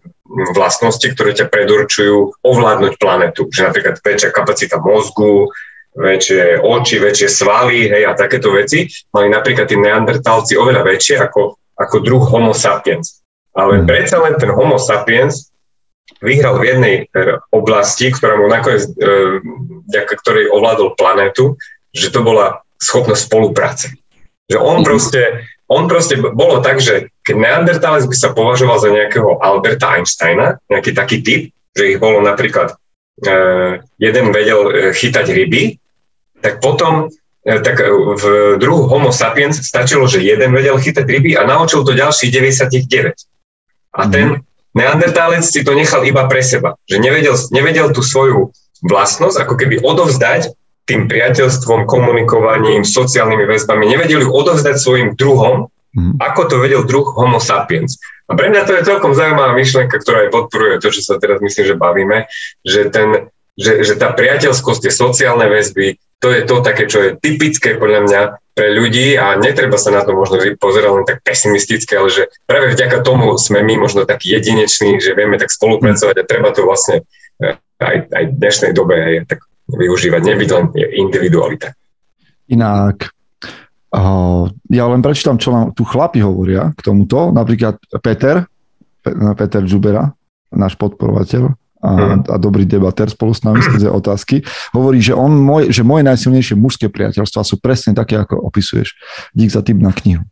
vlastnosti, 0.53 1.07
ktoré 1.07 1.39
ťa 1.39 1.47
predurčujú 1.47 2.43
ovládnuť 2.43 2.99
planetu. 2.99 3.47
Že 3.47 3.71
napríklad 3.71 4.03
väčšia 4.03 4.35
kapacita 4.35 4.83
mozgu, 4.83 5.47
väčšie 5.93 6.65
oči, 6.65 6.97
väčšie 6.97 7.29
svaly 7.29 7.89
hej, 7.93 8.03
a 8.09 8.17
takéto 8.17 8.53
veci. 8.53 8.89
Mali 9.13 9.29
napríklad 9.29 9.69
tí 9.69 9.77
neandertálci 9.77 10.57
oveľa 10.57 10.83
väčšie 10.89 11.21
ako, 11.21 11.61
ako 11.77 11.97
druh 12.01 12.25
homo 12.25 12.57
sapiens. 12.57 13.21
Ale 13.53 13.85
mm. 13.85 13.87
predsa 13.89 14.17
len 14.25 14.35
ten 14.41 14.49
homo 14.57 14.81
sapiens 14.81 15.53
vyhral 16.25 16.57
v 16.57 16.65
jednej 16.73 16.95
e, 17.05 17.37
oblasti, 17.53 18.09
ktorá 18.09 18.41
mu 18.41 18.49
nakoniec, 18.49 18.89
e, 18.89 18.91
vďaka 19.93 20.15
ktorej 20.25 20.49
ovládol 20.49 20.97
planetu, 20.97 21.61
že 21.93 22.09
to 22.09 22.25
bola 22.25 22.65
schopnosť 22.81 23.29
spolupráce. 23.29 23.87
Že 24.49 24.59
on 24.65 24.81
mm. 24.81 24.87
proste, 24.89 25.23
on 25.69 25.85
proste 25.93 26.17
bolo 26.17 26.65
tak, 26.65 26.81
že 26.81 27.13
keď 27.29 27.37
neandertálec 27.37 28.09
by 28.09 28.17
sa 28.17 28.33
považoval 28.33 28.81
za 28.81 28.89
nejakého 28.89 29.45
Alberta 29.45 29.93
Einsteina, 30.01 30.57
nejaký 30.73 30.97
taký 30.97 31.21
typ, 31.21 31.43
že 31.77 31.97
ich 31.97 32.01
bolo 32.01 32.25
napríklad 32.25 32.73
e, 33.21 33.85
jeden 34.01 34.33
vedel 34.33 34.93
chytať 34.97 35.29
ryby, 35.29 35.82
tak 36.43 36.59
potom 36.59 37.09
tak 37.43 37.83
v 38.23 38.25
druhu 38.63 38.87
Homo 38.87 39.11
sapiens 39.11 39.59
stačilo, 39.59 40.07
že 40.07 40.23
jeden 40.23 40.55
vedel 40.55 40.79
chytať 40.79 41.03
ryby 41.03 41.35
a 41.35 41.43
naučil 41.43 41.83
to 41.83 41.91
ďalších 41.91 42.31
99. 42.31 43.19
A 43.99 44.03
ten 44.07 44.39
mhm. 44.39 44.47
neandertálec 44.79 45.43
si 45.43 45.67
to 45.67 45.75
nechal 45.75 46.07
iba 46.07 46.27
pre 46.31 46.43
seba. 46.43 46.79
Že 46.87 47.03
nevedel, 47.03 47.35
nevedel 47.51 47.91
tú 47.91 48.03
svoju 48.07 48.55
vlastnosť 48.87 49.43
ako 49.43 49.55
keby 49.59 49.83
odovzdať 49.83 50.55
tým 50.83 51.07
priateľstvom, 51.07 51.87
komunikovaním, 51.87 52.83
sociálnymi 52.83 53.47
väzbami. 53.47 53.87
Nevedeli 53.87 54.27
ju 54.27 54.31
odovzdať 54.35 54.83
svojim 54.83 55.09
druhom, 55.15 55.71
mm. 55.95 56.19
ako 56.19 56.51
to 56.51 56.57
vedel 56.59 56.83
druh 56.83 57.07
Homo 57.15 57.39
sapiens. 57.39 58.03
A 58.27 58.35
pre 58.35 58.51
mňa 58.51 58.67
to 58.67 58.75
je 58.75 58.87
celkom 58.87 59.15
zaujímavá 59.15 59.55
myšlienka, 59.55 59.95
ktorá 60.03 60.27
aj 60.27 60.31
podporuje 60.35 60.83
to, 60.83 60.91
čo 60.91 61.03
sa 61.07 61.23
teraz 61.23 61.39
myslím, 61.39 61.65
že 61.71 61.75
bavíme, 61.79 62.19
že, 62.67 62.91
ten, 62.91 63.31
že, 63.57 63.85
že 63.85 63.95
tá 64.01 64.13
priateľskosť, 64.17 64.89
tie 64.89 64.93
sociálne 64.93 65.45
väzby, 65.49 66.01
to 66.23 66.31
je 66.31 66.43
to 66.47 66.63
také, 66.63 66.87
čo 66.87 66.99
je 67.03 67.11
typické 67.19 67.75
podľa 67.75 68.01
mňa 68.07 68.21
pre 68.55 68.69
ľudí 68.71 69.19
a 69.19 69.35
netreba 69.41 69.75
sa 69.75 69.91
na 69.91 70.07
to 70.07 70.15
možno 70.15 70.39
pozerať 70.61 70.91
len 70.93 71.05
tak 71.09 71.19
pesimisticky, 71.27 71.99
ale 71.99 72.09
že 72.13 72.23
práve 72.47 72.71
vďaka 72.71 73.03
tomu 73.03 73.35
sme 73.41 73.65
my 73.65 73.83
možno 73.83 74.07
takí 74.07 74.31
jedineční, 74.31 75.03
že 75.03 75.19
vieme 75.19 75.41
tak 75.41 75.51
spolupracovať 75.51 76.17
a 76.21 76.29
treba 76.29 76.55
to 76.55 76.63
vlastne 76.63 77.03
eh, 77.43 77.59
aj, 77.83 77.97
aj 78.13 78.25
v 78.29 78.35
dnešnej 78.39 78.73
dobe 78.77 78.95
aj 78.95 79.15
tak 79.35 79.41
využívať, 79.73 80.21
nebyť 80.23 80.49
len 80.53 80.65
individualita. 80.77 81.73
Inak, 82.53 83.09
uh, 83.97 84.45
ja 84.69 84.85
len 84.87 85.01
prečítam, 85.01 85.41
čo 85.41 85.51
nám 85.51 85.73
tu 85.73 85.89
chlapi 85.89 86.21
hovoria 86.21 86.71
k 86.77 86.81
tomuto. 86.85 87.33
Napríklad 87.33 87.81
Peter, 88.05 88.45
Peter 89.39 89.63
Žubera, 89.65 90.13
náš 90.53 90.77
podporovateľ, 90.77 91.57
a, 91.83 91.91
mhm. 91.91 92.31
a 92.31 92.37
dobrý 92.39 92.63
debater 92.63 93.11
spolu 93.11 93.35
s 93.35 93.43
nami 93.43 93.59
skrze 93.67 93.91
otázky, 93.91 94.47
hovorí, 94.71 95.03
že, 95.03 95.13
on, 95.13 95.35
môj, 95.35 95.75
že 95.75 95.83
moje 95.83 96.07
najsilnejšie 96.07 96.55
mužské 96.55 96.87
priateľstva 96.87 97.43
sú 97.43 97.59
presne 97.59 97.93
také, 97.93 98.17
ako 98.23 98.39
opisuješ. 98.39 98.95
Dík 99.35 99.51
za 99.51 99.61
tým 99.61 99.83
na 99.83 99.91
knihu. 99.91 100.23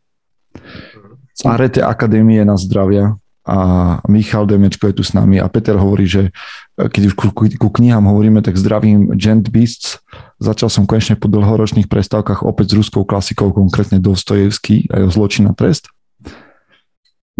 Z 1.34 1.46
Arete 1.46 1.82
Akadémie 1.82 2.42
na 2.46 2.54
zdravia 2.54 3.18
a 3.50 3.58
Michal 4.06 4.44
Demečko 4.44 4.92
je 4.92 5.00
tu 5.00 5.04
s 5.06 5.16
nami 5.16 5.40
a 5.40 5.48
Peter 5.48 5.74
hovorí, 5.74 6.04
že 6.04 6.28
e, 6.76 6.86
keď 6.86 7.02
už 7.10 7.14
ku, 7.16 7.32
ku 7.32 7.68
knihám 7.72 8.04
hovoríme, 8.04 8.44
tak 8.44 8.60
zdravím 8.60 9.16
Gent 9.16 9.48
Beasts. 9.48 9.98
Začal 10.38 10.68
som 10.68 10.84
konečne 10.84 11.16
po 11.16 11.26
dlhoročných 11.26 11.88
prestávkach 11.88 12.44
opäť 12.44 12.76
s 12.76 12.84
ruskou 12.84 13.02
klasikou, 13.08 13.50
konkrétne 13.50 13.98
Dostojevský 13.98 14.92
a 14.92 15.02
jeho 15.02 15.10
zločin 15.10 15.48
a 15.48 15.56
trest. 15.56 15.88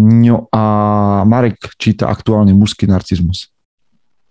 No 0.01 0.49
a 0.49 0.65
Marek 1.29 1.77
číta 1.77 2.09
aktuálne 2.09 2.57
mužský 2.57 2.89
narcizmus. 2.89 3.53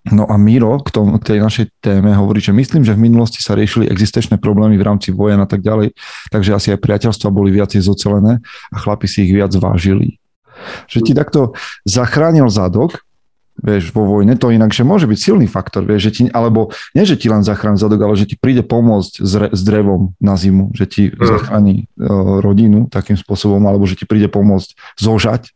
No 0.09 0.25
a 0.25 0.35
Miro 0.41 0.81
k, 0.81 0.89
tom, 0.89 1.17
k 1.21 1.35
tej 1.35 1.39
našej 1.39 1.65
téme 1.81 2.09
hovorí, 2.17 2.41
že 2.41 2.55
myslím, 2.55 2.81
že 2.81 2.97
v 2.97 3.05
minulosti 3.09 3.41
sa 3.41 3.53
riešili 3.53 3.89
existenčné 3.89 4.41
problémy 4.41 4.77
v 4.77 4.85
rámci 4.85 5.13
vojen 5.13 5.37
a 5.37 5.47
tak 5.49 5.61
ďalej, 5.61 5.93
takže 6.33 6.55
asi 6.55 6.67
aj 6.73 6.81
priateľstva 6.81 7.29
boli 7.29 7.53
viacej 7.53 7.81
zocelené 7.85 8.41
a 8.73 8.77
chlapi 8.77 9.05
si 9.05 9.29
ich 9.29 9.33
viac 9.33 9.53
vážili. 9.53 10.17
Že 10.89 10.99
ti 11.05 11.11
takto 11.13 11.53
zachránil 11.85 12.49
zadok, 12.49 13.05
vieš, 13.59 13.91
vo 13.91 14.07
vojne, 14.07 14.39
to 14.39 14.55
inak, 14.55 14.71
že 14.71 14.87
môže 14.87 15.05
byť 15.05 15.19
silný 15.19 15.45
faktor, 15.45 15.83
vieš, 15.83 16.09
že 16.09 16.11
ti, 16.11 16.21
alebo 16.31 16.71
nie, 16.95 17.03
že 17.03 17.19
ti 17.19 17.27
len 17.27 17.43
zachráni 17.43 17.75
zadok, 17.75 18.01
ale 18.07 18.15
že 18.15 18.27
ti 18.27 18.35
príde 18.39 18.63
pomôcť 18.63 19.13
s, 19.19 19.33
re, 19.35 19.47
s 19.51 19.61
drevom 19.67 20.15
na 20.17 20.39
zimu, 20.39 20.71
že 20.71 20.85
ti 20.87 21.03
mm. 21.11 21.15
zachráni 21.19 21.75
uh, 21.99 22.39
rodinu 22.39 22.87
takým 22.87 23.19
spôsobom, 23.19 23.59
alebo 23.67 23.83
že 23.83 23.99
ti 23.99 24.07
príde 24.07 24.31
pomôcť 24.31 24.75
zožať, 24.95 25.51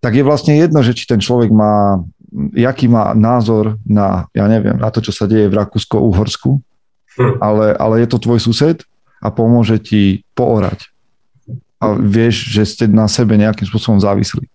tak 0.00 0.12
je 0.16 0.24
vlastne 0.24 0.56
jedno, 0.56 0.84
že 0.84 0.92
či 0.92 1.08
ten 1.08 1.20
človek 1.20 1.48
má 1.48 2.04
jaký 2.54 2.90
má 2.90 3.14
názor 3.14 3.78
na, 3.86 4.26
ja 4.34 4.50
neviem, 4.50 4.74
na 4.74 4.90
to, 4.90 4.98
čo 4.98 5.14
sa 5.14 5.30
deje 5.30 5.46
v 5.46 5.58
Rakúsko-Uhorsku, 5.58 6.58
hm. 7.18 7.34
ale, 7.38 7.78
ale 7.78 7.94
je 8.02 8.08
to 8.10 8.18
tvoj 8.18 8.42
sused 8.42 8.82
a 9.22 9.28
pomôže 9.30 9.78
ti 9.78 10.26
poorať. 10.34 10.90
A 11.78 11.94
vieš, 11.94 12.50
že 12.50 12.62
ste 12.66 12.84
na 12.90 13.06
sebe 13.06 13.38
nejakým 13.38 13.68
spôsobom 13.68 14.02
závislí. 14.02 14.50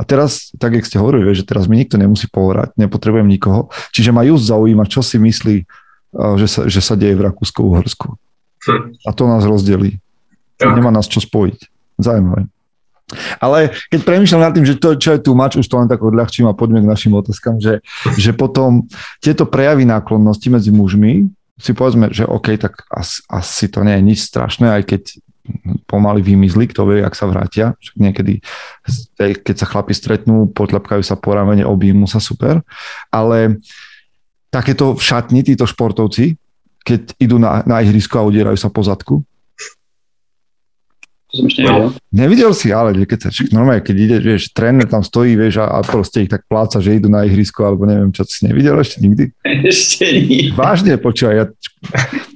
A 0.00 0.02
teraz, 0.06 0.48
tak 0.56 0.72
jak 0.72 0.88
ste 0.88 0.96
hovorili, 0.96 1.36
že 1.36 1.44
teraz 1.44 1.68
mi 1.68 1.76
nikto 1.76 2.00
nemusí 2.00 2.24
poorať, 2.30 2.72
nepotrebujem 2.80 3.28
nikoho. 3.28 3.68
Čiže 3.92 4.16
ma 4.16 4.24
just 4.24 4.48
zaujíma, 4.48 4.88
čo 4.88 5.04
si 5.04 5.20
myslí, 5.20 5.56
eh, 5.60 6.34
že 6.40 6.46
sa, 6.48 6.60
že 6.70 6.80
sa 6.80 6.94
deje 6.96 7.18
v 7.18 7.24
Rakúsko-Uhorsku. 7.28 8.16
Hm. 8.64 8.96
A 9.04 9.10
to 9.12 9.28
nás 9.28 9.44
rozdelí. 9.44 10.00
Tak. 10.56 10.72
Nemá 10.72 10.88
nás 10.94 11.10
čo 11.10 11.20
spojiť. 11.20 11.68
Zaujímavé. 12.00 12.48
Ale 13.38 13.72
keď 13.90 14.00
premýšľam 14.02 14.42
nad 14.44 14.52
tým, 14.54 14.66
že 14.66 14.78
to, 14.78 14.98
čo 14.98 15.14
je 15.16 15.20
tu 15.22 15.32
mač, 15.32 15.56
už 15.56 15.66
to 15.66 15.78
len 15.80 15.88
tak 15.90 16.02
odľahčím 16.02 16.50
a 16.50 16.56
poďme 16.56 16.82
k 16.84 16.90
našim 16.90 17.12
otázkam, 17.14 17.58
že, 17.62 17.80
že 18.18 18.30
potom 18.34 18.86
tieto 19.22 19.48
prejavy 19.48 19.86
náklonnosti 19.88 20.50
medzi 20.50 20.70
mužmi 20.74 21.28
si 21.54 21.70
povedzme, 21.70 22.10
že 22.10 22.26
OK, 22.26 22.58
tak 22.58 22.82
asi, 22.90 23.22
asi 23.30 23.70
to 23.70 23.86
nie 23.86 23.94
je 23.94 24.02
nič 24.02 24.18
strašné, 24.26 24.74
aj 24.74 24.82
keď 24.90 25.02
pomaly 25.84 26.24
vymizli, 26.24 26.66
kto 26.66 26.88
vie, 26.88 27.04
ak 27.04 27.14
sa 27.14 27.28
vrátia. 27.28 27.76
Však 27.78 27.96
niekedy, 28.00 28.40
keď 29.18 29.56
sa 29.60 29.68
chlapi 29.68 29.92
stretnú, 29.92 30.48
potľapkajú 30.50 31.04
sa 31.04 31.20
po 31.20 31.36
ramene, 31.36 31.68
objímu 31.68 32.08
sa 32.08 32.18
super. 32.18 32.64
Ale 33.12 33.60
takéto 34.48 34.96
šatni, 34.96 35.44
títo 35.44 35.68
športovci, 35.68 36.40
keď 36.84 37.16
idú 37.20 37.36
na, 37.36 37.60
na 37.68 37.84
ihrisko 37.84 38.20
a 38.20 38.26
udierajú 38.26 38.56
sa 38.56 38.72
po 38.72 38.80
zadku, 38.84 39.20
to 41.34 41.42
som 41.42 41.50
ešte 41.50 41.66
nevidel. 41.66 41.90
No, 41.90 41.98
nevidel 42.14 42.52
si, 42.54 42.70
ale 42.70 42.94
keď 42.94 43.18
sa, 43.26 43.28
normálne, 43.50 43.82
keď 43.82 43.96
ide, 43.98 44.16
vieš, 44.22 44.54
tréner 44.54 44.86
tam 44.86 45.02
stojí, 45.02 45.34
vieš, 45.34 45.58
a, 45.58 45.66
a 45.66 45.78
proste 45.82 46.22
ich 46.22 46.30
tak 46.30 46.46
pláca, 46.46 46.78
že 46.78 46.94
idú 46.94 47.10
na 47.10 47.26
ihrisko, 47.26 47.66
alebo 47.66 47.90
neviem, 47.90 48.14
čo 48.14 48.22
si 48.22 48.46
nevidel 48.46 48.78
ešte 48.78 49.02
nikdy? 49.02 49.34
Ešte 49.74 50.06
nie. 50.14 50.54
Vážne, 50.54 50.94
počúvaj, 50.94 51.34
ja 51.34 51.44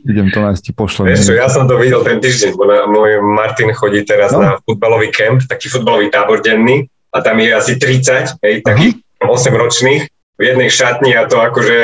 idem 0.02 0.34
to 0.34 0.42
nájsť, 0.42 0.62
ti 0.66 0.72
pošlem. 0.74 1.14
Vieš 1.14 1.30
ja 1.38 1.46
som 1.46 1.70
to 1.70 1.78
videl 1.78 2.02
ten 2.02 2.18
týždeň, 2.18 2.50
bo 2.58 2.66
na, 2.66 2.90
môj 2.90 3.22
Martin 3.22 3.70
chodí 3.70 4.02
teraz 4.02 4.34
no. 4.34 4.42
na 4.42 4.52
futbalový 4.66 5.14
kemp, 5.14 5.46
taký 5.46 5.70
futbalový 5.70 6.10
tábor 6.10 6.42
denný, 6.42 6.90
a 7.14 7.22
tam 7.22 7.38
je 7.38 7.54
asi 7.54 7.78
30, 7.78 8.42
hej, 8.42 8.54
takých 8.66 8.98
8 9.22 9.54
ročných, 9.54 10.02
v 10.38 10.42
jednej 10.46 10.70
šatni 10.70 11.18
a 11.18 11.26
to 11.26 11.42
akože 11.42 11.76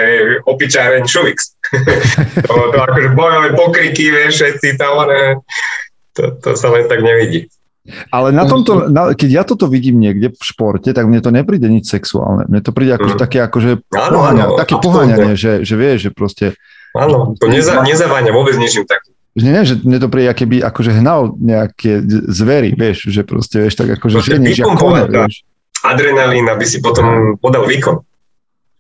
opičáreň 0.47 1.03
šuvix. 1.11 1.59
to, 2.47 2.55
to 2.71 2.79
akože 2.79 3.09
bojové 3.19 3.51
pokriky, 3.59 4.15
vieš, 4.15 4.39
všetci 4.39 4.79
tam, 4.79 5.11
ne, 5.11 5.43
to, 6.15 6.23
to 6.39 6.49
sa 6.55 6.71
len 6.71 6.87
tak 6.87 7.03
nevidí. 7.03 7.51
Ale 8.09 8.33
na 8.33 8.49
tomto, 8.49 8.89
na, 8.89 9.13
keď 9.13 9.29
ja 9.29 9.43
toto 9.45 9.69
vidím 9.69 10.01
niekde 10.01 10.33
v 10.33 10.41
športe, 10.41 10.89
tak 10.89 11.05
mne 11.05 11.21
to 11.21 11.29
nepríde 11.29 11.69
nič 11.69 11.93
sexuálne. 11.93 12.49
Mne 12.49 12.65
to 12.65 12.73
príde 12.73 12.97
ako, 12.97 13.13
mm. 13.13 13.21
také 13.21 13.45
akože 13.45 13.71
poháňa, 13.93 14.45
také 14.57 14.75
poháňanie, 14.81 15.37
že, 15.37 15.61
že 15.69 15.75
vieš, 15.77 16.09
že 16.09 16.11
proste... 16.17 16.47
Áno, 16.97 17.37
to 17.37 17.45
neza, 17.45 17.85
nezaváňa 17.85 18.33
vôbec 18.33 18.57
ničím 18.57 18.89
takým. 18.89 19.13
Že 19.37 19.45
nie, 19.45 19.63
že 19.67 19.75
mne 19.85 19.99
to 20.01 20.09
príde, 20.09 20.33
aké 20.33 20.49
by 20.49 20.65
akože 20.65 20.91
hnal 20.97 21.37
nejaké 21.37 22.01
zvery, 22.31 22.73
vieš, 22.73 23.13
že 23.13 23.21
proste, 23.27 23.69
vieš, 23.69 23.77
tak 23.77 24.01
akože 24.01 24.33
ženieš, 24.33 24.65
ako 24.65 24.79
kone, 24.81 25.05
vieš. 25.11 25.45
Adrenalín, 25.85 26.49
aby 26.49 26.65
si 26.65 26.81
potom 26.81 27.37
podal 27.37 27.69
výkon. 27.69 28.01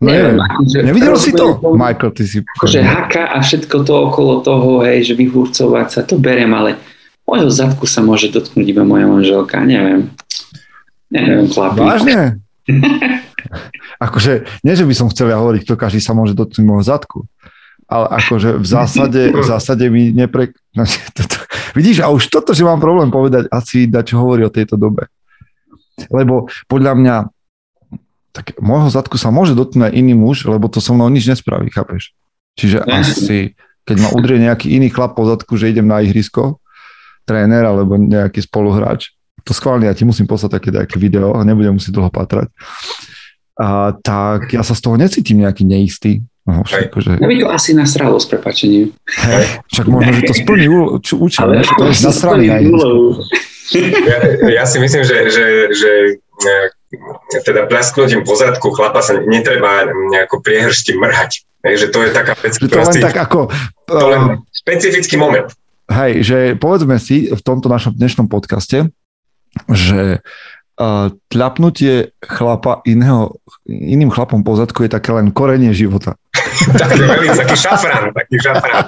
No, 0.00 0.08
neviem, 0.08 0.40
akože, 0.40 0.78
nevidel 0.80 1.16
si 1.20 1.36
to, 1.36 1.60
Michael, 1.60 2.14
ty 2.16 2.24
si... 2.24 2.38
Akože 2.40 2.80
haka 2.80 3.36
a 3.36 3.44
všetko 3.44 3.76
to 3.84 3.94
okolo 4.08 4.40
toho, 4.40 4.80
hej, 4.86 5.12
že 5.12 5.14
vyhurcovať 5.18 5.86
sa, 5.92 6.00
to 6.06 6.16
berem, 6.16 6.54
ale 6.56 6.80
Mojho 7.24 7.48
zadku 7.48 7.88
sa 7.88 8.04
môže 8.04 8.28
dotknúť 8.28 8.66
iba 8.68 8.84
moja 8.84 9.08
manželka, 9.08 9.64
neviem. 9.64 10.12
Neviem, 11.08 11.48
chlapi. 11.48 11.80
Vážne? 11.80 12.16
akože, 14.06 14.44
nie, 14.64 14.74
že 14.76 14.84
by 14.84 14.94
som 14.96 15.08
chcel 15.08 15.32
ja 15.32 15.40
hovoriť, 15.40 15.64
kto 15.64 15.74
každý 15.80 16.00
sa 16.04 16.12
môže 16.12 16.36
dotknúť 16.36 16.64
môjho 16.64 16.84
zadku, 16.84 17.18
ale 17.88 18.06
akože 18.20 18.60
v 18.60 18.66
zásade, 18.66 19.22
v 19.32 19.44
zásade 19.44 19.84
mi 19.88 20.12
nepre... 20.12 20.52
Vidíš, 21.78 22.04
a 22.04 22.12
už 22.12 22.30
toto, 22.30 22.54
že 22.54 22.62
mám 22.62 22.78
problém 22.78 23.10
povedať, 23.10 23.50
asi 23.50 23.90
dať, 23.90 24.14
čo 24.14 24.22
hovorí 24.22 24.46
o 24.46 24.52
tejto 24.52 24.78
dobe. 24.78 25.10
Lebo 26.10 26.50
podľa 26.66 26.92
mňa 26.94 27.16
tak 28.34 28.58
môjho 28.58 28.90
zadku 28.90 29.14
sa 29.14 29.30
môže 29.30 29.54
dotknúť 29.54 29.94
iný 29.94 30.18
muž, 30.18 30.42
lebo 30.50 30.66
to 30.66 30.82
so 30.82 30.90
mnou 30.90 31.06
nič 31.06 31.30
nespraví, 31.30 31.70
chápeš? 31.70 32.10
Čiže 32.58 32.82
asi, 32.82 33.54
keď 33.86 33.96
ma 34.02 34.08
udrie 34.10 34.42
nejaký 34.42 34.74
iný 34.74 34.90
chlap 34.90 35.14
po 35.14 35.22
zadku, 35.22 35.54
že 35.54 35.70
idem 35.70 35.86
na 35.86 36.02
ihrisko, 36.02 36.58
tréner 37.24 37.64
alebo 37.64 37.96
nejaký 37.96 38.44
spoluhráč, 38.44 39.12
to 39.44 39.52
schválne, 39.52 39.84
ja 39.84 39.92
ti 39.92 40.08
musím 40.08 40.24
poslať 40.24 40.60
také 40.60 40.68
nejaké 40.72 40.96
video 40.96 41.36
a 41.36 41.44
nebudem 41.44 41.76
musieť 41.76 41.92
dlho 41.92 42.08
patrať. 42.08 42.48
A, 43.60 43.92
tak 44.00 44.50
ja 44.56 44.64
sa 44.64 44.72
z 44.72 44.80
toho 44.80 44.96
necítim 44.96 45.44
nejaký 45.44 45.68
neistý. 45.68 46.24
No, 46.44 46.60
však, 46.60 46.92
že... 47.00 47.12
Ja 47.20 47.28
by 47.28 47.36
to 47.40 47.48
asi 47.48 47.70
nasralo 47.72 48.20
s 48.20 48.28
prepačením. 48.28 48.92
Hey, 49.16 49.64
však 49.72 49.86
možno, 49.88 50.12
že 50.12 50.22
to 50.28 50.34
splní 50.44 50.66
účel, 51.00 51.44
Ale 51.48 51.64
to 51.64 51.84
je 51.88 51.96
nasraný 52.04 52.46
na 52.52 52.60
ja, 53.72 54.18
ja 54.44 54.64
si 54.68 54.76
myslím, 54.76 55.08
že, 55.08 55.32
že, 55.32 55.46
že 55.72 55.90
e, 56.20 57.40
teda 57.48 57.64
plasknutím 57.64 58.20
po 58.20 58.36
zadku 58.36 58.76
chlapa 58.76 59.00
sa 59.00 59.16
netreba 59.24 59.88
nejako 59.88 60.44
priehršti 60.44 61.00
mrhať. 61.00 61.48
Hej, 61.64 61.74
že 61.80 61.86
to 61.88 62.04
je 62.04 62.10
taká 62.12 62.36
vec, 62.36 62.60
že 62.60 62.68
to 62.68 62.76
len 62.76 62.92
si, 62.92 63.00
tak 63.00 63.16
ako... 63.16 63.48
To 63.88 64.06
len 64.12 64.44
špecifický 64.52 65.16
moment. 65.16 65.48
Hej, 65.84 66.12
že 66.24 66.38
povedzme 66.56 66.96
si 66.96 67.28
v 67.28 67.40
tomto 67.44 67.68
našom 67.68 67.92
dnešnom 67.92 68.24
podcaste, 68.24 68.88
že 69.68 70.24
uh, 70.80 71.12
tľapnutie 71.28 72.16
chlapa 72.24 72.80
iného, 72.88 73.36
iným 73.68 74.08
chlapom 74.08 74.40
po 74.40 74.56
zadku 74.56 74.88
je 74.88 74.90
také 74.96 75.12
len 75.12 75.28
korenie 75.28 75.76
života. 75.76 76.16
taký, 76.80 77.04
taký 77.36 77.56
šafrán, 77.56 78.16
taký 78.16 78.36
šafrán. 78.40 78.84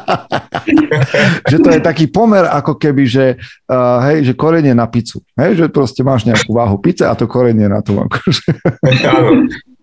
že 1.52 1.56
to 1.60 1.68
je 1.68 1.80
taký 1.84 2.08
pomer 2.08 2.48
ako 2.48 2.80
keby, 2.80 3.04
že, 3.04 3.36
uh, 3.68 4.00
hej, 4.08 4.32
že 4.32 4.32
korenie 4.32 4.72
na 4.72 4.88
pizzu. 4.88 5.20
Hej, 5.36 5.60
že 5.60 5.66
proste 5.68 6.00
máš 6.00 6.24
nejakú 6.24 6.56
váhu 6.56 6.80
pice 6.80 7.04
a 7.04 7.12
to 7.12 7.28
korenie 7.28 7.68
na 7.68 7.84
tom. 7.84 8.08
Akože. 8.08 8.56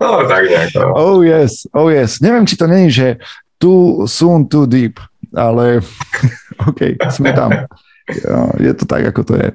No 0.03 0.19
tak 0.27 0.51
nejako. 0.51 0.99
Oh 0.99 1.23
yes, 1.23 1.63
oh 1.71 1.87
yes. 1.87 2.19
Neviem, 2.19 2.43
či 2.43 2.59
to 2.59 2.67
není, 2.67 2.91
že 2.91 3.23
too 3.55 4.03
soon, 4.03 4.51
too 4.51 4.67
deep, 4.67 4.99
ale 5.31 5.79
OK, 6.69 6.97
sme 7.11 7.35
tam. 7.35 7.51
Je 8.59 8.71
to 8.75 8.83
tak, 8.87 9.07
ako 9.09 9.21
to 9.23 9.33
je. 9.39 9.47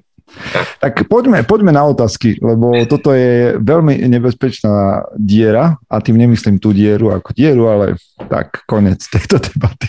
Tak 0.78 1.08
poďme, 1.08 1.40
poďme 1.48 1.72
na 1.72 1.88
otázky, 1.88 2.36
lebo 2.44 2.84
toto 2.84 3.16
je 3.16 3.56
veľmi 3.56 3.96
nebezpečná 4.12 5.08
diera 5.16 5.80
a 5.88 6.04
tým 6.04 6.20
nemyslím 6.20 6.60
tú 6.60 6.76
dieru 6.76 7.16
ako 7.16 7.32
dieru, 7.32 7.72
ale 7.72 7.96
tak 8.28 8.64
konec 8.68 9.00
tejto 9.08 9.40
debaty. 9.40 9.88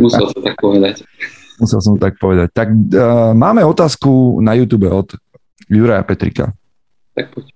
Musel 0.00 0.32
som 0.32 0.40
tak 0.40 0.56
povedať. 0.56 1.04
Musel 1.60 1.80
som 1.84 1.94
tak 2.00 2.16
povedať. 2.16 2.48
Tak 2.56 2.68
uh, 2.72 3.36
máme 3.36 3.60
otázku 3.62 4.40
na 4.40 4.56
YouTube 4.56 4.88
od 4.88 5.12
Juraja 5.68 6.02
Petrika. 6.02 6.50
Tak 7.12 7.30
poď. 7.36 7.54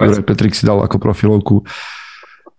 Juraj 0.00 0.24
Petrik 0.24 0.56
si 0.56 0.64
dal 0.64 0.80
ako 0.80 0.96
profilovku 0.96 1.60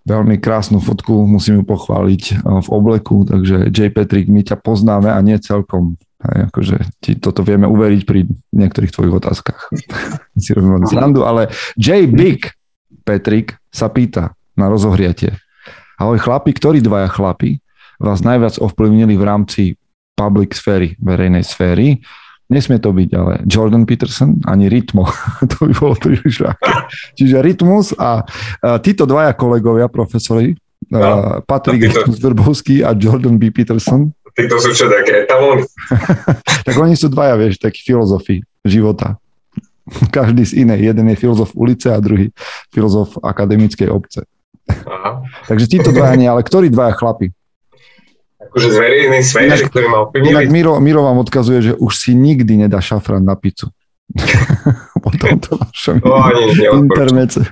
veľmi 0.09 0.41
krásnu 0.41 0.81
fotku, 0.81 1.29
musím 1.29 1.61
ju 1.61 1.63
pochváliť 1.69 2.23
e, 2.25 2.33
v 2.41 2.67
obleku, 2.73 3.29
takže 3.29 3.69
J. 3.69 3.93
Petrik, 3.93 4.25
my 4.25 4.41
ťa 4.41 4.57
poznáme 4.57 5.13
a 5.13 5.19
nie 5.21 5.37
celkom 5.37 5.95
Hej, 6.19 6.51
akože 6.51 6.77
ti 6.99 7.15
toto 7.15 7.47
vieme 7.47 7.63
uveriť 7.63 8.03
pri 8.03 8.27
niektorých 8.51 8.91
tvojich 8.91 9.23
otázkach. 9.23 9.71
si 10.43 10.51
robím 10.51 10.83
srandu, 10.83 11.23
ale 11.23 11.47
J. 11.79 12.11
Big 12.11 12.51
Petrik 13.07 13.55
sa 13.71 13.87
pýta 13.87 14.35
na 14.59 14.67
rozohriatie. 14.67 15.39
Ahoj 15.95 16.19
chlapi, 16.19 16.51
ktorí 16.51 16.83
dvaja 16.83 17.07
chlapi 17.07 17.63
vás 18.03 18.19
najviac 18.23 18.59
ovplyvnili 18.59 19.15
v 19.15 19.23
rámci 19.23 19.63
public 20.15 20.55
sféry, 20.55 20.99
verejnej 20.99 21.47
sféry? 21.47 22.03
Nesmie 22.49 22.81
to 22.81 22.89
byť 22.89 23.09
ale 23.13 23.33
Jordan 23.45 23.85
Peterson 23.85 24.41
ani 24.49 24.73
Rytmo. 24.73 25.05
to 25.53 25.69
by 25.69 25.73
bolo 25.77 25.93
príliš 25.97 26.41
ľahké. 26.41 26.71
Čiže 27.13 27.45
Rytmus 27.45 27.93
a, 27.93 28.25
a 28.65 28.81
títo 28.81 29.05
dvaja 29.05 29.37
kolegovia, 29.37 29.85
profesori, 29.85 30.57
no, 30.89 31.45
Patrik 31.45 31.93
Vrbovský 32.09 32.81
a 32.81 32.97
Jordan 32.97 33.37
B. 33.37 33.53
Peterson, 33.53 34.09
Títo 34.39 34.55
sú 34.61 34.71
čo 34.71 34.87
také 34.87 35.27
etalóny? 35.27 35.67
tak 36.67 36.75
oni 36.79 36.95
sú 36.95 37.11
dvaja, 37.11 37.35
vieš, 37.35 37.59
takí 37.59 37.83
filozofi 37.83 38.39
života. 38.63 39.19
Každý 40.15 40.45
z 40.45 40.53
inej. 40.63 40.93
Jeden 40.93 41.11
je 41.11 41.17
filozof 41.19 41.51
ulice 41.57 41.91
a 41.91 41.99
druhý 41.99 42.31
filozof 42.71 43.19
akademickej 43.19 43.89
obce. 43.89 44.23
Aha. 44.69 45.25
Takže 45.49 45.65
títo 45.65 45.89
dvaja 45.89 46.13
nie, 46.13 46.29
ale 46.29 46.45
ktorí 46.45 46.69
dvaja 46.69 46.93
chlapi? 46.93 47.33
Akože 48.49 48.67
z 48.73 48.77
verejnej 48.81 49.21
sféry, 49.21 49.61
ktorý 49.69 49.85
mal 49.89 50.09
ovplyvnili. 50.09 50.33
Inak 50.33 50.47
Miro, 50.49 50.73
Miro 50.81 51.05
vám 51.05 51.21
odkazuje, 51.21 51.71
že 51.71 51.73
už 51.77 51.93
si 51.93 52.17
nikdy 52.17 52.65
nedá 52.65 52.81
šafran 52.81 53.21
na 53.21 53.37
pizzu. 53.37 53.69
po 55.03 55.09
tomto 55.13 55.53
našom 55.61 56.01
internete. 56.81 57.45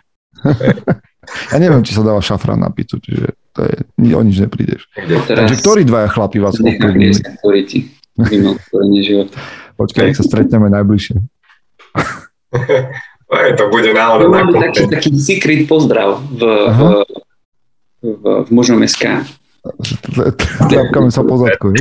ja 1.54 1.58
neviem, 1.62 1.86
či 1.86 1.94
sa 1.94 2.02
dáva 2.02 2.22
šafran 2.22 2.58
na 2.58 2.74
pizzu, 2.74 2.98
čiže 2.98 3.38
to 3.54 3.66
je, 3.66 3.76
o 4.14 4.22
nič 4.22 4.38
neprídeš. 4.42 4.90
Takže 5.26 5.56
ktorí 5.62 5.82
dvaja 5.86 6.10
chlapi 6.10 6.38
vás 6.42 6.58
ovplyvnili? 6.58 7.22
Počkaj, 9.78 10.04
ak 10.10 10.18
sa 10.18 10.26
stretneme 10.26 10.74
najbližšie. 10.74 11.16
Aj, 13.28 13.50
to 13.60 13.68
bude 13.68 13.92
náhodou 13.92 14.32
na 14.32 14.48
taký, 14.48 14.88
taký 14.88 15.12
secret 15.20 15.68
pozdrav 15.68 16.24
v, 16.32 16.42
v, 16.48 16.80
v, 18.00 18.24
v 18.48 18.50
mužnom 18.56 18.80
SK. 18.88 19.28
Tľapkáme 20.68 21.10
sa 21.12 21.24
pozadku, 21.24 21.74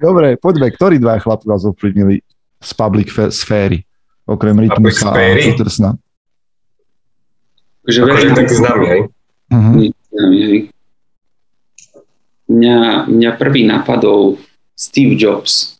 Dobre, 0.00 0.40
poďme, 0.40 0.72
ktorí 0.72 0.96
dva 0.96 1.20
chlapi 1.20 1.44
vás 1.44 1.60
ovplyvnili 1.68 2.24
z 2.56 2.70
public 2.72 3.12
sféry, 3.12 3.84
okrem 4.24 4.56
Rytmusa 4.56 5.12
a 5.12 5.36
Petersna? 5.36 5.90
Že 7.84 8.08
verejná... 8.08 8.32
tak 8.32 8.48
známy, 8.48 8.84
hej? 8.88 9.02
Uh-huh. 9.52 9.74
Mňa, 12.48 12.78
mňa 13.12 13.30
prvý 13.36 13.68
napadol 13.68 14.40
Steve 14.72 15.20
Jobs. 15.20 15.76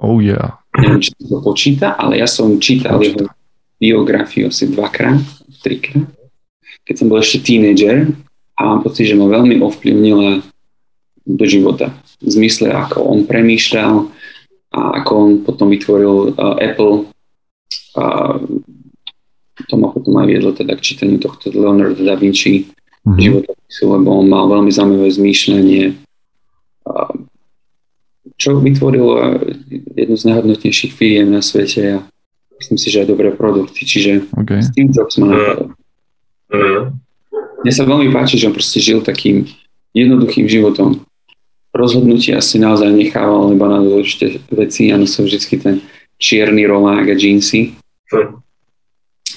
Oh 0.00 0.16
yeah. 0.24 0.58
Neviem, 0.72 1.04
či 1.04 1.12
to 1.20 1.42
počíta, 1.44 1.92
ale 1.98 2.22
ja 2.22 2.28
som 2.30 2.56
čítal 2.56 2.96
Počíta. 2.96 3.28
jeho 3.28 3.28
biografiu 3.76 4.48
asi 4.48 4.70
dvakrát, 4.72 5.20
trikrát, 5.60 6.08
keď 6.88 6.94
som 6.96 7.06
bol 7.12 7.20
ešte 7.20 7.44
tínedžer 7.44 8.16
a 8.56 8.60
mám 8.64 8.80
pocit, 8.80 9.12
že 9.12 9.14
ma 9.14 9.28
veľmi 9.28 9.60
ovplyvnila 9.60 10.40
do 11.28 11.44
života. 11.44 11.92
V 12.24 12.30
zmysle, 12.32 12.72
ako 12.72 13.04
on 13.04 13.28
premýšľal 13.28 14.08
a 14.72 14.80
ako 15.04 15.10
on 15.12 15.30
potom 15.44 15.68
vytvoril 15.68 16.32
uh, 16.32 16.56
Apple, 16.56 17.12
uh, 18.00 18.40
to 19.68 19.74
ma 19.76 19.92
potom 19.92 20.16
aj 20.16 20.26
viedlo 20.32 20.50
teda 20.56 20.72
k 20.74 20.84
čítaniu 20.84 21.20
tohto 21.20 21.52
Leonardo 21.52 22.00
da 22.00 22.16
Vinci 22.16 22.64
mm-hmm. 22.64 23.20
životopisu, 23.20 23.84
lebo 23.84 24.08
on 24.16 24.26
mal 24.32 24.48
veľmi 24.48 24.72
zaujímavé 24.72 25.10
zmýšľanie, 25.12 26.08
čo 28.38 28.62
vytvorilo 28.62 29.18
jednu 29.98 30.14
z 30.14 30.24
najhodnotnejších 30.30 30.94
firiem 30.94 31.34
na 31.34 31.42
svete 31.42 31.98
a 31.98 32.06
myslím 32.62 32.78
si, 32.78 32.86
že 32.90 33.02
aj 33.02 33.10
dobré 33.10 33.34
produkty, 33.34 33.82
čiže 33.82 34.30
okay. 34.38 34.62
Steve 34.62 34.94
Jobs 34.94 35.18
ma 35.18 35.34
napadol. 35.34 35.74
Mm. 36.48 36.96
Mne 37.64 37.72
sa 37.74 37.84
veľmi 37.84 38.08
páči, 38.14 38.38
že 38.40 38.48
on 38.48 38.56
proste 38.56 38.78
žil 38.78 39.02
takým 39.02 39.48
jednoduchým 39.92 40.46
životom. 40.46 41.04
Rozhodnutia 41.74 42.40
si 42.40 42.56
naozaj 42.56 42.88
nechával 42.90 43.52
iba 43.52 43.66
na 43.68 43.80
dôležité 43.84 44.40
veci 44.48 44.88
a 44.88 44.96
nosil 44.96 45.28
vždy 45.28 45.56
ten 45.60 45.76
čierny 46.16 46.64
rolák 46.64 47.12
a 47.12 47.14
džínsy. 47.14 47.76
Mm 48.14 48.48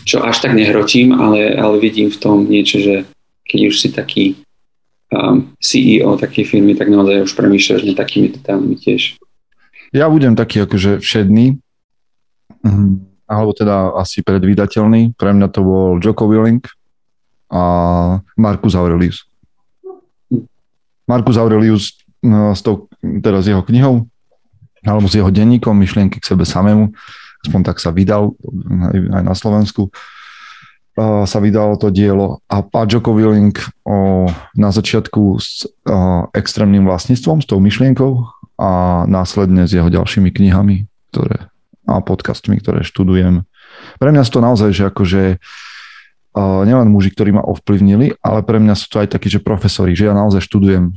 čo 0.06 0.26
až 0.26 0.42
tak 0.42 0.54
nehrotím, 0.58 1.14
ale, 1.14 1.54
ale 1.54 1.78
vidím 1.78 2.10
v 2.10 2.18
tom 2.18 2.38
niečo, 2.50 2.82
že 2.82 2.96
keď 3.46 3.60
už 3.68 3.76
si 3.78 3.90
taký 3.92 4.26
um, 5.14 5.54
CEO 5.62 6.18
takej 6.18 6.46
firmy, 6.48 6.74
tak 6.74 6.90
naozaj 6.90 7.28
už 7.28 7.34
premýšľaš 7.38 7.82
nad 7.86 7.98
takými 7.98 8.34
detailmi 8.34 8.76
tiež. 8.80 9.22
Ja 9.92 10.08
budem 10.08 10.40
taký 10.40 10.64
akože 10.64 11.04
všedný, 11.04 11.60
mhm. 12.64 12.88
alebo 13.28 13.52
teda 13.52 13.94
asi 14.00 14.24
predvídateľný. 14.24 15.20
Pre 15.20 15.32
mňa 15.36 15.48
to 15.52 15.62
bol 15.62 15.88
Joko 16.00 16.26
Willing 16.32 16.64
a 17.52 17.62
Marcus 18.40 18.74
Aurelius. 18.74 19.28
Marcus 21.06 21.36
Aurelius 21.36 22.00
no, 22.24 22.56
s 22.56 22.64
tou, 22.64 22.88
teraz 23.20 23.46
jeho 23.46 23.62
knihou, 23.62 24.08
alebo 24.88 25.12
s 25.12 25.20
jeho 25.20 25.28
denníkom 25.28 25.76
myšlienky 25.76 26.24
k 26.24 26.30
sebe 26.32 26.48
samému, 26.48 26.96
aspoň 27.44 27.62
tak 27.68 27.78
sa 27.84 27.92
vydal 27.92 28.34
aj 29.12 29.22
na 29.22 29.36
Slovensku, 29.36 29.92
sa 31.02 31.40
vydalo 31.40 31.80
to 31.80 31.88
dielo 31.92 32.44
a 32.52 32.64
Joko 32.84 33.16
Willing 33.16 33.56
o, 33.88 34.28
na 34.60 34.70
začiatku 34.76 35.40
s 35.40 35.64
extrémnym 36.36 36.84
vlastníctvom, 36.84 37.42
s 37.42 37.48
tou 37.48 37.64
myšlienkou 37.64 38.28
a 38.60 39.04
následne 39.08 39.66
s 39.66 39.72
jeho 39.72 39.88
ďalšími 39.88 40.30
knihami 40.30 40.92
ktoré, 41.12 41.52
a 41.92 42.00
podcastmi, 42.00 42.64
ktoré 42.64 42.88
študujem. 42.88 43.44
Pre 44.00 44.10
mňa 44.10 44.24
to 44.32 44.40
naozaj, 44.40 44.72
že 44.72 44.84
akože 44.88 45.24
o, 45.36 45.40
nielen 46.38 46.88
muži, 46.88 47.12
ktorí 47.12 47.36
ma 47.36 47.44
ovplyvnili, 47.44 48.20
ale 48.24 48.40
pre 48.46 48.60
mňa 48.62 48.76
sú 48.76 48.88
to 48.88 49.04
aj 49.04 49.16
takí, 49.16 49.28
že 49.28 49.44
profesori, 49.44 49.96
že 49.96 50.08
ja 50.08 50.16
naozaj 50.16 50.44
študujem 50.48 50.96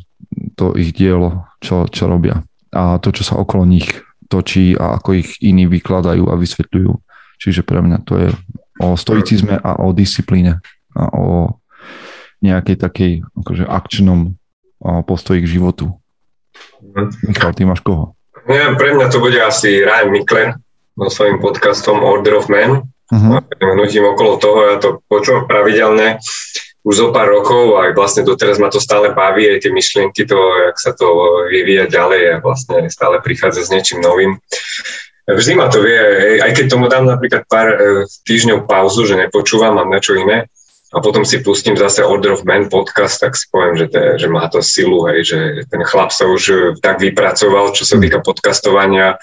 to 0.55 0.79
ich 0.79 0.95
dielo, 0.95 1.47
čo, 1.59 1.91
čo 1.91 2.07
robia 2.07 2.47
a 2.75 2.99
to, 2.99 3.15
čo 3.15 3.23
sa 3.23 3.39
okolo 3.39 3.63
nich 3.63 3.87
točí 4.27 4.75
a 4.75 4.99
ako 4.99 5.15
ich 5.15 5.39
iní 5.39 5.71
vykladajú 5.71 6.27
a 6.27 6.35
vysvetľujú. 6.35 6.91
Čiže 7.39 7.63
pre 7.63 7.79
mňa 7.79 7.99
to 8.03 8.15
je 8.19 8.29
o 8.83 8.99
stoicizme 8.99 9.55
a 9.63 9.79
o 9.79 9.95
disciplíne 9.95 10.59
a 10.95 11.03
o 11.15 11.59
nejakej 12.43 12.77
takej 12.83 13.13
akože 13.39 13.65
akčnom 13.65 14.35
postoj 15.07 15.39
k 15.39 15.47
životu. 15.47 15.95
Michal, 17.25 17.55
ty 17.55 17.63
máš 17.63 17.81
koho? 17.81 18.19
Ja, 18.51 18.75
pre 18.75 18.93
mňa 18.93 19.07
to 19.09 19.23
bude 19.23 19.39
asi 19.39 19.81
Ryan 19.87 20.11
Mikler 20.11 20.49
so 20.99 21.09
svojím 21.11 21.39
podcastom 21.41 22.03
Order 22.03 22.37
of 22.37 22.51
Man. 22.51 22.91
Uh-huh. 23.13 23.45
Nutím 23.77 24.09
okolo 24.09 24.41
toho, 24.41 24.59
ja 24.73 24.77
to 24.81 25.05
počúvam 25.09 25.45
pravidelne 25.45 26.17
už 26.85 26.95
zo 27.01 27.09
pár 27.17 27.33
rokov 27.33 27.81
a 27.81 27.97
vlastne 27.97 28.29
doteraz 28.29 28.61
ma 28.61 28.69
to 28.69 28.77
stále 28.77 29.17
baví, 29.17 29.49
aj 29.49 29.65
tie 29.65 29.73
myšlienky, 29.73 30.29
to, 30.29 30.37
jak 30.69 30.77
sa 30.77 30.93
to 30.93 31.09
vyvíja 31.49 31.89
ďalej 31.89 32.23
a 32.29 32.37
vlastne 32.45 32.93
stále 32.93 33.25
prichádza 33.25 33.65
s 33.65 33.73
niečím 33.73 34.05
novým. 34.05 34.37
Vždy 35.25 35.53
ma 35.57 35.73
to 35.73 35.81
vie, 35.81 35.97
aj 36.45 36.53
keď 36.53 36.67
tomu 36.69 36.93
dám 36.93 37.09
napríklad 37.09 37.49
pár 37.49 37.73
e, 37.73 37.77
týždňov 38.29 38.69
pauzu, 38.69 39.09
že 39.09 39.17
nepočúvam, 39.17 39.81
mám 39.81 39.89
niečo 39.89 40.13
iné, 40.21 40.53
a 40.95 41.01
potom 41.01 41.25
si 41.25 41.41
pustím 41.41 41.75
zase 41.75 42.05
Order 42.05 42.37
of 42.37 42.47
Man 42.47 42.69
podcast, 42.69 43.19
tak 43.19 43.35
si 43.35 43.49
poviem, 43.51 43.75
že, 43.75 43.87
to, 43.89 43.99
že 44.15 44.29
má 44.29 44.47
to 44.47 44.61
silu, 44.63 45.09
hej, 45.11 45.27
že 45.27 45.39
ten 45.67 45.83
chlap 45.83 46.13
sa 46.13 46.29
už 46.29 46.43
e, 46.53 46.57
tak 46.85 47.01
vypracoval, 47.01 47.73
čo 47.73 47.89
sa 47.89 47.97
týka 47.97 48.21
podcastovania, 48.21 49.17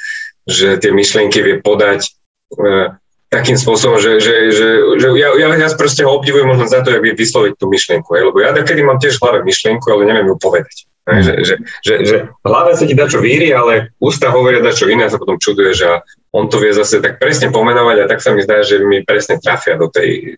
že 0.49 0.81
tie 0.81 0.89
myšlienky 0.89 1.39
vie 1.45 1.55
podať 1.61 2.09
e, 2.57 2.97
takým 3.31 3.55
spôsobom, 3.55 3.95
že, 3.95 4.19
že, 4.19 4.51
že, 4.51 4.67
že 4.99 5.07
ja, 5.15 5.31
ja, 5.39 5.47
ja 5.55 5.67
proste 5.71 6.03
ho 6.03 6.19
obdivujem 6.19 6.51
možno 6.51 6.67
za 6.67 6.83
to, 6.83 6.91
jak 6.91 6.99
vie 6.99 7.15
vysloviť 7.15 7.55
tú 7.55 7.71
myšlienku. 7.71 8.11
Hej? 8.11 8.23
Lebo 8.27 8.37
ja 8.43 8.51
kedy 8.51 8.83
mám 8.83 8.99
tiež 8.99 9.17
v 9.17 9.23
hlave 9.23 9.39
myšlienku, 9.47 9.87
ale 9.87 10.03
neviem 10.03 10.27
ju 10.27 10.35
povedať. 10.35 10.75
Hej? 11.07 11.19
Že, 11.23 11.33
že, 11.39 11.55
že, 11.79 11.93
že 12.03 12.15
hlava 12.43 12.75
sa 12.75 12.83
ti 12.83 12.91
dačo 12.91 13.23
víri, 13.23 13.55
ale 13.55 13.95
ústa 14.03 14.35
hovoria 14.35 14.59
dačo 14.59 14.91
iné 14.91 15.07
a 15.07 15.13
sa 15.13 15.15
potom 15.15 15.39
čuduje, 15.39 15.71
že 15.71 16.03
on 16.35 16.51
to 16.51 16.59
vie 16.59 16.75
zase 16.75 16.99
tak 16.99 17.23
presne 17.23 17.55
pomenovať 17.55 17.97
a 18.03 18.09
tak 18.11 18.19
sa 18.19 18.35
mi 18.35 18.43
zdá, 18.43 18.67
že 18.67 18.83
mi 18.83 18.99
presne 19.07 19.39
trafia 19.39 19.79
do 19.79 19.87
tej 19.87 20.35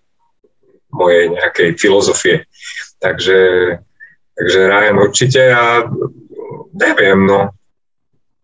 mojej 0.93 1.33
nejakej 1.33 1.73
filozofie. 1.81 2.45
Takže, 3.01 3.41
takže 4.37 4.59
Ryan 4.69 5.01
určite 5.01 5.41
a 5.49 5.89
neviem, 6.77 7.25
no, 7.25 7.57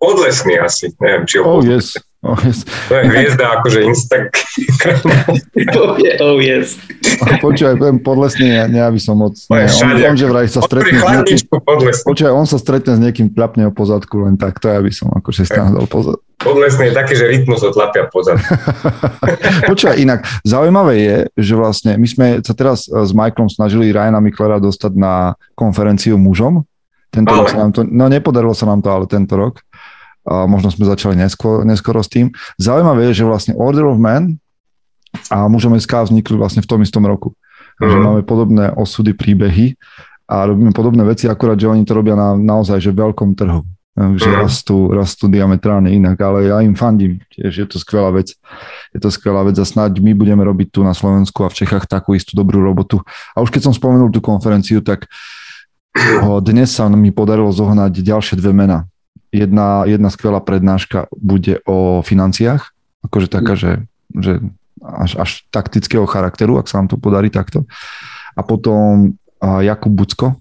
podlesný 0.01 0.57
asi, 0.57 0.89
neviem, 0.97 1.29
či 1.29 1.38
ho 1.38 1.45
oh, 1.45 1.62
yes. 1.62 1.93
Oh, 2.19 2.36
yes. 2.43 2.67
To 2.91 2.99
je 2.99 3.03
hviezda 3.08 3.63
akože 3.63 3.79
Instagram. 3.88 4.36
oh, 6.19 6.36
yes. 6.36 6.75
Počúvaj, 7.39 7.79
poviem 7.79 7.99
podlesný, 8.03 8.60
ja, 8.60 8.67
ja 8.67 8.91
by 8.91 8.99
som 8.99 9.23
moc... 9.23 9.39
Nie, 9.47 9.71
on, 9.71 9.95
on, 9.95 10.17
že 10.19 10.27
vraj 10.27 10.51
sa 10.51 10.60
stretne 10.60 10.99
s 10.99 11.08
niekým... 11.08 11.39
Počúvaj, 12.03 12.34
on 12.36 12.43
sa 12.43 12.60
stretne 12.60 12.99
s 12.99 12.99
niekým, 12.99 13.32
tlapne 13.32 13.71
o 13.71 13.71
pozadku, 13.71 14.27
len 14.27 14.36
tak, 14.36 14.60
to 14.60 14.67
ja 14.67 14.84
by 14.84 14.91
som 14.91 15.15
akože 15.15 15.47
stále 15.47 15.79
pozad. 15.88 16.19
Podlesný 16.43 16.91
je 16.91 16.93
taký, 16.99 17.13
že 17.15 17.23
rytmus 17.23 17.63
otlapia 17.63 18.12
pozad. 18.12 18.36
Počúvaj, 19.71 19.95
inak, 20.03 20.27
zaujímavé 20.43 20.93
je, 20.99 21.17
že 21.39 21.53
vlastne 21.55 21.95
my 21.95 22.08
sme 22.08 22.27
sa 22.43 22.51
teraz 22.51 22.91
s 22.91 23.12
Michaelom 23.15 23.47
snažili 23.47 23.95
Ryana 23.95 24.19
Miklera 24.19 24.60
dostať 24.60 24.91
na 24.91 25.39
konferenciu 25.55 26.19
mužom. 26.19 26.67
Tento 27.15 27.32
ale. 27.32 27.39
rok 27.41 27.47
sa 27.47 27.60
nám 27.63 27.71
to, 27.71 27.82
no 27.88 28.12
nepodarilo 28.12 28.53
sa 28.53 28.67
nám 28.67 28.86
to 28.86 28.91
ale 28.91 29.08
tento 29.08 29.34
rok 29.34 29.63
a 30.27 30.45
možno 30.45 30.69
sme 30.69 30.86
začali 30.86 31.15
neskôr, 31.15 31.63
neskoro 31.63 32.03
s 32.03 32.12
tým. 32.12 32.29
Zaujímavé 32.60 33.12
je, 33.12 33.23
že 33.23 33.29
vlastne 33.29 33.53
Order 33.55 33.88
of 33.88 33.97
Man 33.97 34.38
a 35.32 35.47
Mužom 35.47 35.73
SK 35.79 36.12
vznikli 36.12 36.36
vlastne 36.38 36.62
v 36.62 36.69
tom 36.69 36.79
istom 36.84 37.08
roku. 37.08 37.34
Takže 37.79 37.95
mm. 37.97 38.03
máme 38.03 38.21
podobné 38.27 38.69
osudy, 38.75 39.15
príbehy 39.15 39.79
a 40.29 40.45
robíme 40.45 40.75
podobné 40.75 41.01
veci, 41.08 41.25
akurát, 41.25 41.58
že 41.58 41.71
oni 41.71 41.88
to 41.88 41.95
robia 41.95 42.13
na 42.13 42.36
naozaj 42.36 42.77
že 42.77 42.91
veľkom 42.91 43.34
trhu. 43.34 43.63
Že 43.99 44.29
mm. 44.32 44.38
rastú, 44.43 44.77
rastú 44.91 45.25
diametrálne 45.32 45.91
inak, 45.91 46.19
ale 46.21 46.51
ja 46.51 46.62
im 46.62 46.75
fandím, 46.75 47.23
tiež 47.34 47.65
je 47.65 47.67
to 47.67 47.82
skvelá 47.82 48.13
vec. 48.13 48.36
Je 48.93 48.99
to 49.01 49.10
skvelá 49.10 49.43
vec 49.47 49.58
a 49.58 49.65
snáď 49.65 50.03
my 50.03 50.13
budeme 50.13 50.43
robiť 50.43 50.75
tu 50.75 50.86
na 50.86 50.93
Slovensku 50.93 51.47
a 51.47 51.51
v 51.51 51.58
Čechách 51.63 51.88
takú 51.88 52.13
istú 52.13 52.36
dobrú 52.36 52.62
robotu. 52.62 53.01
A 53.34 53.41
už 53.41 53.49
keď 53.49 53.71
som 53.71 53.73
spomenul 53.73 54.12
tú 54.12 54.19
konferenciu, 54.21 54.84
tak 54.84 55.10
dnes 56.45 56.69
sa 56.69 56.86
mi 56.86 57.10
podarilo 57.10 57.49
zohnať 57.49 58.05
ďalšie 58.05 58.38
dve 58.38 58.53
mená 58.53 58.86
jedna, 59.31 59.85
jedna 59.85 60.09
skvelá 60.09 60.39
prednáška 60.41 61.07
bude 61.15 61.61
o 61.65 62.01
financiách, 62.01 62.73
akože 63.05 63.27
taká, 63.29 63.53
mm. 63.53 63.59
že, 63.59 63.71
že 64.19 64.33
až, 64.83 65.11
až 65.19 65.29
taktického 65.51 66.07
charakteru, 66.07 66.57
ak 66.57 66.67
sa 66.67 66.79
vám 66.81 66.89
to 66.89 66.97
podarí 66.97 67.29
takto. 67.29 67.67
A 68.35 68.41
potom 68.41 69.13
Jakub 69.39 69.91
Bucko, 69.91 70.39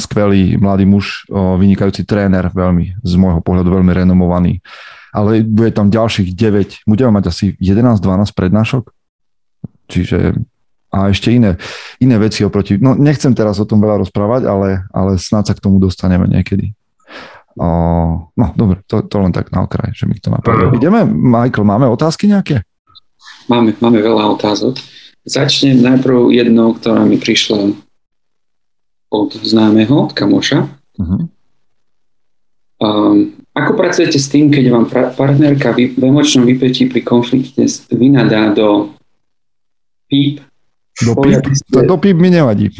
skvelý 0.00 0.56
mladý 0.56 0.88
muž, 0.88 1.28
vynikajúci 1.30 2.08
tréner, 2.08 2.48
veľmi, 2.48 3.04
z 3.04 3.12
môjho 3.20 3.44
pohľadu 3.44 3.68
veľmi 3.68 3.92
renomovaný. 3.92 4.64
Ale 5.12 5.44
bude 5.44 5.72
tam 5.72 5.92
ďalších 5.92 6.32
9, 6.32 6.88
budeme 6.88 7.20
mať 7.20 7.24
asi 7.32 7.44
11-12 7.60 8.32
prednášok. 8.32 8.92
Čiže 9.88 10.36
a 10.88 11.12
ešte 11.12 11.28
iné, 11.28 11.60
iné 12.00 12.16
veci 12.16 12.40
oproti. 12.44 12.80
No 12.80 12.96
nechcem 12.96 13.36
teraz 13.36 13.60
o 13.60 13.68
tom 13.68 13.76
veľa 13.84 14.00
rozprávať, 14.08 14.48
ale, 14.48 14.88
ale 14.88 15.20
snáď 15.20 15.52
sa 15.52 15.54
k 15.56 15.64
tomu 15.68 15.76
dostaneme 15.76 16.24
niekedy. 16.24 16.72
O, 17.58 17.66
no 18.30 18.46
dobre, 18.54 18.86
to, 18.86 19.02
to 19.02 19.16
len 19.18 19.34
tak 19.34 19.50
na 19.50 19.66
okraj, 19.66 19.90
že 19.90 20.06
mi 20.06 20.14
to 20.22 20.30
napadlo. 20.30 20.70
Ideme, 20.78 21.02
Michael, 21.04 21.66
máme 21.66 21.90
otázky 21.90 22.30
nejaké? 22.30 22.62
Máme, 23.50 23.74
máme 23.82 23.98
veľa 23.98 24.38
otázok. 24.38 24.78
Začnem 25.26 25.82
najprv 25.82 26.30
jednou, 26.30 26.78
ktorá 26.78 27.02
mi 27.02 27.18
prišla 27.18 27.74
od 29.10 29.30
známeho, 29.34 30.06
od 30.06 30.12
kamoša. 30.14 30.70
Uh-huh. 31.02 31.26
Um, 32.78 33.34
ako 33.58 33.74
pracujete 33.74 34.22
s 34.22 34.30
tým, 34.30 34.54
keď 34.54 34.64
vám 34.70 34.86
partnerka 35.18 35.74
v 35.74 35.98
emočnom 35.98 36.46
vypetí 36.46 36.86
pri 36.86 37.02
konflikte 37.02 37.66
vynadá 37.90 38.54
do 38.54 38.94
píp? 40.06 40.46
Do 41.02 41.18
píp, 41.18 41.42
ste, 41.42 41.82
do 41.82 41.96
píp 41.98 42.16
mi 42.22 42.30
nevadí. 42.30 42.70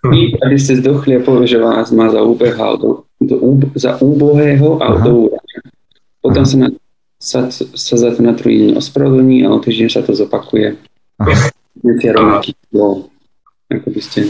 Píp, 0.00 0.40
aby 0.40 0.56
ste 0.56 0.80
zdochli 0.80 1.20
a 1.20 1.24
povie, 1.24 1.52
že 1.52 1.60
vás 1.60 1.92
má 1.92 2.08
za 2.08 2.24
úbehal 2.24 2.80
do 2.80 3.04
do, 3.20 3.36
za 3.76 4.00
úbohého 4.00 4.80
a 4.80 4.96
Aha. 4.96 5.04
do. 5.04 5.28
Potom 6.20 6.44
sa, 6.44 6.56
na, 6.56 6.68
sa, 7.20 7.38
sa 7.52 7.94
za 7.96 8.08
to 8.16 8.20
na 8.24 8.32
druhý 8.32 8.68
deň 8.68 8.70
ospravedlní 8.80 9.44
a 9.44 9.52
o 9.52 9.60
týždeň 9.60 9.88
sa 9.92 10.00
to 10.00 10.16
zopakuje. 10.16 10.76
Viete 11.80 12.06
rovnaký 12.12 12.56
ako 13.70 13.88
by 13.94 14.00
ste 14.02 14.26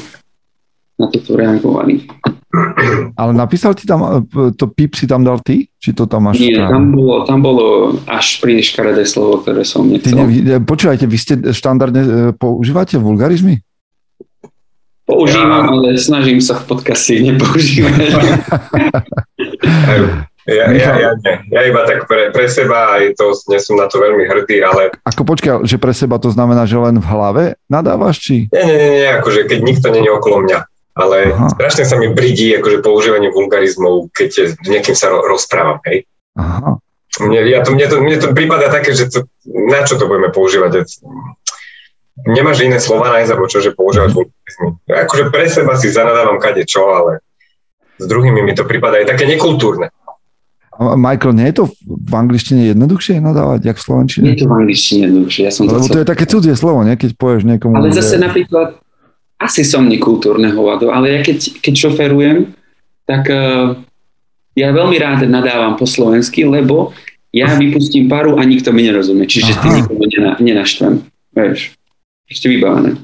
na 1.00 1.08
toto 1.08 1.32
reagovali. 1.32 2.04
Ale 3.14 3.32
napísal 3.32 3.72
ti 3.78 3.86
tam, 3.86 4.26
to 4.58 4.64
pip 4.74 4.98
si 4.98 5.06
tam 5.06 5.22
dal 5.22 5.38
ty? 5.40 5.70
Či 5.78 5.94
to 5.96 6.04
tam 6.04 6.28
máš? 6.28 6.42
Nie, 6.42 6.60
tam 6.60 6.92
bolo, 6.92 7.24
tam 7.24 7.38
bolo 7.40 7.94
až 8.04 8.42
príliš 8.42 8.74
škaredé 8.74 9.06
slovo, 9.06 9.40
ktoré 9.40 9.62
som 9.64 9.86
nechcel. 9.86 10.18
ne, 10.28 10.58
počúvajte, 10.60 11.06
vy 11.06 11.16
ste 11.16 11.34
štandardne 11.54 12.02
e, 12.02 12.10
používate 12.34 12.98
vulgarizmy? 12.98 13.62
Používam, 15.10 15.66
ja... 15.66 15.70
ale 15.74 15.88
snažím 15.98 16.38
sa 16.38 16.54
v 16.54 16.64
podcaste 16.70 17.18
nepoužívať. 17.18 17.98
Ja, 20.50 20.66
ja, 20.72 20.92
ja, 20.98 21.10
ja, 21.14 21.32
ja 21.46 21.60
iba 21.62 21.84
tak 21.84 22.08
pre, 22.10 22.32
pre 22.34 22.48
seba, 22.50 22.98
aj 22.98 23.14
to 23.14 23.30
nie 23.52 23.60
som 23.60 23.76
na 23.78 23.86
to 23.86 24.02
veľmi 24.02 24.24
hrdý, 24.24 24.64
ale... 24.64 24.90
Ako 25.06 25.22
počkaj, 25.22 25.62
že 25.68 25.76
pre 25.78 25.94
seba 25.94 26.18
to 26.18 26.32
znamená, 26.32 26.64
že 26.64 26.80
len 26.80 26.98
v 26.98 27.06
hlave 27.06 27.44
nadávaš, 27.70 28.18
či? 28.18 28.36
Nie, 28.50 28.64
nie, 28.66 28.76
nie, 28.80 28.90
nie 29.04 29.08
akože 29.20 29.46
keď 29.46 29.58
nikto 29.62 29.86
nie 29.92 30.02
je 30.02 30.10
okolo 30.10 30.42
mňa. 30.48 30.58
Ale 30.96 31.16
Aha. 31.36 31.54
strašne 31.54 31.86
sa 31.86 31.94
mi 32.00 32.10
bridí 32.10 32.50
akože 32.56 32.82
používanie 32.82 33.30
vulgarizmov, 33.30 34.10
keď 34.10 34.56
s 34.58 34.66
niekým 34.66 34.96
sa 34.96 35.12
rozprávam, 35.12 35.78
hej. 35.86 36.08
Aha. 36.34 36.82
Mne, 37.20 37.46
ja 37.46 37.60
to, 37.62 37.70
mne, 37.76 37.86
to, 37.86 37.96
mne 38.02 38.16
to 38.18 38.26
prípada 38.34 38.72
také, 38.72 38.96
že 38.96 39.06
to, 39.06 39.26
na 39.46 39.86
čo 39.86 39.98
to 39.98 40.10
budeme 40.10 40.34
používať? 40.34 40.88
Nemáš 42.26 42.60
iné 42.60 42.76
slova 42.76 43.08
nájsť, 43.16 43.30
alebo 43.32 43.46
čo, 43.48 43.58
že 43.64 43.72
používať 43.72 44.10
vulgarizmy. 44.12 44.68
Akože 44.88 45.24
pre 45.32 45.46
seba 45.48 45.72
si 45.78 45.88
zanadávam 45.88 46.36
kade 46.36 46.64
čo, 46.68 46.84
ale 46.90 47.24
s 47.96 48.04
druhými 48.04 48.44
mi 48.44 48.52
to 48.52 48.64
prípada 48.64 49.00
aj 49.00 49.16
také 49.16 49.24
nekultúrne. 49.28 49.88
Michael, 50.80 51.36
nie 51.36 51.52
je 51.52 51.56
to 51.60 51.64
v 51.84 52.14
angličtine 52.16 52.72
jednoduchšie 52.72 53.20
nadávať, 53.20 53.68
jak 53.68 53.76
v 53.76 53.84
slovenčine? 53.84 54.24
Nie 54.24 54.32
je 54.32 54.40
to 54.40 54.48
v 54.48 54.56
angličtine 54.64 55.00
jednoduchšie. 55.12 55.42
Ja 55.44 55.52
som 55.52 55.68
Lebo 55.68 55.84
to 55.84 56.00
je 56.00 56.08
také 56.08 56.24
cudzie 56.24 56.56
slovo, 56.56 56.80
nie? 56.88 56.96
keď 56.96 57.20
povieš 57.20 57.44
niekomu... 57.44 57.76
Ale 57.76 57.92
zase 57.92 58.16
že... 58.16 58.24
napríklad, 58.24 58.80
asi 59.36 59.60
som 59.60 59.84
nekultúrne 59.84 60.48
hovado, 60.56 60.88
ale 60.88 61.12
ja 61.12 61.20
keď, 61.20 61.60
keď 61.60 61.74
šoferujem, 61.84 62.56
tak 63.04 63.28
uh, 63.28 63.76
ja 64.56 64.72
veľmi 64.72 64.96
rád 64.96 65.28
nadávam 65.28 65.76
po 65.76 65.84
slovensky, 65.84 66.48
lebo 66.48 66.96
ja 67.28 67.52
vypustím 67.60 68.08
paru 68.08 68.40
a 68.40 68.42
nikto 68.48 68.72
mi 68.72 68.80
nerozumie. 68.80 69.28
Čiže 69.28 69.52
Aha. 69.52 69.60
ty 69.60 69.66
nikomu 69.84 70.08
nenaštvem. 70.40 71.04
Vieš 71.36 71.79
ešte 72.30 72.46
vybavené. 72.46 72.96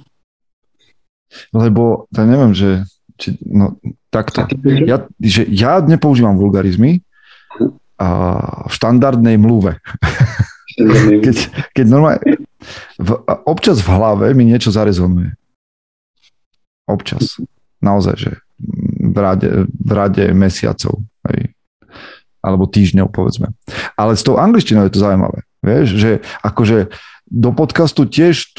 Lebo, 1.51 2.07
ja 2.15 2.23
neviem, 2.25 2.55
že 2.55 2.87
či, 3.19 3.35
no, 3.43 3.77
takto. 4.09 4.47
Ja, 4.65 5.05
že 5.19 5.45
ja 5.51 5.83
nepoužívam 5.83 6.39
vulgarizmy 6.39 7.03
a 7.99 8.09
v 8.69 8.73
štandardnej 8.73 9.37
mluve. 9.37 9.83
keď, 11.25 11.37
keď 11.73 11.87
normálne, 11.89 12.21
v, 13.01 13.11
občas 13.49 13.81
v 13.81 13.89
hlave 13.93 14.27
mi 14.37 14.49
niečo 14.49 14.73
zarezonuje. 14.73 15.33
Občas. 16.87 17.41
Naozaj, 17.83 18.15
že 18.17 18.33
v 19.01 19.17
rade, 19.19 19.49
v 19.69 19.91
rade 19.91 20.25
mesiacov. 20.33 21.03
Hej. 21.29 21.53
Alebo 22.45 22.71
týždňov, 22.71 23.11
povedzme. 23.11 23.51
Ale 23.99 24.15
s 24.15 24.23
tou 24.23 24.39
angličtinou 24.39 24.87
je 24.87 24.95
to 24.95 25.03
zaujímavé. 25.03 25.43
Vieš, 25.67 25.99
že 25.99 26.11
akože 26.47 26.95
Do 27.27 27.51
podcastu 27.51 28.07
tiež 28.07 28.55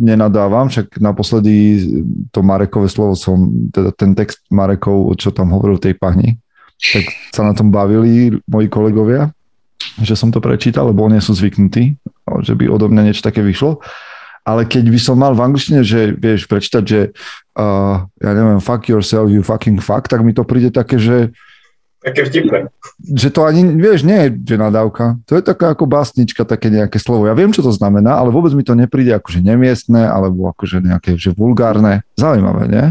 nenadávam, 0.00 0.72
však 0.72 0.96
naposledy 0.96 1.84
to 2.32 2.40
Marekové 2.40 2.88
slovo 2.88 3.12
som, 3.12 3.68
teda 3.68 3.92
ten 3.92 4.16
text 4.16 4.40
Marekov, 4.48 5.12
čo 5.20 5.28
tam 5.28 5.52
hovoril 5.52 5.76
tej 5.76 5.92
pani, 5.92 6.40
tak 6.80 7.04
sa 7.36 7.44
na 7.44 7.52
tom 7.52 7.68
bavili 7.68 8.32
moji 8.48 8.72
kolegovia, 8.72 9.28
že 10.00 10.16
som 10.16 10.32
to 10.32 10.40
prečítal, 10.40 10.88
lebo 10.88 11.04
oni 11.04 11.20
sú 11.20 11.36
zvyknutí, 11.36 12.00
že 12.40 12.56
by 12.56 12.64
odo 12.72 12.88
mňa 12.88 13.12
niečo 13.12 13.26
také 13.26 13.44
vyšlo. 13.44 13.84
Ale 14.48 14.64
keď 14.64 14.88
by 14.88 14.96
som 14.96 15.20
mal 15.20 15.36
v 15.36 15.44
angličtine, 15.44 15.84
že 15.84 16.16
vieš 16.16 16.48
prečítať, 16.48 16.82
že 16.88 17.12
uh, 17.60 18.08
ja 18.08 18.30
neviem, 18.32 18.64
fuck 18.64 18.88
yourself, 18.88 19.28
you 19.28 19.44
fucking 19.44 19.76
fuck, 19.84 20.08
tak 20.08 20.24
mi 20.24 20.32
to 20.32 20.40
príde 20.48 20.72
také, 20.72 20.96
že 20.96 21.36
Také 21.98 22.30
vtipné. 22.30 22.70
Že 23.02 23.28
to 23.34 23.40
ani, 23.42 23.62
vieš, 23.74 24.06
nie 24.06 24.14
je 24.14 24.54
že 24.54 24.56
nadávka. 24.56 25.18
To 25.26 25.34
je 25.34 25.42
taká 25.42 25.74
ako 25.74 25.90
básnička, 25.90 26.46
také 26.46 26.70
nejaké 26.70 27.02
slovo. 27.02 27.26
Ja 27.26 27.34
viem, 27.34 27.50
čo 27.50 27.58
to 27.58 27.74
znamená, 27.74 28.22
ale 28.22 28.30
vôbec 28.30 28.54
mi 28.54 28.62
to 28.62 28.78
nepríde 28.78 29.10
akože 29.18 29.42
nemiestné, 29.42 30.06
alebo 30.06 30.46
akože 30.54 30.78
nejaké 30.78 31.18
že 31.18 31.34
vulgárne. 31.34 32.06
Zaujímavé, 32.14 32.70
nie? 32.70 32.86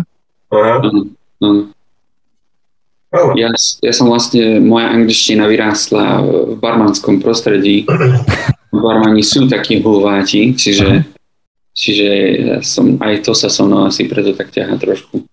Aha. 3.08 3.32
Ja, 3.40 3.50
ja 3.80 3.94
som 3.96 4.12
vlastne, 4.12 4.60
moja 4.60 4.92
angličtina 4.92 5.48
vyrástla 5.48 6.20
v 6.28 6.60
barmanskom 6.60 7.24
prostredí. 7.24 7.88
Barmani 8.76 9.24
sú 9.24 9.48
takí 9.48 9.80
hulváti, 9.80 10.52
čiže, 10.52 11.08
čiže 11.72 12.08
ja 12.36 12.58
som, 12.60 13.00
aj 13.00 13.24
to 13.24 13.32
sa 13.32 13.48
so 13.48 13.64
mnou 13.64 13.88
asi 13.88 14.04
preto 14.12 14.36
tak 14.36 14.52
ťaha 14.52 14.76
trošku. 14.76 15.24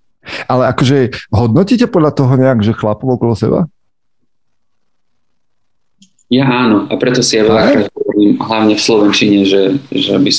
Ale 0.48 0.70
akože 0.72 1.12
hodnotíte 1.30 1.86
podľa 1.88 2.12
toho 2.16 2.32
nejak, 2.36 2.60
že 2.64 2.76
chlapov 2.76 3.20
okolo 3.20 3.34
seba? 3.36 3.60
Ja 6.32 6.48
áno, 6.48 6.88
a 6.88 6.94
preto 6.96 7.20
si 7.20 7.36
ja 7.36 7.44
veľakrát 7.44 7.92
hovorím, 7.92 8.40
hlavne 8.40 8.74
v 8.74 8.82
Slovenčine, 8.82 9.44
že, 9.44 9.76
že, 9.92 10.16
by, 10.16 10.32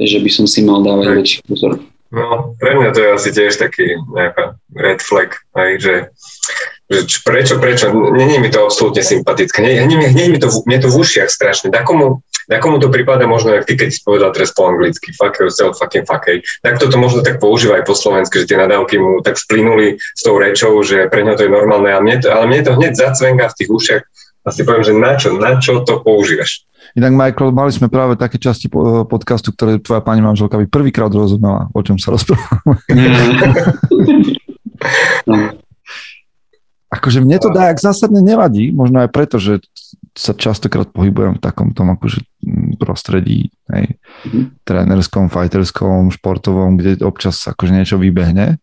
že 0.00 0.18
by 0.18 0.30
som 0.32 0.46
si 0.48 0.64
mal 0.64 0.80
dávať 0.80 1.06
väčší 1.20 1.38
pozor. 1.44 1.78
No, 2.10 2.58
pre 2.58 2.74
mňa 2.74 2.90
to 2.90 2.98
je 2.98 3.10
asi 3.14 3.30
tiež 3.30 3.54
taký 3.60 3.94
nejaká 4.10 4.58
red 4.74 4.98
flag, 4.98 5.38
aj, 5.54 5.70
že 5.78 5.94
že 6.00 6.79
prečo, 7.22 7.62
prečo, 7.62 7.94
není 7.94 8.42
mi 8.42 8.50
to 8.50 8.66
absolútne 8.66 9.06
sympatické, 9.06 9.62
není, 9.62 9.94
nie, 10.10 10.26
mi 10.26 10.42
to, 10.42 10.50
mne 10.66 10.82
to 10.82 10.90
v 10.90 11.06
ušiach 11.06 11.30
strašne, 11.30 11.70
da 11.70 11.86
komu, 11.86 12.26
to 12.50 12.88
prípada 12.90 13.30
možno, 13.30 13.54
jak 13.54 13.70
ty, 13.70 13.78
keď 13.78 13.94
si 13.94 14.02
povedal 14.02 14.34
teraz 14.34 14.50
po 14.50 14.66
anglicky, 14.66 15.14
fuck 15.14 15.38
yourself, 15.38 15.78
fucking 15.78 16.02
fuck 16.02 16.26
hey. 16.26 16.42
Tak 16.66 16.82
toto 16.82 16.98
možno 16.98 17.22
tak 17.22 17.38
používa 17.38 17.78
aj 17.78 17.86
po 17.86 17.94
slovensky, 17.94 18.42
že 18.42 18.50
tie 18.50 18.58
nadávky 18.58 18.98
mu 18.98 19.22
tak 19.22 19.38
splynuli 19.38 20.02
s 20.02 20.22
tou 20.26 20.34
rečou, 20.34 20.74
že 20.82 21.06
pre 21.06 21.22
ňo 21.22 21.38
to 21.38 21.46
je 21.46 21.54
normálne, 21.54 21.86
ale 21.86 22.02
mne 22.02 22.26
to, 22.26 22.28
ale 22.34 22.50
mne 22.50 22.66
to 22.66 22.74
hneď 22.74 22.98
zacvenga 22.98 23.46
v 23.54 23.58
tých 23.62 23.70
ušiach 23.70 24.02
a 24.40 24.48
si 24.50 24.66
poviem, 24.66 24.82
že 24.82 24.94
na 24.96 25.14
čo, 25.14 25.38
na 25.38 25.62
čo 25.62 25.86
to 25.86 26.02
používaš. 26.02 26.66
Inak, 26.98 27.14
Michael, 27.14 27.54
mali 27.54 27.70
sme 27.70 27.86
práve 27.86 28.18
také 28.18 28.40
časti 28.40 28.66
podcastu, 29.06 29.54
ktoré 29.54 29.78
tvoja 29.78 30.02
pani 30.02 30.26
manželka 30.26 30.58
by 30.58 30.66
prvýkrát 30.66 31.12
rozumela, 31.12 31.70
o 31.70 31.80
čom 31.86 32.02
sa 32.02 32.10
rozprávame. 32.10 32.82
no. 35.30 35.54
Akože 36.90 37.22
mne 37.22 37.38
to 37.38 37.54
dá, 37.54 37.70
ak 37.70 37.78
zásadne 37.78 38.18
nevadí, 38.18 38.74
možno 38.74 39.06
aj 39.06 39.14
preto, 39.14 39.38
že 39.38 39.62
sa 40.18 40.34
častokrát 40.34 40.90
pohybujem 40.90 41.38
v 41.38 41.42
takom 41.42 41.70
tom 41.70 41.94
akože 41.94 42.26
mm, 42.42 42.82
prostredí, 42.82 43.54
hej, 43.70 43.94
mm-hmm. 44.26 44.66
trénerskom, 44.66 45.30
fighterskom, 45.30 46.10
športovom, 46.10 46.74
kde 46.74 46.98
občas 47.06 47.38
akože 47.46 47.72
niečo 47.78 47.94
vybehne. 47.94 48.58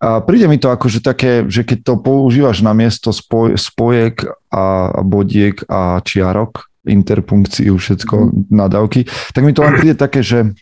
A 0.00 0.24
príde 0.24 0.48
mi 0.48 0.56
to 0.56 0.72
akože 0.72 1.04
také, 1.04 1.44
že 1.46 1.62
keď 1.62 1.78
to 1.92 1.94
používaš 2.00 2.64
na 2.64 2.72
miesto 2.72 3.12
spoj, 3.12 3.54
spojek 3.60 4.24
a, 4.48 4.88
a 4.88 5.00
bodiek 5.04 5.60
a 5.68 6.00
čiarok, 6.00 6.72
interpunkciu, 6.88 7.76
všetko, 7.76 8.16
mm-hmm. 8.16 8.42
nadávky, 8.48 9.04
tak 9.36 9.44
mi 9.44 9.52
to 9.52 9.60
len 9.60 9.76
príde 9.76 9.94
také, 10.00 10.24
že, 10.24 10.56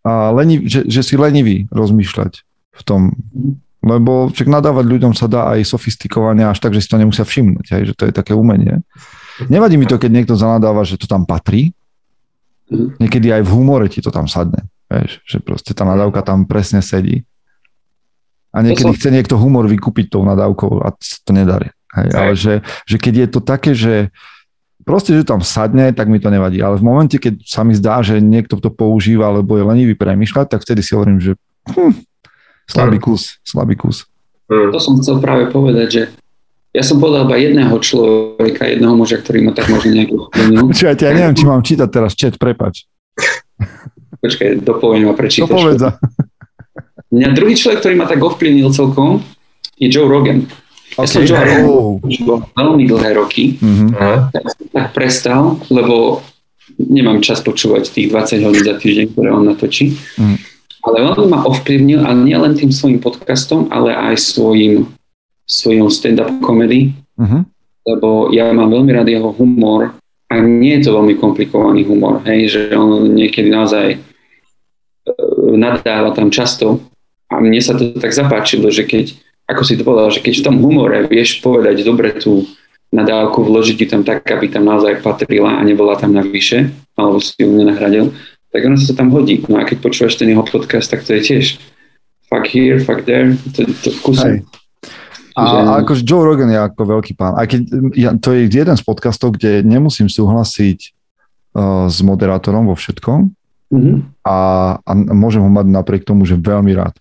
a 0.00 0.32
leniv, 0.32 0.64
že, 0.64 0.88
že 0.88 1.04
si 1.04 1.20
lenivý 1.20 1.68
rozmýšľať 1.68 2.40
v 2.72 2.82
tom, 2.88 3.12
mm-hmm 3.12 3.67
lebo 3.78 4.26
však 4.34 4.50
nadávať 4.50 4.84
ľuďom 4.84 5.12
sa 5.14 5.30
dá 5.30 5.54
aj 5.54 5.62
sofistikovane 5.62 6.42
až 6.42 6.58
tak, 6.58 6.74
že 6.74 6.82
si 6.82 6.90
to 6.90 6.98
nemusia 6.98 7.22
všimnúť, 7.22 7.66
hej, 7.78 7.82
že 7.90 7.94
to 7.94 8.10
je 8.10 8.12
také 8.12 8.34
umenie. 8.34 8.82
Nevadí 9.46 9.78
mi 9.78 9.86
to, 9.86 10.02
keď 10.02 10.10
niekto 10.10 10.34
zanadáva, 10.34 10.82
že 10.82 10.98
to 10.98 11.06
tam 11.06 11.22
patrí. 11.22 11.70
Niekedy 12.98 13.30
aj 13.32 13.42
v 13.46 13.50
humore 13.54 13.86
ti 13.86 14.02
to 14.02 14.10
tam 14.10 14.26
sadne. 14.26 14.66
Vieš, 14.90 15.22
že 15.22 15.38
proste 15.38 15.72
tá 15.72 15.86
nadávka 15.86 16.26
tam 16.26 16.42
presne 16.44 16.82
sedí. 16.82 17.22
A 18.50 18.64
niekedy 18.64 18.96
chce 18.96 19.14
niekto 19.14 19.38
humor 19.38 19.68
vykúpiť 19.68 20.10
tou 20.10 20.26
nadávkou 20.26 20.82
a 20.82 20.90
to 20.98 21.30
nedarí. 21.30 21.70
Hej, 21.94 22.08
ale 22.12 22.32
že, 22.34 22.54
že 22.84 22.96
keď 22.98 23.14
je 23.14 23.28
to 23.30 23.40
také, 23.40 23.72
že 23.72 23.94
proste, 24.88 25.12
že 25.12 25.28
tam 25.28 25.44
sadne, 25.44 25.92
tak 25.92 26.08
mi 26.08 26.16
to 26.16 26.32
nevadí. 26.32 26.58
Ale 26.64 26.80
v 26.80 26.84
momente, 26.84 27.20
keď 27.20 27.44
sa 27.44 27.60
mi 27.60 27.76
zdá, 27.76 28.00
že 28.00 28.24
niekto 28.24 28.56
to 28.56 28.72
používa, 28.72 29.28
alebo 29.28 29.60
je 29.60 29.68
lenivý 29.68 29.94
premýšľať, 29.94 30.48
tak 30.48 30.64
vtedy 30.64 30.80
si 30.80 30.96
hovorím, 30.96 31.20
že 31.20 31.36
hm, 31.68 32.07
Slabý 32.68 32.98
kus, 33.00 33.40
slabý 33.42 33.74
kus. 33.80 34.04
Hmm. 34.48 34.68
To 34.72 34.78
som 34.80 35.00
chcel 35.00 35.20
práve 35.24 35.48
povedať, 35.48 35.88
že 35.88 36.02
ja 36.76 36.84
som 36.84 37.00
povedal 37.00 37.24
iba 37.24 37.36
jedného 37.40 37.74
človeka, 37.80 38.68
jedného 38.68 38.92
muža, 38.92 39.18
ktorý 39.24 39.48
ma 39.48 39.52
tak 39.56 39.72
možno 39.72 39.96
nejak 39.96 40.12
ovplyvnil. 40.12 40.68
Čiže 40.76 41.00
ja 41.00 41.12
neviem, 41.16 41.36
či 41.36 41.44
mám 41.48 41.64
čítať 41.64 41.88
teraz 41.88 42.12
chat, 42.12 42.36
prepač. 42.36 42.84
Počkaj, 44.22 44.62
dopoviem 44.62 45.08
a 45.08 45.14
prečítaš. 45.16 45.48
Dopovedza. 45.48 45.96
Mňa 47.14 47.28
druhý 47.32 47.56
človek, 47.56 47.80
ktorý 47.80 47.94
ma 47.96 48.04
tak 48.04 48.20
ovplyvnil 48.20 48.68
celkom, 48.68 49.24
je 49.80 49.88
Joe 49.88 50.04
Rogan. 50.04 50.44
Ja 50.92 51.06
okay. 51.06 51.08
som 51.08 51.20
Joe 51.24 51.40
Rogan 51.40 51.64
veľmi 52.52 52.84
dlhé 52.84 53.10
roky, 53.16 53.56
mm-hmm. 53.56 53.96
tak, 54.34 54.44
tak 54.68 54.86
prestal, 54.92 55.56
lebo 55.72 56.20
nemám 56.76 57.24
čas 57.24 57.40
počúvať 57.40 57.88
tých 57.88 58.12
20 58.12 58.44
hodín 58.44 58.64
za 58.66 58.76
týždeň, 58.76 59.06
ktoré 59.16 59.28
on 59.32 59.48
natočí. 59.48 59.96
Mm. 60.20 60.36
Ale 60.88 61.04
on 61.04 61.28
ma 61.28 61.44
ovplyvnil, 61.44 62.00
ale 62.00 62.24
nie 62.24 62.36
len 62.36 62.56
tým 62.56 62.72
svojim 62.72 62.96
podcastom, 62.96 63.68
ale 63.68 63.92
aj 63.92 64.16
svojim, 64.16 64.88
svojim 65.44 65.84
stand-up 65.92 66.32
comedy, 66.40 66.96
uh-huh. 67.20 67.44
lebo 67.84 68.32
ja 68.32 68.48
mám 68.56 68.72
veľmi 68.72 68.90
rád 68.96 69.12
jeho 69.12 69.28
humor 69.36 69.92
a 70.32 70.34
nie 70.40 70.80
je 70.80 70.88
to 70.88 70.96
veľmi 70.96 71.20
komplikovaný 71.20 71.84
humor, 71.84 72.24
hej, 72.24 72.48
že 72.48 72.60
on 72.72 73.12
niekedy 73.12 73.52
naozaj 73.52 73.96
e, 73.96 73.98
nadáva 75.56 76.12
tam 76.16 76.32
často 76.32 76.80
a 77.28 77.40
mne 77.40 77.60
sa 77.60 77.76
to 77.76 77.96
tak 77.96 78.12
zapáčilo, 78.12 78.72
že 78.72 78.88
keď, 78.88 79.12
ako 79.44 79.62
si 79.64 79.76
to 79.76 79.84
povedal, 79.84 80.08
že 80.08 80.24
keď 80.24 80.34
v 80.40 80.44
tom 80.48 80.56
humore 80.64 81.04
vieš 81.04 81.44
povedať 81.44 81.84
dobre 81.84 82.16
tú 82.16 82.48
nadávku, 82.88 83.44
vložiť 83.44 83.76
ju 83.76 83.86
tam 83.88 84.02
tak, 84.04 84.24
aby 84.24 84.48
tam 84.48 84.64
naozaj 84.64 85.04
patrila 85.04 85.60
a 85.60 85.64
nebola 85.64 85.96
tam 85.96 86.16
navyše, 86.16 86.72
alebo 86.96 87.20
si 87.20 87.36
ju 87.36 87.52
nenahradil, 87.52 88.16
tak 88.48 88.60
ono 88.64 88.76
sa 88.80 88.96
tam 88.96 89.12
hodí. 89.12 89.44
No 89.44 89.60
a 89.60 89.68
keď 89.68 89.84
počúvaš 89.84 90.16
ten 90.16 90.32
jeho 90.32 90.44
podcast, 90.44 90.88
tak 90.88 91.04
to 91.04 91.16
je 91.16 91.20
tiež 91.20 91.46
fuck 92.28 92.44
here, 92.48 92.80
fuck 92.80 93.04
there, 93.08 93.36
to, 93.56 93.64
to 93.84 93.88
v 93.92 93.98
kuse. 94.04 94.30
A, 95.38 95.42
že... 95.44 95.56
a 95.64 95.70
akože 95.84 96.02
Joe 96.02 96.26
Rogan 96.26 96.50
je 96.50 96.58
ako 96.58 96.98
veľký 96.98 97.12
pán. 97.14 97.38
Aj 97.38 97.46
keď 97.46 97.60
ja, 97.94 98.10
to 98.18 98.34
je 98.34 98.50
jeden 98.50 98.76
z 98.76 98.82
podcastov, 98.82 99.38
kde 99.38 99.62
nemusím 99.62 100.10
súhlasiť 100.10 100.78
uh, 101.54 101.86
s 101.86 102.02
moderátorom 102.02 102.66
vo 102.66 102.74
všetkom 102.74 103.30
mm-hmm. 103.70 103.96
a, 104.26 104.36
a 104.82 104.90
môžem 105.14 105.40
ho 105.40 105.50
mať 105.50 105.66
napriek 105.70 106.02
tomu, 106.02 106.26
že 106.26 106.34
veľmi 106.34 106.74
rád. 106.74 106.98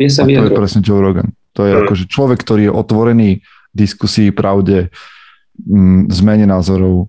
Je 0.00 0.08
sa 0.08 0.24
a 0.24 0.28
to 0.28 0.48
je 0.48 0.56
presne 0.56 0.80
Joe 0.80 1.00
Rogan. 1.00 1.32
To 1.56 1.64
je 1.64 1.72
mm. 1.72 1.80
akože 1.88 2.04
človek, 2.08 2.38
ktorý 2.44 2.68
je 2.68 2.72
otvorený 2.72 3.30
diskusii, 3.72 4.28
pravde, 4.28 4.92
m, 5.64 6.04
zmene 6.12 6.44
názorov, 6.44 7.08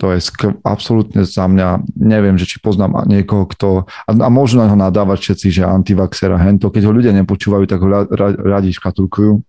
to 0.00 0.12
je 0.16 0.18
skv- 0.24 0.56
absolútne 0.64 1.24
za 1.24 1.44
mňa, 1.44 1.84
neviem, 2.00 2.40
že 2.40 2.48
či 2.48 2.56
poznám 2.58 3.04
niekoho, 3.04 3.44
kto, 3.44 3.68
a, 3.84 4.10
a 4.10 4.28
môžu 4.32 4.56
na 4.56 4.68
ho 4.68 4.76
nadávať 4.76 5.18
všetci, 5.20 5.48
že 5.60 5.62
antivaxer 5.68 6.32
a 6.32 6.40
hento, 6.40 6.72
keď 6.72 6.88
ho 6.88 6.92
ľudia 6.96 7.12
nepočúvajú, 7.12 7.64
tak 7.68 7.80
ho 7.84 7.88
ra, 7.88 8.00
ra, 8.08 8.28
radi 8.32 8.72
škatulkujú. 8.72 9.44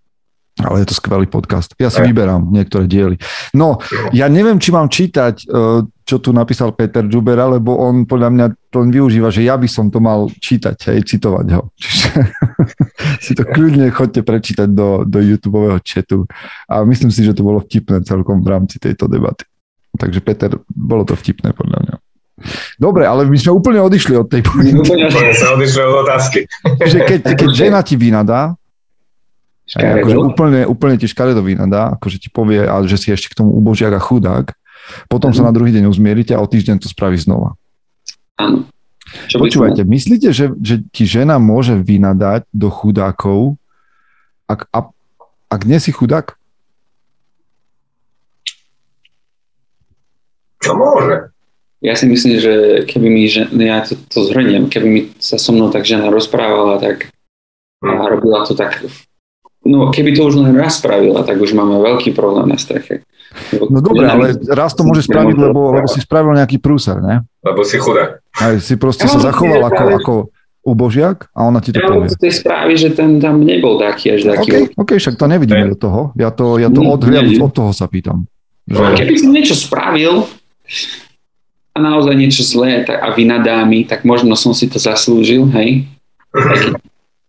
Ale 0.54 0.86
je 0.86 0.86
to 0.86 0.94
skvelý 0.94 1.26
podcast. 1.26 1.74
Ja 1.82 1.90
si 1.90 1.98
Aj. 1.98 2.06
vyberám 2.06 2.54
niektoré 2.54 2.86
diely. 2.86 3.18
No, 3.58 3.82
ja 4.14 4.30
neviem, 4.30 4.62
či 4.62 4.70
mám 4.70 4.86
čítať, 4.86 5.50
e, 5.50 5.82
čo 6.06 6.16
tu 6.22 6.30
napísal 6.30 6.70
Peter 6.78 7.02
Džubera, 7.02 7.50
lebo 7.58 7.74
on 7.74 8.06
podľa 8.06 8.30
mňa 8.30 8.46
to 8.70 8.86
využíva, 8.86 9.34
že 9.34 9.42
ja 9.42 9.58
by 9.58 9.66
som 9.66 9.90
to 9.90 9.98
mal 9.98 10.30
čítať, 10.30 10.94
hej, 10.94 11.02
citovať 11.10 11.46
ho. 11.58 11.74
Čiže 11.74 12.08
si 13.26 13.32
to 13.34 13.42
kľudne 13.42 13.90
chodte 13.90 14.22
prečítať 14.22 14.70
do, 14.70 15.02
do 15.02 15.18
YouTube 15.18 15.58
chatu. 15.82 16.22
A 16.70 16.86
myslím 16.86 17.10
si, 17.10 17.26
že 17.26 17.34
to 17.34 17.42
bolo 17.42 17.58
vtipné 17.58 18.06
celkom 18.06 18.38
v 18.38 18.54
rámci 18.54 18.78
tejto 18.78 19.10
debaty. 19.10 19.42
Takže 19.94 20.20
Peter, 20.20 20.50
bolo 20.68 21.06
to 21.06 21.14
vtipné 21.14 21.54
podľa 21.54 21.78
mňa. 21.86 21.94
Dobre, 22.76 23.06
ale 23.06 23.30
my 23.30 23.38
sme 23.38 23.54
úplne 23.54 23.78
odišli 23.78 24.18
od 24.18 24.26
tej 24.26 24.42
pointy. 24.42 24.74
Úplne 24.74 25.32
sa 25.32 25.54
odišli 25.54 25.80
od 25.86 25.94
otázky. 26.02 26.40
Že 26.82 26.98
keď, 27.06 27.20
keď 27.38 27.50
žena 27.62 27.80
ti 27.86 27.94
vynadá, 27.94 28.58
akože 29.70 30.18
úplne, 30.18 30.60
úplne 30.68 30.96
ti 30.98 31.06
škaredo 31.08 31.40
vynadá, 31.40 31.94
akože 31.96 32.20
ti 32.20 32.28
povie, 32.28 32.60
ale 32.66 32.84
že 32.90 33.00
si 33.00 33.08
ešte 33.14 33.32
k 33.32 33.38
tomu 33.38 33.54
ubožiak 33.56 33.94
a 33.96 34.02
chudák, 34.02 34.52
potom 35.08 35.32
sa 35.32 35.40
mhm. 35.40 35.46
na 35.48 35.52
druhý 35.54 35.70
deň 35.72 35.84
uzmierite 35.88 36.36
a 36.36 36.42
o 36.42 36.50
týždeň 36.50 36.84
to 36.84 36.88
spraví 36.90 37.16
znova. 37.16 37.56
Áno. 38.36 38.68
Čo 39.30 39.38
Počúvajte, 39.38 39.86
myslíte, 39.86 40.34
že, 40.34 40.50
že 40.58 40.82
ti 40.90 41.06
žena 41.06 41.38
môže 41.38 41.78
vynadať 41.78 42.50
do 42.50 42.66
chudákov, 42.66 43.54
ak, 44.50 44.66
a, 44.74 44.90
ak 45.48 45.60
nie 45.70 45.78
si 45.78 45.94
chudák? 45.94 46.34
No 50.68 50.74
môže. 50.74 51.28
ja 51.80 51.94
si 51.94 52.06
myslím, 52.06 52.40
že 52.40 52.52
keby 52.84 53.06
mi 53.06 53.28
žena, 53.28 53.50
ja 53.52 53.78
to, 53.82 53.96
to 54.08 54.24
zhrniem, 54.24 54.68
keby 54.68 54.86
mi 54.86 55.00
sa 55.18 55.36
so 55.36 55.52
mnou 55.52 55.68
tak 55.68 55.84
žena 55.84 56.08
rozprávala 56.08 56.80
tak 56.80 57.12
a 57.80 57.90
Hm. 57.90 58.08
robila 58.08 58.40
to 58.48 58.56
tak, 58.56 58.80
no 59.60 59.92
keby 59.92 60.16
to 60.16 60.24
už 60.24 60.40
len 60.40 60.56
raz 60.56 60.80
spravila, 60.80 61.20
tak 61.20 61.36
už 61.36 61.52
máme 61.52 61.76
veľký 61.76 62.16
problém 62.16 62.48
na 62.48 62.56
streche. 62.56 63.04
No 63.52 63.82
dobre, 63.82 64.06
ale 64.06 64.38
raz 64.46 64.72
to 64.72 64.86
môže 64.86 65.04
spraviť, 65.04 65.36
lebo, 65.36 65.74
lebo 65.74 65.84
si 65.84 65.98
spravil 65.98 66.38
nejaký 66.38 66.62
prúser, 66.62 67.02
ne? 67.02 67.26
Lebo 67.42 67.60
si 67.60 67.76
chudá. 67.76 68.22
Aj 68.38 68.54
si 68.56 68.78
proste 68.78 69.04
sa 69.04 69.18
Ja, 69.18 69.34
zachoval 69.34 69.58
ja, 69.58 69.68
ako, 69.68 69.84
ako 69.98 70.14
ubožiak 70.64 71.28
a 71.34 71.44
ona 71.44 71.60
ti 71.60 71.74
to 71.74 71.82
Ja 71.82 71.90
povie. 71.92 72.08
z 72.08 72.16
tej 72.16 72.32
správy, 72.40 72.72
že 72.78 72.88
ten 72.94 73.20
tam 73.20 73.42
nebol 73.44 73.76
taký 73.76 74.16
až 74.16 74.32
taký. 74.32 74.72
OK, 74.72 74.80
OK, 74.80 74.90
však 74.96 75.18
to 75.18 75.26
nevidíme 75.28 75.66
do 75.68 75.76
toho. 75.76 76.00
Ja 76.16 76.30
to, 76.32 76.56
ja 76.56 76.70
to 76.72 76.80
nie. 76.80 77.36
od 77.36 77.52
toho 77.52 77.70
sa 77.74 77.84
pýtam. 77.84 78.24
No. 78.64 78.80
Že, 78.80 79.02
Keby 79.04 79.14
som 79.18 79.30
niečo 79.34 79.52
spravil 79.52 80.24
a 81.74 81.78
naozaj 81.82 82.14
niečo 82.14 82.46
zlé 82.46 82.86
tak, 82.86 83.02
a 83.02 83.10
vynadá 83.10 83.62
mi, 83.66 83.82
tak 83.82 84.06
možno 84.06 84.38
som 84.38 84.54
si 84.54 84.70
to 84.70 84.78
zaslúžil, 84.78 85.50
hej. 85.58 85.90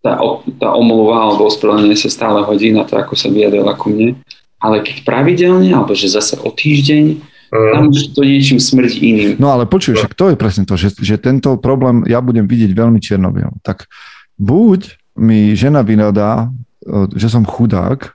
Tá, 0.06 0.22
tá 0.62 0.70
omluva 0.78 1.26
alebo 1.26 1.50
ospravedlnenie 1.50 1.98
sa 1.98 2.14
stále 2.14 2.46
hodí 2.46 2.70
na 2.70 2.86
to, 2.86 2.94
ako 2.94 3.18
sa 3.18 3.26
vyjadrila 3.26 3.74
ku 3.74 3.90
mne. 3.90 4.14
Ale 4.62 4.86
keď 4.86 5.02
pravidelne, 5.02 5.74
alebo 5.74 5.98
že 5.98 6.14
zase 6.14 6.38
o 6.38 6.54
týždeň, 6.54 7.34
tam 7.56 7.88
Mm. 7.88 7.94
už 7.94 8.18
to 8.18 8.26
niečím 8.26 8.60
smrdí 8.60 9.00
iným. 9.00 9.32
no 9.40 9.54
ale 9.54 9.70
počuj, 9.70 9.96
však 9.96 10.18
to 10.18 10.34
je 10.34 10.36
presne 10.36 10.66
to, 10.66 10.76
že, 10.76 10.98
že 10.98 11.16
tento 11.22 11.56
problém 11.62 12.04
ja 12.10 12.20
budem 12.20 12.44
vidieť 12.50 12.74
veľmi 12.74 13.00
čierno 13.00 13.32
Tak 13.62 13.86
buď 14.36 14.98
mi 15.22 15.56
žena 15.56 15.86
vynadá, 15.86 16.50
e, 16.84 17.08
že 17.16 17.32
som 17.32 17.48
chudák, 17.48 18.15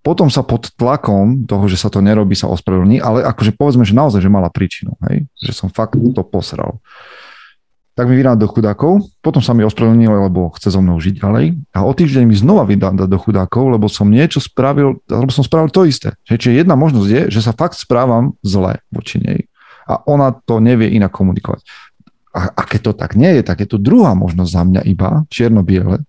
potom 0.00 0.32
sa 0.32 0.40
pod 0.40 0.72
tlakom 0.80 1.44
toho, 1.44 1.68
že 1.68 1.76
sa 1.76 1.92
to 1.92 2.00
nerobí, 2.00 2.32
sa 2.32 2.48
ospravedlní, 2.48 3.04
ale 3.04 3.20
akože 3.20 3.52
povedzme, 3.52 3.84
že 3.84 3.92
naozaj, 3.92 4.24
že 4.24 4.32
mala 4.32 4.48
príčinu, 4.48 4.96
hej? 5.08 5.28
že 5.36 5.52
som 5.52 5.68
fakt 5.68 5.96
to 5.96 6.22
posral. 6.24 6.80
Tak 7.92 8.08
mi 8.08 8.16
vydá 8.16 8.32
do 8.32 8.48
chudákov, 8.48 9.04
potom 9.20 9.44
sa 9.44 9.52
mi 9.52 9.60
ospravedlnil, 9.60 10.32
lebo 10.32 10.48
chce 10.56 10.72
so 10.72 10.80
mnou 10.80 10.96
žiť 10.96 11.20
ďalej 11.20 11.52
a 11.76 11.84
o 11.84 11.92
týždeň 11.92 12.24
mi 12.24 12.32
znova 12.32 12.64
vydá 12.64 12.88
do 12.96 13.18
chudákov, 13.20 13.76
lebo 13.76 13.92
som 13.92 14.08
niečo 14.08 14.40
spravil, 14.40 15.04
lebo 15.04 15.28
som 15.28 15.44
spravil 15.44 15.68
to 15.68 15.84
isté. 15.84 16.16
Čiže 16.24 16.64
jedna 16.64 16.80
možnosť 16.80 17.08
je, 17.08 17.22
že 17.28 17.44
sa 17.44 17.52
fakt 17.52 17.76
správam 17.76 18.40
zle 18.40 18.80
voči 18.88 19.20
nej 19.20 19.50
a 19.84 20.00
ona 20.08 20.32
to 20.32 20.64
nevie 20.64 20.96
inak 20.96 21.12
komunikovať. 21.12 21.60
A, 22.30 22.48
a 22.54 22.62
keď 22.62 22.80
to 22.88 22.92
tak 22.94 23.18
nie 23.18 23.36
je, 23.36 23.42
tak 23.42 23.58
je 23.60 23.68
to 23.68 23.76
druhá 23.76 24.14
možnosť 24.14 24.48
za 24.54 24.62
mňa 24.62 24.82
iba, 24.86 25.26
čierno-biele, 25.28 26.06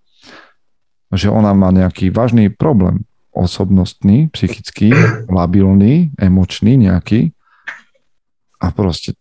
že 1.12 1.28
ona 1.28 1.52
má 1.52 1.74
nejaký 1.74 2.08
vážny 2.08 2.48
problém 2.48 3.04
osobnostný, 3.32 4.28
psychický, 4.28 4.92
labilný, 5.26 6.12
emočný 6.20 6.76
nejaký 6.76 7.32
a 8.60 8.68
proste 8.70 9.16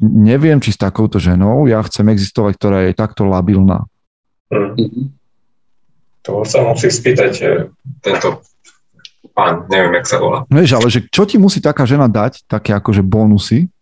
neviem, 0.00 0.56
či 0.58 0.72
s 0.72 0.80
takouto 0.80 1.20
ženou 1.20 1.68
ja 1.68 1.84
chcem 1.84 2.08
existovať, 2.08 2.52
ktorá 2.56 2.78
je 2.88 2.96
takto 2.96 3.28
labilná. 3.28 3.84
Mhm. 4.50 5.12
To 6.20 6.44
sa 6.44 6.60
musí 6.68 6.92
spýtať 6.92 7.32
e, 7.40 7.72
tento 8.04 8.44
pán, 9.32 9.64
neviem, 9.72 9.96
jak 10.00 10.06
sa 10.08 10.20
volá. 10.20 10.44
Vieš, 10.52 10.70
ale 10.76 10.88
že 10.92 11.00
čo 11.08 11.24
ti 11.24 11.40
musí 11.40 11.64
taká 11.64 11.88
žena 11.88 12.12
dať, 12.12 12.44
také 12.44 12.76
akože 12.76 13.00
bonusy, 13.00 13.72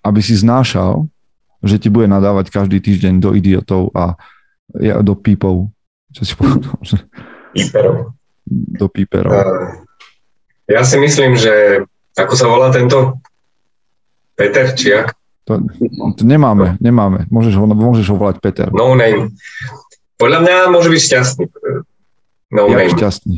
aby 0.00 0.20
si 0.24 0.32
znášal, 0.32 1.04
že 1.60 1.76
ti 1.76 1.92
bude 1.92 2.08
nadávať 2.08 2.48
každý 2.48 2.80
týždeň 2.80 3.20
do 3.20 3.36
idiotov 3.36 3.92
a 3.92 4.16
do 5.04 5.12
pípov. 5.12 5.68
Čo 6.16 6.22
si 6.24 6.32
povedal? 6.32 6.76
Že 6.80 6.96
Íperov. 7.52 8.17
Do 8.48 8.88
píperov. 8.88 9.32
Ja 10.68 10.84
si 10.84 10.96
myslím, 10.96 11.36
že 11.36 11.84
ako 12.16 12.34
sa 12.34 12.46
volá 12.48 12.68
tento 12.72 13.20
Peter, 14.36 14.72
či 14.72 14.92
jak? 14.96 15.12
To, 15.48 15.64
to 16.16 16.22
nemáme, 16.28 16.76
nemáme. 16.80 17.24
Môžeš 17.32 17.56
ho, 17.56 17.64
môžeš 17.64 18.06
ho 18.12 18.16
volať 18.20 18.36
Peter. 18.44 18.68
No 18.68 18.92
name. 18.92 19.32
Podľa 20.20 20.44
mňa 20.44 20.54
môže 20.68 20.92
byť 20.92 21.00
šťastný. 21.00 21.44
No 22.52 22.68
Jak 22.68 22.78
name. 22.84 22.92
šťastný. 22.92 23.36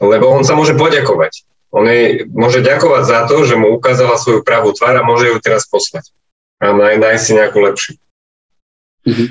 Lebo 0.00 0.32
on 0.32 0.44
sa 0.44 0.56
môže 0.56 0.72
poďakovať. 0.72 1.44
On 1.70 1.84
jej 1.84 2.26
môže 2.32 2.64
ďakovať 2.64 3.02
za 3.04 3.18
to, 3.28 3.44
že 3.44 3.54
mu 3.60 3.76
ukázala 3.76 4.16
svoju 4.16 4.40
pravú 4.42 4.72
tvár 4.72 4.96
a 4.98 5.06
môže 5.06 5.28
ju 5.28 5.36
teraz 5.38 5.68
poslať. 5.68 6.08
A 6.58 6.72
naj, 6.72 6.96
nájsť 6.98 7.22
si 7.22 7.32
nejakú 7.36 7.58
lepšiu. 7.60 7.92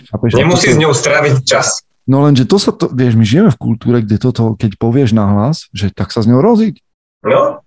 Chápeš? 0.10 0.32
Nemusí 0.38 0.70
s 0.72 0.78
ňou 0.78 0.94
stráviť 0.94 1.46
čas. 1.46 1.82
No 2.10 2.26
lenže 2.26 2.49
to 2.49 2.57
sa 2.57 2.74
to, 2.74 2.89
vieš, 2.89 3.14
my 3.14 3.22
žijeme 3.22 3.53
v 3.53 3.62
kultúre, 3.62 4.01
kde 4.01 4.18
toto, 4.18 4.57
keď 4.57 4.82
povieš 4.82 5.14
nahlas, 5.14 5.70
že 5.70 5.93
tak 5.93 6.10
sa 6.10 6.26
s 6.26 6.30
ňou 6.30 6.41
roziť, 6.41 6.82
No, 7.20 7.60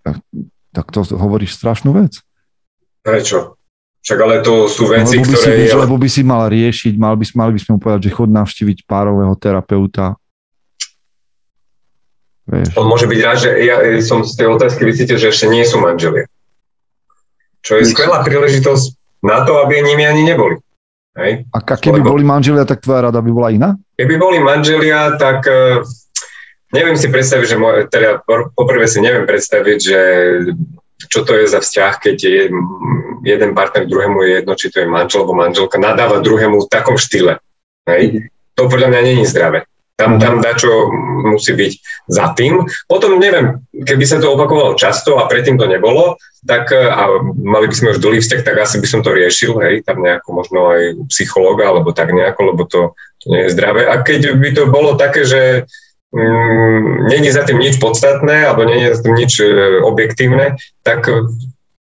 tak 0.73 0.87
to 0.91 1.05
hovoríš 1.05 1.61
strašnú 1.61 1.93
vec. 1.93 2.25
prečo? 3.05 3.61
Však 4.03 4.19
ale 4.19 4.43
to 4.43 4.67
sú 4.67 4.91
No, 4.91 4.99
veci, 4.99 5.21
lebo, 5.21 5.31
by 5.31 5.37
si, 5.37 5.47
ktoré... 5.47 5.55
vieš, 5.63 5.73
lebo 5.79 5.95
by 5.95 6.09
si 6.11 6.23
mal 6.27 6.45
riešiť, 6.51 6.95
mal 6.99 7.15
by, 7.15 7.25
mali 7.39 7.53
by 7.55 7.61
sme 7.63 7.71
mu 7.77 7.79
povedať, 7.79 8.01
že 8.09 8.17
chod 8.17 8.31
navštíviť 8.35 8.79
párového 8.83 9.35
terapeuta. 9.39 10.19
Vieš. 12.51 12.75
On 12.75 12.91
môže 12.91 13.07
byť 13.07 13.19
rád, 13.23 13.39
že 13.39 13.51
ja 13.63 13.77
som 14.03 14.27
z 14.27 14.35
tej 14.35 14.51
otázky 14.51 14.83
vycítil, 14.83 15.23
že 15.23 15.31
ešte 15.31 15.47
nie 15.47 15.63
sú 15.63 15.79
manželia. 15.79 16.27
Čo 17.63 17.79
je 17.79 17.87
skvelá 17.87 18.27
príležitosť 18.27 18.99
na 19.23 19.47
to, 19.47 19.63
aby 19.63 19.79
nimi 19.87 20.03
ani 20.03 20.27
neboli. 20.27 20.59
Hej? 21.13 21.45
A 21.53 21.59
a 21.61 21.75
keby 21.77 22.01
Lebo- 22.01 22.17
boli 22.17 22.25
manželia, 22.25 22.65
tak 22.65 22.81
tvoja 22.81 23.09
rada 23.09 23.21
by 23.21 23.31
bola 23.31 23.49
iná? 23.53 23.69
Keby 24.01 24.15
boli 24.17 24.39
manželia, 24.41 25.21
tak 25.21 25.45
eh, 25.45 25.85
neviem 26.73 26.97
si 26.97 27.13
predstaviť, 27.13 27.47
že 27.47 27.57
môj, 27.61 27.75
teda 27.93 28.25
poprvé 28.57 28.89
si 28.89 29.05
neviem 29.05 29.29
predstaviť, 29.29 29.79
že 29.79 30.01
čo 31.11 31.27
to 31.27 31.35
je 31.37 31.51
za 31.51 31.61
vzťah, 31.61 31.93
keď 31.99 32.17
je 32.17 32.43
jeden 33.27 33.51
partner 33.53 33.85
druhému 33.87 34.23
je 34.23 34.31
jedno, 34.41 34.53
či 34.55 34.71
to 34.71 34.83
je 34.83 34.89
manžel 34.89 35.27
alebo 35.27 35.35
manželka, 35.35 35.77
nadáva 35.77 36.23
druhému 36.23 36.65
v 36.65 36.71
takom 36.71 36.97
štýle. 36.97 37.43
Hej? 37.87 38.31
To 38.55 38.71
podľa 38.71 38.89
mňa 38.95 39.01
není 39.03 39.25
zdravé. 39.27 39.67
Tam, 39.93 40.17
tam 40.17 40.41
dačo 40.41 40.89
musí 41.31 41.53
byť 41.53 41.73
za 42.09 42.33
tým. 42.33 42.65
Potom 42.89 43.21
neviem, 43.21 43.61
keby 43.71 44.05
sa 44.09 44.19
to 44.19 44.33
opakovalo 44.35 44.75
často 44.75 45.21
a 45.21 45.29
predtým 45.29 45.61
to 45.61 45.69
nebolo, 45.69 46.17
tak 46.43 46.75
eh, 46.75 46.91
a 46.91 47.23
mali 47.39 47.71
by 47.71 47.75
sme 47.75 47.93
už 47.95 48.03
dlhý 48.03 48.21
vzťah, 48.25 48.43
tak 48.43 48.57
asi 48.59 48.83
by 48.83 48.87
som 48.89 49.01
to 49.05 49.15
riešil, 49.15 49.61
hej, 49.63 49.87
tam 49.87 50.03
nejako 50.03 50.29
možno 50.33 50.59
aj 50.75 50.83
psychológa, 51.13 51.71
alebo 51.71 51.95
tak 51.95 52.11
nejako, 52.11 52.41
lebo 52.55 52.63
to, 52.67 52.81
to 53.23 53.27
nie 53.31 53.47
je 53.47 53.53
zdravé. 53.55 53.87
A 53.87 54.03
keď 54.03 54.35
by 54.35 54.51
to 54.57 54.63
bolo 54.73 54.99
také, 54.99 55.23
že 55.23 55.71
mm, 56.11 57.13
není 57.13 57.31
za 57.31 57.47
tým 57.47 57.63
nič 57.63 57.79
podstatné, 57.79 58.49
alebo 58.49 58.67
není 58.67 58.91
za 58.91 59.01
tým 59.05 59.15
nič 59.15 59.39
e, 59.39 59.47
objektívne, 59.87 60.59
tak 60.83 61.07
e, 61.07 61.31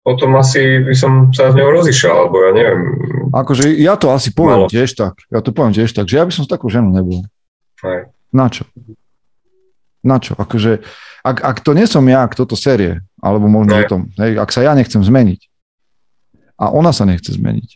potom 0.03 0.35
asi 0.35 0.83
by 0.83 0.95
som 0.95 1.11
sa 1.31 1.53
s 1.53 1.57
ňou 1.57 1.71
rozišiel, 1.71 2.11
alebo 2.25 2.41
ja 2.41 2.51
neviem. 2.51 2.81
Akože 3.29 3.69
ja 3.77 3.93
to 3.95 4.09
asi 4.09 4.33
poviem 4.33 4.65
Malo. 4.65 4.71
tiež 4.71 4.97
tak. 4.97 5.21
Ja 5.29 5.39
to 5.45 5.53
poviem 5.53 5.77
tiež 5.77 5.93
tak, 5.93 6.09
že 6.09 6.17
ja 6.17 6.25
by 6.25 6.33
som 6.33 6.43
s 6.43 6.51
takou 6.51 6.67
ženou 6.67 6.89
nebol. 6.89 7.23
Na 8.29 8.47
čo? 8.51 8.63
Na 10.05 10.17
čo? 10.21 10.37
Akože, 10.37 10.85
ak, 11.25 11.37
ak 11.43 11.57
to 11.59 11.75
nie 11.75 11.89
som 11.89 12.05
ja, 12.07 12.23
kto 12.29 12.47
to 12.47 12.55
série, 12.55 13.03
alebo 13.19 13.51
možno 13.51 13.75
Ne. 13.75 13.83
o 13.83 13.89
tom, 13.89 14.01
hej, 14.15 14.39
ak 14.39 14.49
sa 14.53 14.63
ja 14.63 14.71
nechcem 14.77 15.03
zmeniť 15.03 15.41
a 16.59 16.71
ona 16.71 16.95
sa 16.95 17.03
nechce 17.03 17.35
zmeniť, 17.35 17.69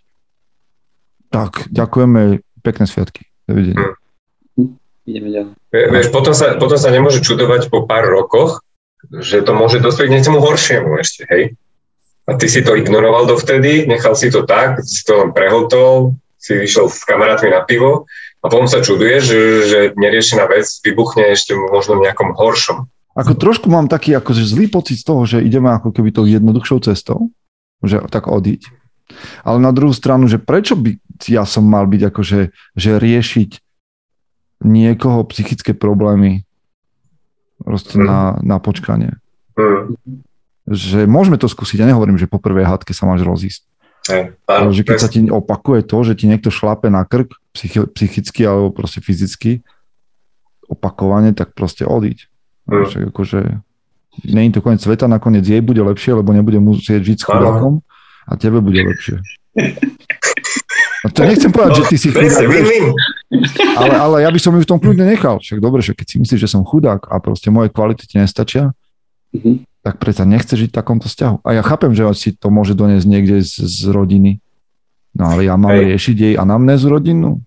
tak 1.33 1.67
ďakujeme, 1.73 2.39
pekné 2.63 2.85
sviatky. 2.87 3.27
Dovidenia. 3.43 3.99
Ideme 5.03 5.29
ďalej. 5.35 5.53
Vieš, 5.67 6.07
potom 6.15 6.31
sa, 6.31 6.55
potom 6.55 6.79
sa 6.79 6.87
nemôže 6.87 7.19
čudovať 7.19 7.67
po 7.67 7.83
pár 7.83 8.07
rokoch, 8.07 8.63
že 9.11 9.43
to 9.43 9.51
môže 9.51 9.83
dospieť 9.83 10.07
k 10.07 10.15
niečomu 10.15 10.39
horšiemu 10.39 10.95
ešte, 10.95 11.27
hej? 11.27 11.59
A 12.23 12.39
ty 12.39 12.47
si 12.47 12.63
to 12.63 12.79
ignoroval 12.79 13.27
dovtedy, 13.27 13.83
nechal 13.83 14.15
si 14.15 14.31
to 14.31 14.47
tak, 14.47 14.79
si 14.79 15.03
to 15.03 15.19
len 15.19 15.35
prehltol, 15.35 16.15
si 16.39 16.55
vyšiel 16.55 16.87
s 16.87 17.03
kamarátmi 17.03 17.51
na 17.51 17.67
pivo 17.67 18.07
a 18.43 18.45
potom 18.51 18.67
sa 18.67 18.83
čuduješ, 18.83 19.21
že, 19.23 19.41
že 19.71 19.79
neriešená 19.95 20.43
vec 20.51 20.67
vybuchne 20.83 21.31
ešte 21.31 21.55
možno 21.55 21.95
v 21.97 22.11
nejakom 22.11 22.35
horšom. 22.35 22.91
Ako 23.15 23.39
trošku 23.39 23.71
mám 23.71 23.87
taký 23.87 24.17
akože 24.19 24.43
zlý 24.43 24.67
pocit 24.67 24.99
z 24.99 25.05
toho, 25.07 25.23
že 25.23 25.39
ideme 25.39 25.71
ako 25.71 25.95
keby 25.95 26.11
tou 26.11 26.27
jednoduchšou 26.27 26.83
cestou, 26.83 27.31
že 27.79 28.03
tak 28.11 28.27
odiť. 28.27 28.67
Ale 29.45 29.61
na 29.61 29.71
druhú 29.71 29.93
stranu, 29.95 30.27
že 30.27 30.41
prečo 30.41 30.75
by 30.75 30.97
ja 31.29 31.47
som 31.47 31.63
mal 31.63 31.85
byť 31.87 32.01
akože, 32.09 32.39
že 32.75 32.91
riešiť 32.99 33.49
niekoho 34.65 35.23
psychické 35.29 35.71
problémy 35.77 36.43
proste 37.63 37.95
Mhm. 37.95 38.05
na, 38.07 38.19
na 38.43 38.57
počkanie. 38.59 39.15
Hmm. 39.55 39.95
Že 40.67 41.05
môžeme 41.05 41.37
to 41.37 41.47
skúsiť, 41.51 41.79
ja 41.79 41.87
nehovorím, 41.87 42.17
že 42.17 42.27
po 42.27 42.39
prvej 42.39 42.65
hádke 42.67 42.95
sa 42.95 43.07
máš 43.07 43.23
rozísť. 43.23 43.61
Hej, 44.03 44.35
Ale 44.47 44.75
že 44.75 44.83
keď 44.83 44.97
sa 44.99 45.07
ti 45.07 45.23
opakuje 45.23 45.87
to, 45.87 45.97
že 46.03 46.19
ti 46.19 46.27
niekto 46.27 46.51
šlape 46.51 46.91
na 46.91 47.07
krk 47.07 47.39
psychi- 47.53 47.87
psychicky 47.87 48.41
alebo 48.43 48.73
proste 48.73 48.99
fyzicky 48.99 49.61
opakovane, 50.67 51.31
tak 51.31 51.53
proste 51.53 51.85
odiť. 51.85 52.17
Mm. 52.67 52.85
Však 52.87 53.03
akože 53.11 53.39
je 54.23 54.53
to 54.53 54.61
koniec 54.61 54.81
sveta, 54.81 55.09
nakoniec 55.09 55.43
jej 55.43 55.59
bude 55.59 55.81
lepšie, 55.81 56.13
lebo 56.13 56.33
nebude 56.33 56.57
musieť 56.57 57.01
žiť 57.01 57.17
s 57.17 57.25
chudákom 57.25 57.81
a 58.29 58.31
tebe 58.37 58.61
bude 58.61 58.77
lepšie. 58.79 59.17
A 61.03 61.11
to 61.11 61.27
nechcem 61.27 61.51
povedať, 61.51 61.83
že 61.83 61.89
ty 61.91 61.97
si 61.99 62.07
chudák, 62.15 62.47
vieš, 62.47 62.63
win-win. 62.63 62.85
ale, 63.75 63.95
ale 63.99 64.15
ja 64.23 64.29
by 64.31 64.39
som 64.39 64.55
ju 64.55 64.63
v 64.63 64.69
tom 64.69 64.79
kľudne 64.79 65.03
nechal. 65.03 65.35
Však 65.43 65.59
dobre, 65.59 65.83
že 65.83 65.91
keď 65.91 66.05
si 66.07 66.15
myslíš, 66.23 66.39
že 66.39 66.49
som 66.49 66.63
chudák 66.63 67.11
a 67.11 67.19
proste 67.19 67.51
moje 67.51 67.69
kvality 67.69 68.07
ti 68.07 68.15
nestačia, 68.17 68.71
Mhm. 69.33 69.65
tak 69.81 69.97
predsa 69.97 70.29
nechce 70.29 70.53
žiť 70.53 70.69
v 70.69 70.77
takomto 70.77 71.09
vzťahu. 71.09 71.41
A 71.41 71.57
ja 71.57 71.65
chápem, 71.65 71.89
že 71.91 72.05
si 72.13 72.29
to 72.37 72.53
môže 72.53 72.77
doniesť 72.77 73.07
niekde 73.09 73.41
z, 73.41 73.65
z 73.65 73.89
rodiny. 73.89 74.37
No 75.13 75.23
ale 75.29 75.45
ja 75.45 75.55
mám 75.55 75.77
Hej. 75.77 75.93
riešiť 75.93 76.17
jej 76.17 76.35
anamnézu 76.35 76.89
rodinnú? 76.89 77.41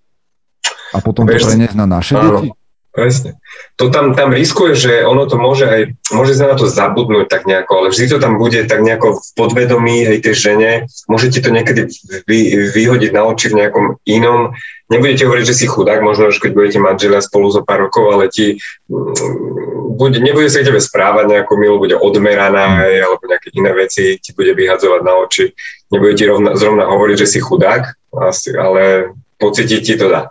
A 0.94 1.02
potom 1.02 1.26
to 1.26 1.34
Vieš, 1.34 1.50
preniesť 1.50 1.76
na 1.76 1.86
naše 1.86 2.14
áno. 2.14 2.40
deti? 2.40 2.50
Presne. 2.96 3.36
To 3.76 3.92
tam, 3.92 4.16
tam 4.16 4.32
riskuje, 4.32 4.72
že 4.72 5.04
ono 5.04 5.28
to 5.28 5.36
môže 5.36 5.68
aj, 5.68 5.80
môže 6.16 6.32
sa 6.32 6.48
na 6.48 6.56
to 6.56 6.64
zabudnúť 6.64 7.28
tak 7.28 7.44
nejako, 7.44 7.84
ale 7.84 7.92
vždy 7.92 8.08
to 8.08 8.16
tam 8.16 8.40
bude 8.40 8.56
tak 8.64 8.80
nejako 8.80 9.20
v 9.20 9.28
podvedomí 9.36 10.08
aj 10.08 10.24
tej 10.24 10.34
žene. 10.34 10.70
Môžete 11.04 11.44
to 11.44 11.52
niekedy 11.52 11.92
vy, 12.24 12.72
vyhodiť 12.72 13.12
na 13.12 13.28
oči 13.28 13.52
v 13.52 13.60
nejakom 13.60 14.00
inom. 14.08 14.56
Nebudete 14.88 15.28
hovoriť, 15.28 15.44
že 15.44 15.58
si 15.60 15.66
chudák, 15.68 16.00
možno, 16.00 16.32
že 16.32 16.40
keď 16.40 16.52
budete 16.56 16.78
manželia 16.80 17.20
spolu 17.20 17.52
zo 17.52 17.60
pár 17.68 17.84
rokov, 17.84 18.16
ale 18.16 18.32
ti 18.32 18.56
mm, 18.88 19.75
bude, 19.96 20.20
nebude 20.20 20.52
sa 20.52 20.60
k 20.60 20.68
tebe 20.68 20.78
správať 20.78 21.24
nejako 21.26 21.52
milo, 21.56 21.80
bude 21.80 21.96
odmeraná 21.96 22.84
aj, 22.84 22.92
alebo 23.02 23.24
nejaké 23.24 23.48
iné 23.56 23.72
veci 23.72 24.20
ti 24.20 24.30
bude 24.36 24.52
vyhadzovať 24.52 25.00
na 25.02 25.12
oči. 25.16 25.50
Nebude 25.90 26.14
ti 26.14 26.24
rovna, 26.28 26.52
zrovna 26.54 26.84
hovoriť, 26.86 27.16
že 27.16 27.26
si 27.26 27.38
chudák, 27.40 27.82
asi, 28.14 28.52
ale 28.54 29.12
pocítiť 29.40 29.80
ti 29.80 29.94
to 29.96 30.12
dá. 30.12 30.30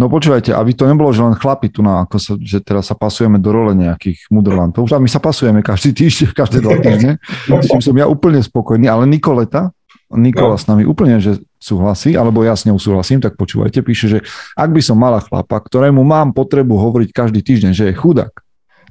No 0.00 0.08
počúvajte, 0.08 0.56
aby 0.56 0.72
to 0.72 0.88
nebolo, 0.88 1.12
že 1.12 1.20
len 1.20 1.36
chlapi 1.36 1.68
tu 1.68 1.84
na, 1.84 2.08
ako 2.08 2.16
sa, 2.16 2.32
že 2.40 2.64
teraz 2.64 2.88
sa 2.88 2.96
pasujeme 2.96 3.36
do 3.36 3.52
role 3.52 3.76
nejakých 3.76 4.30
mudrlantov. 4.32 4.88
A 4.88 5.02
my 5.02 5.10
sa 5.10 5.20
pasujeme 5.20 5.60
každý 5.60 5.92
týždeň, 5.92 6.28
každé 6.40 6.58
dva 6.64 6.80
týždne. 6.80 7.12
S 7.46 7.68
tým 7.68 7.82
som 7.84 7.94
ja 7.94 8.08
úplne 8.08 8.40
spokojný, 8.40 8.88
ale 8.88 9.04
Nikoleta, 9.04 9.70
Nikola 10.12 10.56
No. 10.56 10.60
s 10.60 10.68
nami 10.68 10.84
úplne, 10.84 11.16
že 11.24 11.40
súhlasí, 11.56 12.12
alebo 12.12 12.44
ja 12.44 12.52
s 12.52 12.68
ňou 12.68 12.76
súhlasím, 12.76 13.24
tak 13.24 13.40
počúvajte, 13.40 13.80
píše, 13.80 14.06
že 14.12 14.18
ak 14.52 14.68
by 14.68 14.80
som 14.84 15.00
mala 15.00 15.24
chlapa, 15.24 15.56
ktorému 15.56 16.04
mám 16.04 16.36
potrebu 16.36 16.76
hovoriť 16.76 17.10
každý 17.16 17.40
týždeň, 17.40 17.72
že 17.72 17.84
je 17.88 17.94
chudák, 17.96 18.41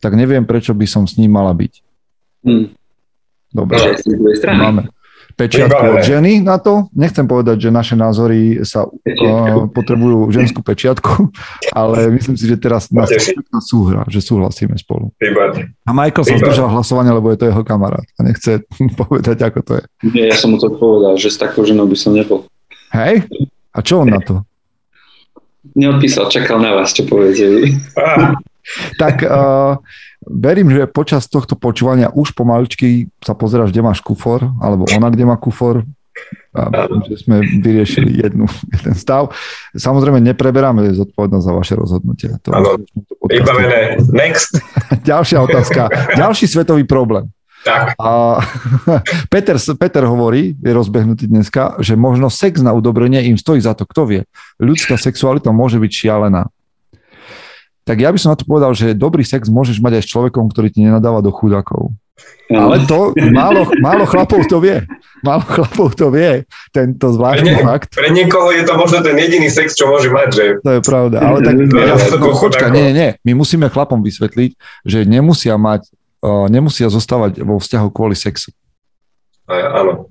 tak 0.01 0.17
neviem, 0.17 0.43
prečo 0.43 0.73
by 0.73 0.85
som 0.89 1.05
s 1.05 1.15
ním 1.15 1.31
mala 1.31 1.53
byť. 1.53 1.73
Hm. 2.41 2.65
Dobre, 3.53 3.77
strany. 4.33 4.57
máme 4.57 4.81
pečiatku 5.35 5.83
od 5.97 6.03
ženy 6.03 6.43
na 6.43 6.61
to. 6.61 6.87
Nechcem 6.93 7.25
povedať, 7.25 7.67
že 7.67 7.69
naše 7.73 7.95
názory 7.97 8.61
sa 8.67 8.85
uh, 8.85 9.67
potrebujú 9.71 10.29
ženskú 10.29 10.61
pečiatku, 10.61 11.31
ale 11.81 12.11
myslím 12.13 12.35
si, 12.37 12.45
že 12.47 12.57
teraz 12.59 12.91
nás 12.93 13.09
súhra, 13.65 14.05
že 14.07 14.21
súhlasíme 14.21 14.75
spolu. 14.77 15.09
A 15.87 15.91
Michael 15.91 16.25
sa 16.27 16.35
zdržal 16.37 16.69
hlasovania, 16.69 17.15
lebo 17.15 17.31
je 17.33 17.39
to 17.41 17.49
jeho 17.49 17.63
kamarát 17.65 18.05
a 18.05 18.19
nechce 18.21 18.61
povedať, 19.01 19.37
ako 19.41 19.59
to 19.63 19.71
je. 19.81 19.83
Nie, 20.13 20.25
ja 20.29 20.37
som 20.37 20.53
mu 20.53 20.57
to 20.61 20.69
povedal, 20.75 21.17
že 21.17 21.33
s 21.33 21.37
takou 21.39 21.65
ženou 21.65 21.87
by 21.87 21.97
som 21.97 22.13
nebol. 22.13 22.45
Hej? 22.91 23.25
A 23.71 23.79
čo 23.79 24.03
on 24.03 24.11
na 24.11 24.19
to? 24.19 24.43
Neodpísal, 25.77 26.27
čakal 26.27 26.57
na 26.59 26.73
vás, 26.73 26.91
čo 26.91 27.05
poviete 27.05 27.45
vy. 27.47 27.63
Á, 27.95 28.35
Tak 28.97 29.25
uh, 29.25 29.77
verím, 30.45 30.69
že 30.69 30.89
počas 30.89 31.25
tohto 31.27 31.57
počúvania 31.57 32.13
už 32.13 32.33
pomaličky 32.37 33.09
sa 33.21 33.33
pozeráš, 33.33 33.73
kde 33.73 33.85
máš 33.85 33.99
kufor, 34.01 34.45
alebo 34.61 34.85
ona, 34.91 35.09
kde 35.09 35.25
má 35.25 35.35
kufor. 35.37 35.85
A 36.51 36.67
že 37.07 37.23
sme 37.23 37.39
vyriešili 37.39 38.19
jednu, 38.19 38.43
jeden 38.75 38.93
stav. 38.95 39.31
Samozrejme, 39.73 40.19
nepreberáme 40.19 40.91
zodpovednosť 40.91 41.45
za 41.47 41.53
vaše 41.55 41.73
rozhodnutie. 41.79 42.29
To 42.43 42.51
vybavené. 43.31 44.03
Next. 44.11 44.59
Ďalšia 45.09 45.39
otázka. 45.39 45.87
Ďalší 46.19 46.45
svetový 46.51 46.83
problém. 46.83 47.31
Tak, 47.61 47.93
A 48.01 48.41
Peter, 49.29 49.53
Peter 49.77 50.01
hovorí, 50.09 50.57
je 50.57 50.71
rozbehnutý 50.73 51.29
dneska, 51.29 51.77
že 51.77 51.93
možno 51.93 52.33
sex 52.33 52.57
na 52.57 52.73
udobrenie 52.73 53.21
im 53.29 53.37
stojí 53.37 53.61
za 53.61 53.77
to, 53.77 53.85
kto 53.85 54.09
vie. 54.09 54.21
Ľudská 54.57 54.97
sexualita 54.97 55.53
môže 55.53 55.77
byť 55.77 55.91
šialená. 55.93 56.49
Tak 57.81 57.97
ja 57.97 58.13
by 58.13 58.17
som 58.17 58.29
na 58.31 58.37
to 58.37 58.45
povedal, 58.45 58.71
že 58.71 58.93
dobrý 58.93 59.25
sex 59.25 59.49
môžeš 59.49 59.81
mať 59.81 59.97
aj 59.97 60.03
s 60.05 60.11
človekom, 60.13 60.45
ktorý 60.47 60.69
ti 60.69 60.85
nenadáva 60.85 61.19
do 61.19 61.33
chudákov. 61.33 61.89
Ale 62.53 62.85
to 62.85 63.17
málo, 63.33 63.65
málo 63.81 64.05
chlapov 64.05 64.45
to 64.45 64.61
vie. 64.61 64.85
Málo 65.25 65.41
chlapov 65.41 65.97
to 65.97 66.13
vie, 66.13 66.45
tento 66.69 67.09
zvláštny 67.09 67.57
Pre 67.57 67.65
fakt. 67.65 67.89
pre 67.97 68.13
niekoho 68.13 68.53
je 68.53 68.61
to 68.61 68.73
možno 68.77 69.01
ten 69.01 69.17
jediný 69.17 69.49
sex, 69.49 69.73
čo 69.73 69.89
môže 69.89 70.13
mať, 70.13 70.27
že 70.29 70.43
To 70.61 70.71
je 70.77 70.81
pravda. 70.85 71.17
Ale 71.17 71.37
tak, 71.41 71.53
ja, 71.57 71.95
no, 72.21 72.33
chudákov. 72.37 72.69
nie, 72.69 72.83
nie, 72.89 72.93
nie. 72.93 73.09
My 73.25 73.33
musíme 73.33 73.65
chlapom 73.65 74.05
vysvetliť, 74.05 74.53
že 74.85 75.01
nemusia 75.05 75.57
mať, 75.57 75.89
uh, 76.21 76.45
nemusia 76.45 76.85
zostávať 76.93 77.41
vo 77.41 77.57
vzťahu 77.57 77.87
kvôli 77.89 78.13
sexu. 78.13 78.53
a- 79.49 79.81
áno. 79.81 80.09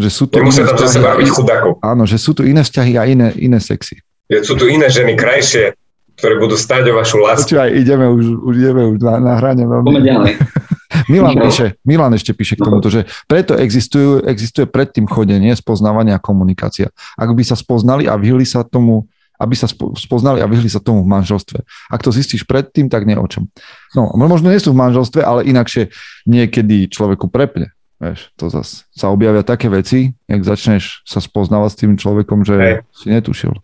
Že 0.00 0.10
sú 0.10 0.24
to 0.26 0.42
Nemusia 0.42 0.66
tam 0.66 0.78
zase 0.82 0.98
baviť 0.98 1.28
chudákov. 1.30 1.78
Áno, 1.78 2.02
že 2.08 2.18
sú 2.18 2.34
tu 2.34 2.42
iné 2.42 2.66
vzťahy 2.66 2.98
a 2.98 3.06
iné, 3.06 3.30
iné 3.38 3.62
sexy. 3.62 4.02
Je- 4.26 4.42
Sú 4.42 4.58
tu 4.58 4.66
iné 4.66 4.88
ženy 4.90 5.14
krajšie, 5.14 5.76
ktoré 6.14 6.34
budú 6.36 6.54
stať 6.54 6.88
o 6.88 6.96
vašu 6.96 7.18
lásku. 7.18 7.46
Počúvaj, 7.46 7.70
ideme 7.72 8.06
už, 8.06 8.24
už 8.42 8.54
ideme 8.56 8.82
už 8.86 8.98
na, 8.98 9.14
na 9.18 9.32
hrane 9.36 9.64
Poďme 9.64 9.80
veľmi. 9.82 10.00
ďalej. 10.02 10.32
Milan 11.12 11.34
No. 11.34 11.42
píše, 11.42 11.66
Milan 11.82 12.12
ešte 12.12 12.30
píše 12.30 12.54
k 12.54 12.62
tomuto, 12.62 12.86
že 12.86 13.04
preto 13.24 13.56
existujú, 13.56 14.22
existuje 14.22 14.64
predtým 14.64 15.04
chodenie, 15.04 15.50
spoznávanie 15.52 16.12
a 16.12 16.20
komunikácia. 16.20 16.92
Ak 17.16 17.32
by 17.32 17.42
sa 17.42 17.56
spoznali 17.56 18.04
a 18.04 18.14
vyhli 18.14 18.44
sa 18.44 18.60
tomu, 18.62 19.08
aby 19.34 19.56
sa 19.56 19.66
spo- 19.66 19.96
spoznali 19.96 20.38
a 20.38 20.46
vyhli 20.46 20.68
sa 20.68 20.78
tomu 20.78 21.02
v 21.02 21.10
manželstve. 21.10 21.64
Ak 21.88 21.98
to 21.98 22.14
zistíš 22.14 22.44
predtým, 22.44 22.86
tak 22.86 23.02
nie 23.02 23.16
o 23.16 23.26
čom. 23.26 23.50
No, 23.92 24.14
možno 24.14 24.52
nie 24.52 24.60
sú 24.60 24.70
v 24.70 24.78
manželstve, 24.78 25.18
ale 25.18 25.42
inakšie 25.42 25.90
niekedy 26.24 26.86
človeku 26.86 27.26
prepne. 27.26 27.72
Vieš, 27.98 28.30
to 28.34 28.50
zase 28.50 28.86
sa 28.90 29.08
objavia 29.08 29.42
také 29.42 29.66
veci, 29.66 30.10
jak 30.26 30.42
začneš 30.42 31.02
sa 31.02 31.18
spoznávať 31.18 31.70
s 31.70 31.78
tým 31.78 31.92
človekom, 31.94 32.42
že 32.42 32.54
Hej. 32.54 32.74
si 32.92 33.06
netušil. 33.08 33.54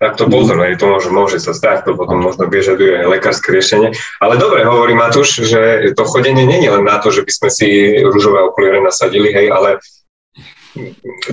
Tak 0.00 0.16
to 0.16 0.32
pozor, 0.32 0.56
hej, 0.64 0.80
to 0.80 0.88
môže, 0.88 1.12
môže 1.12 1.36
sa 1.44 1.52
stať, 1.52 1.84
to 1.84 1.92
potom 1.92 2.24
možno 2.24 2.48
vyžaduje 2.48 3.04
lekárske 3.04 3.52
riešenie. 3.52 3.92
Ale 4.16 4.40
dobre, 4.40 4.64
hovorí 4.64 4.96
Matúš, 4.96 5.44
že 5.44 5.92
to 5.92 6.08
chodenie 6.08 6.48
nie 6.48 6.64
je 6.64 6.72
len 6.72 6.88
na 6.88 6.96
to, 7.04 7.12
že 7.12 7.20
by 7.20 7.28
sme 7.28 7.48
si 7.52 7.68
rúžové 8.00 8.40
okuliare 8.40 8.80
nasadili, 8.80 9.28
hej, 9.28 9.52
ale 9.52 9.76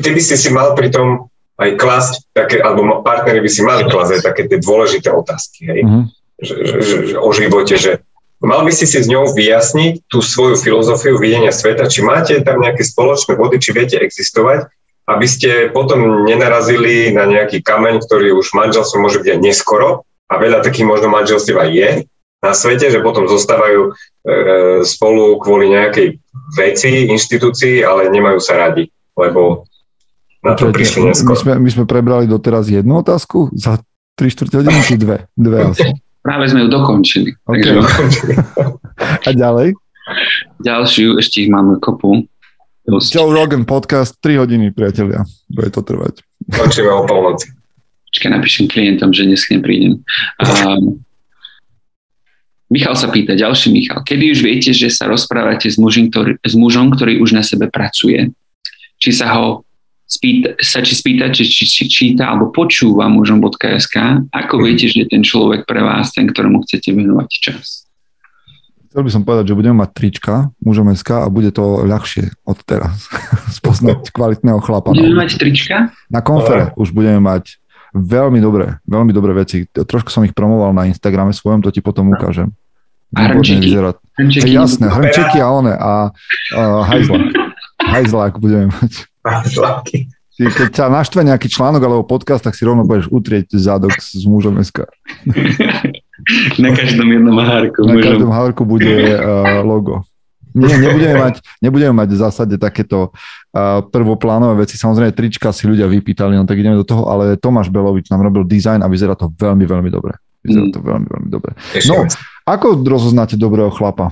ty 0.03 0.09
by 0.11 0.19
si 0.19 0.35
si 0.35 0.51
mal 0.51 0.75
pri 0.75 0.91
tom 0.91 1.31
aj 1.57 1.79
klasť, 1.79 2.13
také, 2.35 2.59
alebo 2.59 3.01
partnery 3.07 3.39
by 3.39 3.49
si 3.49 3.63
mali 3.63 3.87
klásť 3.87 4.19
aj 4.19 4.21
také 4.35 4.51
tie 4.51 4.59
dôležité 4.59 5.15
otázky, 5.15 5.59
hej, 5.71 5.81
Mhm. 5.87 6.01
že, 6.37 6.55
že, 6.67 6.77
že, 6.83 7.15
o 7.17 7.29
živote, 7.31 7.75
že 7.79 8.03
mal 8.43 8.61
by 8.67 8.69
si 8.75 8.85
si 8.85 8.99
s 8.99 9.07
ňou 9.09 9.31
vyjasniť 9.33 10.05
tú 10.11 10.21
svoju 10.21 10.59
filozofiu 10.59 11.17
videnia 11.17 11.55
sveta, 11.55 11.89
či 11.89 12.05
máte 12.05 12.37
tam 12.43 12.61
nejaké 12.61 12.83
spoločné 12.83 13.39
body, 13.39 13.57
či 13.57 13.73
viete 13.73 13.97
existovať, 13.97 14.69
aby 15.07 15.27
ste 15.27 15.71
potom 15.71 16.27
nenarazili 16.27 17.15
na 17.15 17.23
nejaký 17.23 17.63
kameň, 17.63 18.03
ktorý 18.03 18.35
už 18.35 18.51
manželstvo 18.51 18.99
môže 18.99 19.23
byť 19.23 19.29
aj 19.33 19.39
neskoro 19.39 20.03
a 20.27 20.33
veľa 20.35 20.59
takých 20.59 20.83
možno 20.83 21.07
manželstiev 21.07 21.55
aj 21.55 21.69
je 21.71 21.89
na 22.43 22.51
svete, 22.53 22.91
že 22.93 23.01
potom 23.01 23.25
zostávajú 23.25 23.81
e, 23.87 23.91
spolu 24.85 25.41
kvôli 25.41 25.73
nejakej 25.73 26.21
veci, 26.53 27.09
inštitúcii, 27.09 27.81
ale 27.81 28.13
nemajú 28.13 28.37
sa 28.37 28.59
radi, 28.61 28.91
lebo 29.17 29.65
na 30.45 30.53
to 30.53 30.69
Počujete, 30.69 30.75
prišli 30.77 30.99
my, 31.01 31.07
neskôr. 31.11 31.35
sme, 31.39 31.53
my 31.57 31.69
sme 31.73 31.85
prebrali 31.89 32.29
doteraz 32.29 32.69
jednu 32.69 33.01
otázku 33.01 33.49
za 33.57 33.81
3 34.19 34.33
čtvrte 34.33 34.55
hodiny, 34.61 34.79
či 34.85 34.95
dve? 35.01 35.25
Dve 35.33 35.57
asi. 35.73 35.89
Práve 36.21 36.45
sme 36.51 36.67
ju 36.67 36.69
dokončili. 36.69 37.29
OK. 37.47 37.63
Takže 37.63 38.27
A 39.27 39.29
ďalej? 39.33 39.73
ďalšiu, 40.61 41.19
ešte 41.19 41.45
ich 41.45 41.49
máme 41.51 41.81
kopu. 41.83 42.25
Dosť. 42.87 43.19
Joe 43.19 43.35
Rogan 43.35 43.67
podcast, 43.67 44.15
3 44.23 44.47
hodiny, 44.47 44.71
priatelia. 44.71 45.27
Bude 45.51 45.67
to 45.75 45.83
trvať. 45.83 46.23
Končíme 46.55 46.87
o 46.87 47.03
polnoci. 47.03 47.51
Počkaj, 48.07 48.31
napíšem 48.31 48.71
klientom, 48.71 49.11
že 49.11 49.27
dnes 49.27 49.43
neprídem. 49.51 49.99
A, 50.39 50.79
Michal 52.71 52.95
sa 52.95 53.11
pýta, 53.11 53.35
ďalší 53.35 53.75
Michal, 53.75 54.07
kedy 54.07 54.31
už 54.31 54.39
viete, 54.39 54.71
že 54.71 54.87
sa 54.87 55.11
rozprávate 55.11 55.67
s, 55.67 55.75
mužím, 55.75 56.07
ktorý, 56.07 56.39
s 56.39 56.55
mužom, 56.55 56.95
ktorý 56.95 57.19
už 57.19 57.35
na 57.35 57.43
sebe 57.43 57.67
pracuje? 57.67 58.31
Či 59.03 59.11
sa 59.11 59.35
ho 59.35 59.67
spýta, 60.07 60.55
sa 60.63 60.79
či 60.79 60.95
spýta, 60.95 61.27
či, 61.31 61.43
či, 61.43 61.63
či 61.67 61.83
číta 61.91 62.31
alebo 62.31 62.55
počúva 62.55 63.11
mužom.sk, 63.11 63.95
ako 64.31 64.53
viete, 64.63 64.87
že 64.87 65.03
je 65.03 65.11
ten 65.11 65.23
človek 65.27 65.67
pre 65.67 65.83
vás 65.83 66.15
ten, 66.15 66.27
ktorému 66.27 66.63
chcete 66.63 66.95
venovať 66.95 67.29
čas? 67.35 67.86
Chcel 68.97 69.05
by 69.05 69.13
som 69.13 69.29
povedať, 69.29 69.53
že 69.53 69.53
budeme 69.53 69.77
mať 69.77 69.93
trička 69.93 70.49
mužom 70.57 70.89
SK 70.89 71.21
a 71.21 71.29
bude 71.29 71.53
to 71.53 71.85
ľahšie 71.85 72.33
od 72.49 72.57
teraz 72.65 73.05
spoznať 73.61 74.09
kvalitného 74.09 74.57
chlapa. 74.57 74.89
Budeme 74.89 75.13
Na, 75.13 75.21
mať 75.21 75.37
trička? 75.37 75.93
na 76.09 76.25
konfere 76.25 76.73
už 76.73 76.97
budeme 76.97 77.21
mať 77.21 77.61
veľmi 77.93 78.41
dobré, 78.41 78.81
veľmi 78.89 79.13
dobré 79.13 79.37
veci. 79.37 79.69
Trošku 79.69 80.09
som 80.09 80.25
ich 80.25 80.33
promoval 80.33 80.73
na 80.73 80.89
Instagrame 80.89 81.29
svojom, 81.29 81.61
to 81.61 81.69
ti 81.69 81.77
potom 81.77 82.09
ukážem. 82.09 82.49
A 83.13 83.29
Výborne 83.29 83.61
hrnčeky? 83.61 83.69
Hrnčeky 84.17 84.49
Hej, 84.49 84.57
jasné, 84.65 84.85
hrnčeky 84.89 85.37
a 85.45 85.47
one 85.53 85.73
a, 85.77 85.93
a 86.57 86.61
hajzlak. 86.89 87.21
Hajzlak 87.93 88.41
budeme 88.41 88.73
mať. 88.73 89.05
Či 90.33 90.41
Keď 90.41 90.69
ťa 90.73 90.89
naštve 90.89 91.21
nejaký 91.21 91.53
článok 91.53 91.85
alebo 91.85 92.01
podcast, 92.01 92.41
tak 92.41 92.57
si 92.57 92.65
rovno 92.65 92.81
budeš 92.81 93.13
utrieť 93.13 93.53
zadok 93.61 93.93
s 94.01 94.17
s 94.17 94.25
mužom 94.25 94.57
SK. 94.57 94.89
Na 96.63 96.69
každom 96.75 97.07
jednom 97.07 97.37
hárku. 97.39 97.87
Na 97.87 97.95
mužom. 97.95 98.07
každom 98.11 98.31
hárku 98.31 98.61
bude 98.67 98.91
uh, 99.15 99.63
logo. 99.71 100.03
Nie, 100.57 100.73
nebudeme 100.73 101.21
mať, 101.21 101.35
nebudeme 101.61 101.93
mať 101.93 102.09
v 102.09 102.17
zásade 102.17 102.55
takéto 102.57 103.13
uh, 103.13 103.85
prvoplánové 103.93 104.65
veci. 104.65 104.73
Samozrejme, 104.73 105.13
trička 105.13 105.53
si 105.53 105.69
ľudia 105.69 105.85
vypýtali, 105.85 106.33
no 106.33 106.49
tak 106.49 106.57
ideme 106.57 106.81
do 106.81 106.87
toho, 106.87 107.05
ale 107.05 107.37
Tomáš 107.37 107.69
Belovič 107.69 108.09
nám 108.09 108.25
robil 108.25 108.41
dizajn 108.41 108.81
a 108.81 108.89
vyzerá 108.89 109.13
to 109.13 109.29
veľmi, 109.29 109.69
veľmi 109.69 109.89
dobre. 109.93 110.17
Vyzerá 110.41 110.65
Mm. 110.65 110.73
to 110.73 110.79
veľmi, 110.81 111.07
veľmi 111.13 111.29
dobre. 111.29 111.51
No. 111.85 112.09
Ako 112.49 112.81
rozoznáte 112.81 113.37
dobrého 113.37 113.69
chlapa? 113.69 114.09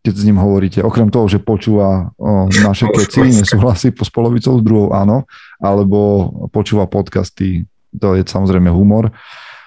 keď 0.00 0.14
s 0.16 0.24
ním 0.24 0.40
hovoríte, 0.40 0.80
okrem 0.80 1.12
toho, 1.12 1.28
že 1.28 1.36
počúva 1.44 2.08
o, 2.16 2.48
naše 2.48 2.88
keci, 2.96 3.20
nesúhlasí 3.20 3.92
po 3.92 4.08
spolovicou, 4.08 4.56
s 4.56 4.64
druhou 4.64 4.96
áno, 4.96 5.28
alebo 5.60 6.28
počúva 6.48 6.88
podcasty, 6.88 7.68
to 7.92 8.16
je 8.16 8.24
samozrejme 8.24 8.72
humor, 8.72 9.12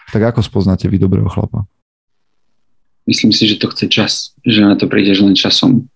tak 0.10 0.34
ako 0.34 0.42
spoznáte 0.42 0.90
vy 0.90 0.98
dobrého 0.98 1.30
chlapa? 1.30 1.70
Myslím 3.04 3.36
si, 3.36 3.48
že 3.48 3.60
to 3.60 3.68
chce 3.72 3.86
čas, 3.92 4.12
že 4.48 4.64
na 4.64 4.80
to 4.80 4.88
prídeš 4.88 5.20
len 5.20 5.36
časom. 5.36 5.92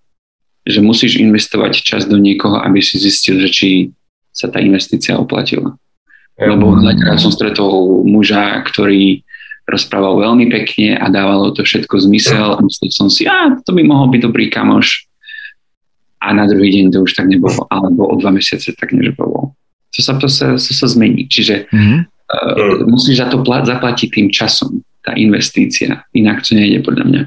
Že 0.67 0.83
musíš 0.83 1.15
investovať 1.19 1.79
čas 1.79 2.03
do 2.03 2.19
niekoho, 2.19 2.59
aby 2.59 2.83
si 2.83 2.99
zistil, 2.99 3.39
že 3.39 3.49
či 3.51 3.69
sa 4.35 4.51
tá 4.51 4.59
investícia 4.59 5.15
oplatila. 5.15 5.79
Lebo 6.37 6.77
veľakrát 6.77 7.17
som 7.17 7.33
stretol 7.33 8.05
muža, 8.05 8.61
ktorý 8.67 9.25
rozprával 9.67 10.21
veľmi 10.21 10.47
pekne 10.47 10.95
a 10.95 11.09
dávalo 11.11 11.51
to 11.51 11.65
všetko 11.65 11.97
zmysel 12.07 12.55
a 12.55 12.63
myslel 12.63 12.91
som 12.93 13.09
si, 13.11 13.27
a 13.27 13.51
to 13.67 13.75
by 13.75 13.83
mohol 13.83 14.07
byť 14.07 14.21
dobrý 14.23 14.47
kamoš 14.47 15.09
a 16.23 16.31
na 16.31 16.47
druhý 16.47 16.71
deň 16.71 16.95
to 16.95 17.03
už 17.03 17.13
tak 17.13 17.27
nebolo, 17.27 17.67
alebo 17.67 18.07
o 18.07 18.15
dva 18.15 18.31
mesiace 18.31 18.71
tak 18.73 18.95
nebolo. 18.95 19.57
To 19.97 19.99
sa, 19.99 20.15
to 20.15 20.31
sa, 20.31 20.55
to 20.55 20.71
sa 20.71 20.87
zmení. 20.87 21.27
Čiže 21.27 21.67
mm-hmm. 21.67 21.99
uh, 22.05 22.75
musíš 22.87 23.19
za 23.19 23.27
to 23.27 23.43
plat, 23.43 23.67
zaplatiť 23.67 24.07
tým 24.13 24.27
časom, 24.31 24.81
tá 25.07 25.15
investícia. 25.15 26.03
Inak 26.11 26.43
to 26.43 26.59
nejde 26.59 26.83
podľa 26.83 27.05
mňa. 27.07 27.23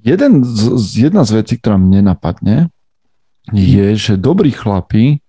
Jeden 0.00 0.40
z, 0.40 1.12
jedna 1.12 1.28
z 1.28 1.44
vecí, 1.44 1.60
ktorá 1.60 1.76
mne 1.76 2.08
napadne, 2.08 2.72
je, 3.52 3.92
že 4.00 4.16
dobrí 4.16 4.48
chlapi 4.48 5.20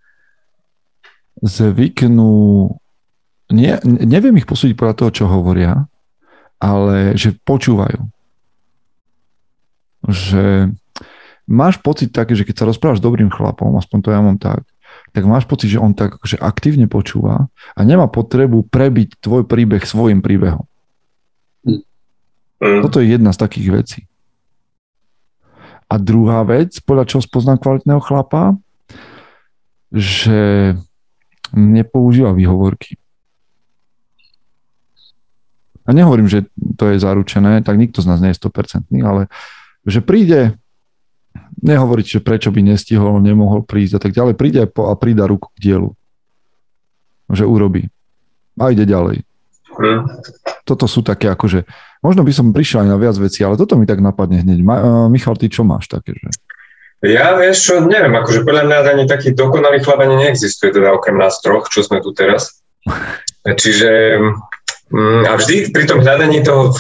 zvyknú 1.43 2.71
nie, 3.51 3.75
neviem 3.84 4.39
ich 4.39 4.47
posúdiť 4.47 4.79
podľa 4.79 4.95
toho, 4.95 5.11
čo 5.11 5.25
hovoria, 5.27 5.84
ale 6.55 7.19
že 7.19 7.36
počúvajú. 7.43 7.99
Že 10.07 10.71
máš 11.51 11.75
pocit 11.84 12.15
taký, 12.15 12.39
že 12.39 12.47
keď 12.47 12.55
sa 12.63 12.67
rozprávaš 12.71 13.03
s 13.03 13.05
dobrým 13.05 13.27
chlapom, 13.27 13.75
aspoň 13.75 13.97
to 13.99 14.09
ja 14.15 14.23
mám 14.23 14.39
tak, 14.39 14.63
tak 15.12 15.24
máš 15.28 15.43
pocit, 15.47 15.72
že 15.72 15.82
on 15.82 15.91
tak 15.91 16.20
akože 16.20 16.39
aktívne 16.39 16.88
počúva 16.88 17.51
a 17.76 17.80
nemá 17.84 18.07
potrebu 18.07 18.64
prebiť 18.68 19.20
tvoj 19.20 19.43
príbeh 19.43 19.84
svojim 19.84 20.24
príbehom. 20.24 20.64
Mm. 21.68 21.84
Toto 22.88 23.03
je 23.03 23.12
jedna 23.12 23.36
z 23.36 23.41
takých 23.41 23.68
vecí. 23.72 24.01
A 25.91 25.99
druhá 25.99 26.47
vec, 26.47 26.80
podľa 26.88 27.03
čoho 27.12 27.22
spoznám 27.22 27.59
kvalitného 27.59 27.99
chlapa, 27.99 28.55
že 29.91 30.72
nepoužíva 31.51 32.32
výhovorky 32.32 32.95
a 35.86 35.89
nehovorím, 35.91 36.30
že 36.30 36.47
to 36.78 36.93
je 36.93 37.03
zaručené, 37.03 37.66
tak 37.66 37.76
nikto 37.76 37.99
z 37.99 38.07
nás 38.07 38.24
nie 38.24 38.32
je 38.32 38.39
100%, 38.39 38.88
ale 39.01 39.28
že 39.84 39.99
príde, 39.99 40.61
nehovoriť, 41.59 42.05
že 42.17 42.19
prečo 42.23 42.49
by 42.49 42.63
nestihol, 42.63 43.19
nemohol 43.19 43.67
prísť 43.67 43.99
a 43.99 44.01
tak 44.01 44.11
ďalej, 44.15 44.39
príde 44.39 44.59
a 44.63 44.93
pridá 44.95 45.27
ruku 45.27 45.51
k 45.57 45.71
dielu. 45.71 45.89
Že 47.27 47.45
urobí. 47.47 47.91
A 48.55 48.71
ide 48.71 48.87
ďalej. 48.87 49.27
Hmm. 49.71 50.07
Toto 50.67 50.87
sú 50.87 51.03
také 51.03 51.31
akože, 51.31 51.63
možno 52.03 52.27
by 52.27 52.31
som 52.35 52.51
prišiel 52.51 52.83
aj 52.85 52.89
na 52.91 52.97
viac 52.99 53.15
vecí, 53.15 53.43
ale 53.43 53.55
toto 53.55 53.79
mi 53.79 53.87
tak 53.87 54.03
napadne 54.03 54.43
hneď. 54.43 54.59
Ma, 54.63 54.75
uh, 54.79 55.07
Michal, 55.07 55.39
ty 55.39 55.47
čo 55.47 55.63
máš 55.63 55.87
také? 55.87 56.15
Že... 56.15 56.27
Ja 57.07 57.33
vieš 57.39 57.71
čo, 57.71 57.73
neviem, 57.83 58.13
akože 58.13 58.43
podľa 58.43 58.63
mňa 58.67 58.77
ani 58.91 59.05
taký 59.07 59.31
dokonalý 59.31 59.79
chlap 59.79 60.03
ani 60.03 60.27
neexistuje, 60.27 60.75
teda 60.75 60.91
okrem 60.91 61.15
nás 61.17 61.39
troch, 61.39 61.71
čo 61.71 61.81
sme 61.81 62.03
tu 62.03 62.11
teraz. 62.11 62.61
Čiže 63.61 64.19
Mm, 64.91 65.23
a 65.23 65.39
vždy 65.39 65.71
pri 65.71 65.87
tom 65.87 66.03
hľadaní 66.03 66.43
toho, 66.43 66.75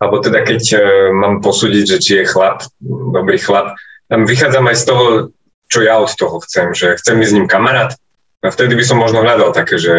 alebo 0.00 0.16
teda 0.24 0.40
keď 0.42 0.62
uh, 0.74 0.80
mám 1.12 1.44
posúdiť, 1.44 1.84
že 1.84 1.98
či 2.00 2.12
je 2.20 2.30
chlap, 2.30 2.64
dobrý 3.12 3.36
chlap, 3.36 3.76
tam 4.10 4.26
vychádzam 4.26 4.66
aj 4.66 4.76
z 4.76 4.84
toho, 4.90 5.04
čo 5.70 5.78
ja 5.86 6.02
od 6.02 6.10
toho 6.10 6.42
chcem, 6.42 6.74
že 6.74 6.98
chcem 6.98 7.14
ísť 7.22 7.30
s 7.30 7.36
ním 7.38 7.46
kamarát. 7.46 7.94
A 8.42 8.50
vtedy 8.50 8.74
by 8.74 8.82
som 8.82 8.98
možno 8.98 9.22
hľadal 9.22 9.54
také, 9.54 9.78
že 9.78 9.94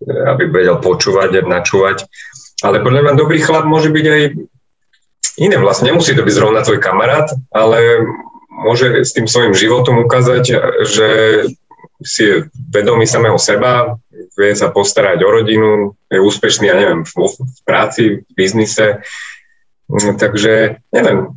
e, 0.00 0.08
aby 0.08 0.48
vedel 0.48 0.80
počúvať 0.80 1.44
a 1.44 1.48
načúvať. 1.60 2.08
Ale 2.64 2.80
podľa 2.80 3.04
mňa 3.04 3.20
dobrý 3.20 3.42
chlap 3.44 3.68
môže 3.68 3.92
byť 3.92 4.06
aj 4.06 4.22
iné 5.44 5.56
vlastne. 5.60 5.92
Nemusí 5.92 6.16
to 6.16 6.24
byť 6.24 6.32
zrovna 6.32 6.64
tvoj 6.64 6.80
kamarát, 6.80 7.28
ale 7.52 8.00
môže 8.48 9.04
s 9.04 9.12
tým 9.12 9.28
svojim 9.28 9.52
životom 9.52 10.00
ukázať, 10.08 10.44
že 10.88 11.08
si 12.00 12.22
je 12.24 12.36
vedomý 12.72 13.04
samého 13.04 13.36
seba, 13.36 14.00
vie 14.36 14.52
sa 14.56 14.72
postarať 14.72 15.20
o 15.20 15.28
rodinu, 15.28 15.92
je 16.08 16.16
úspešný, 16.16 16.68
ja 16.68 16.76
neviem, 16.76 17.04
v 17.04 17.60
práci, 17.68 18.24
v 18.24 18.30
biznise. 18.32 19.04
Mm, 19.90 20.14
takže 20.16 20.78
neviem, 20.94 21.34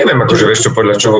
neviem 0.00 0.18
akože 0.24 0.44
vieš 0.48 0.68
čo, 0.68 0.70
podľa 0.72 0.96
čoho 0.96 1.18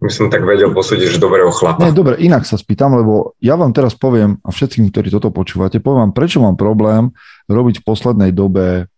by 0.00 0.08
som 0.08 0.32
tak 0.32 0.48
vedel 0.48 0.72
posúdiť, 0.72 1.16
že 1.16 1.18
dobrého 1.20 1.52
chlapa. 1.52 1.84
Nie, 1.84 1.92
dobre, 1.92 2.16
inak 2.16 2.48
sa 2.48 2.56
spýtam, 2.56 2.96
lebo 2.96 3.36
ja 3.36 3.52
vám 3.56 3.76
teraz 3.76 3.92
poviem, 3.92 4.40
a 4.40 4.48
všetkým, 4.48 4.88
ktorí 4.88 5.12
toto 5.12 5.28
počúvate, 5.28 5.76
poviem 5.76 6.08
vám, 6.08 6.16
prečo 6.16 6.40
mám 6.40 6.56
problém 6.56 7.12
robiť 7.52 7.84
v 7.84 7.86
poslednej 7.86 8.32
dobe 8.32 8.88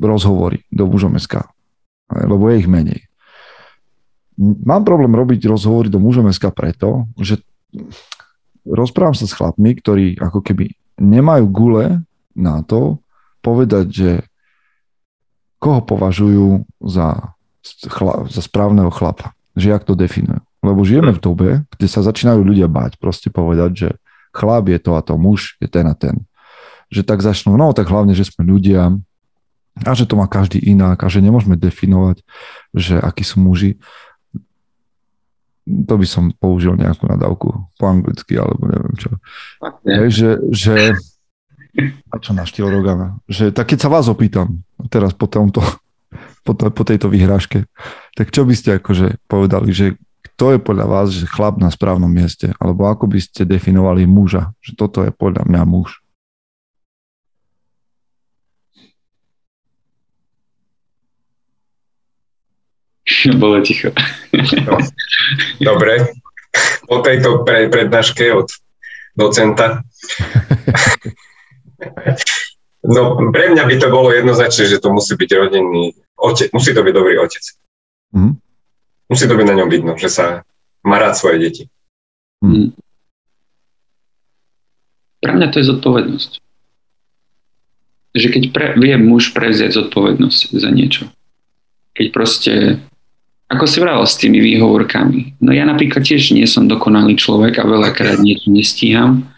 rozhovory 0.00 0.64
do 0.72 0.88
mužom.sk, 0.88 1.44
lebo 2.08 2.48
je 2.48 2.56
ich 2.56 2.68
menej. 2.68 3.00
Mám 4.40 4.88
problém 4.88 5.12
robiť 5.12 5.44
rozhovory 5.44 5.92
do 5.92 6.00
mužom.sk 6.00 6.48
preto, 6.56 7.04
že 7.20 7.44
rozprávam 8.64 9.12
sa 9.12 9.28
s 9.28 9.36
chlapmi, 9.36 9.76
ktorí 9.76 10.16
ako 10.16 10.40
keby 10.40 10.72
nemajú 10.96 11.44
gule 11.52 12.00
na 12.32 12.64
to 12.64 12.96
povedať, 13.44 13.86
že 13.92 14.10
koho 15.64 15.80
považujú 15.80 16.68
za, 16.84 17.32
chla, 17.88 18.28
za 18.28 18.44
správneho 18.44 18.92
chlapa. 18.92 19.32
Že 19.56 19.66
jak 19.72 19.82
to 19.88 19.96
definujú. 19.96 20.44
Lebo 20.60 20.84
žijeme 20.84 21.16
v 21.16 21.22
dobe, 21.24 21.50
kde 21.72 21.86
sa 21.88 22.04
začínajú 22.04 22.44
ľudia 22.44 22.68
báť 22.68 23.00
proste 23.00 23.32
povedať, 23.32 23.70
že 23.72 23.88
chlap 24.36 24.68
je 24.68 24.76
to 24.76 24.92
a 24.92 25.00
to, 25.00 25.16
muž 25.16 25.56
je 25.64 25.68
ten 25.72 25.88
a 25.88 25.96
ten. 25.96 26.20
Že 26.92 27.08
tak 27.08 27.24
začnú, 27.24 27.56
no 27.56 27.72
tak 27.72 27.88
hlavne, 27.88 28.12
že 28.12 28.28
sme 28.28 28.44
ľudia 28.44 28.92
a 29.74 29.90
že 29.96 30.04
to 30.04 30.14
má 30.20 30.28
každý 30.28 30.60
inak 30.60 31.00
a 31.00 31.08
že 31.08 31.24
nemôžeme 31.24 31.56
definovať, 31.56 32.22
že 32.76 33.00
akí 33.00 33.24
sú 33.24 33.40
muži 33.40 33.80
to 35.64 35.94
by 35.96 36.04
som 36.04 36.28
použil 36.36 36.76
nejakú 36.76 37.08
nadávku 37.08 37.48
po 37.80 37.84
anglicky, 37.88 38.36
alebo 38.36 38.68
neviem 38.68 38.96
čo. 39.00 39.10
Hej, 39.88 40.08
že, 40.12 40.30
že 40.52 40.74
a 41.82 42.14
čo 42.22 42.30
na 42.30 42.46
štýl 42.46 42.70
Rogana? 42.70 43.18
Že, 43.26 43.50
tak 43.50 43.74
keď 43.74 43.78
sa 43.82 43.90
vás 43.90 44.06
opýtam 44.06 44.62
teraz 44.90 45.10
po, 45.10 45.26
tomto, 45.26 45.58
po, 46.46 46.52
to, 46.54 46.70
po 46.70 46.82
tejto 46.86 47.10
vyhrážke, 47.10 47.66
tak 48.14 48.30
čo 48.30 48.46
by 48.46 48.54
ste 48.54 48.78
akože 48.78 49.18
povedali, 49.26 49.74
že 49.74 49.86
kto 50.34 50.54
je 50.54 50.58
podľa 50.62 50.86
vás 50.86 51.08
že 51.14 51.26
chlap 51.30 51.58
na 51.58 51.70
správnom 51.70 52.10
mieste? 52.10 52.54
Alebo 52.58 52.86
ako 52.90 53.06
by 53.10 53.18
ste 53.22 53.46
definovali 53.46 54.06
muža? 54.06 54.54
Že 54.62 54.72
toto 54.74 54.98
je 55.02 55.10
podľa 55.14 55.46
mňa 55.46 55.62
muž. 55.66 56.02
Bolo 63.42 63.62
ticho. 63.62 63.90
No. 64.66 64.78
Dobre. 65.58 66.14
Po 66.86 67.02
tejto 67.02 67.42
pre, 67.42 67.66
prednáške 67.66 68.30
od 68.30 68.46
docenta. 69.18 69.82
No, 72.84 73.16
pre 73.32 73.48
mňa 73.48 73.64
by 73.64 73.74
to 73.80 73.88
bolo 73.88 74.12
jednoznačné, 74.12 74.68
že 74.68 74.76
to 74.76 74.92
musí 74.92 75.16
byť 75.16 75.30
rodinný 75.32 75.96
otec. 76.20 76.52
Musí 76.52 76.76
to 76.76 76.84
byť 76.84 76.92
dobrý 76.92 77.16
otec. 77.16 77.44
Mm. 78.12 78.36
Musí 79.08 79.24
to 79.24 79.34
byť 79.36 79.46
na 79.48 79.56
ňom 79.62 79.68
vidno, 79.72 79.92
že 79.96 80.12
sa 80.12 80.44
má 80.84 81.00
rád 81.00 81.16
svoje 81.16 81.40
deti. 81.40 81.64
Mm. 82.44 82.76
Pre 85.24 85.32
mňa 85.32 85.48
to 85.48 85.56
je 85.64 85.68
zodpovednosť. 85.72 86.32
Že 88.14 88.28
keď 88.28 88.42
pre, 88.52 88.66
vie 88.76 88.94
muž 89.00 89.32
prevziať 89.32 89.80
zodpovednosť 89.80 90.52
za 90.52 90.68
niečo. 90.68 91.08
Keď 91.96 92.06
proste 92.12 92.84
ako 93.48 93.64
si 93.64 93.80
vravel 93.80 94.04
s 94.04 94.20
tými 94.20 94.40
výhovorkami. 94.40 95.40
No 95.40 95.52
ja 95.52 95.68
napríklad 95.68 96.04
tiež 96.04 96.32
nie 96.32 96.44
som 96.48 96.68
dokonalý 96.68 97.16
človek 97.16 97.60
a 97.60 97.68
veľakrát 97.68 98.20
niečo 98.20 98.48
nestíham, 98.48 99.28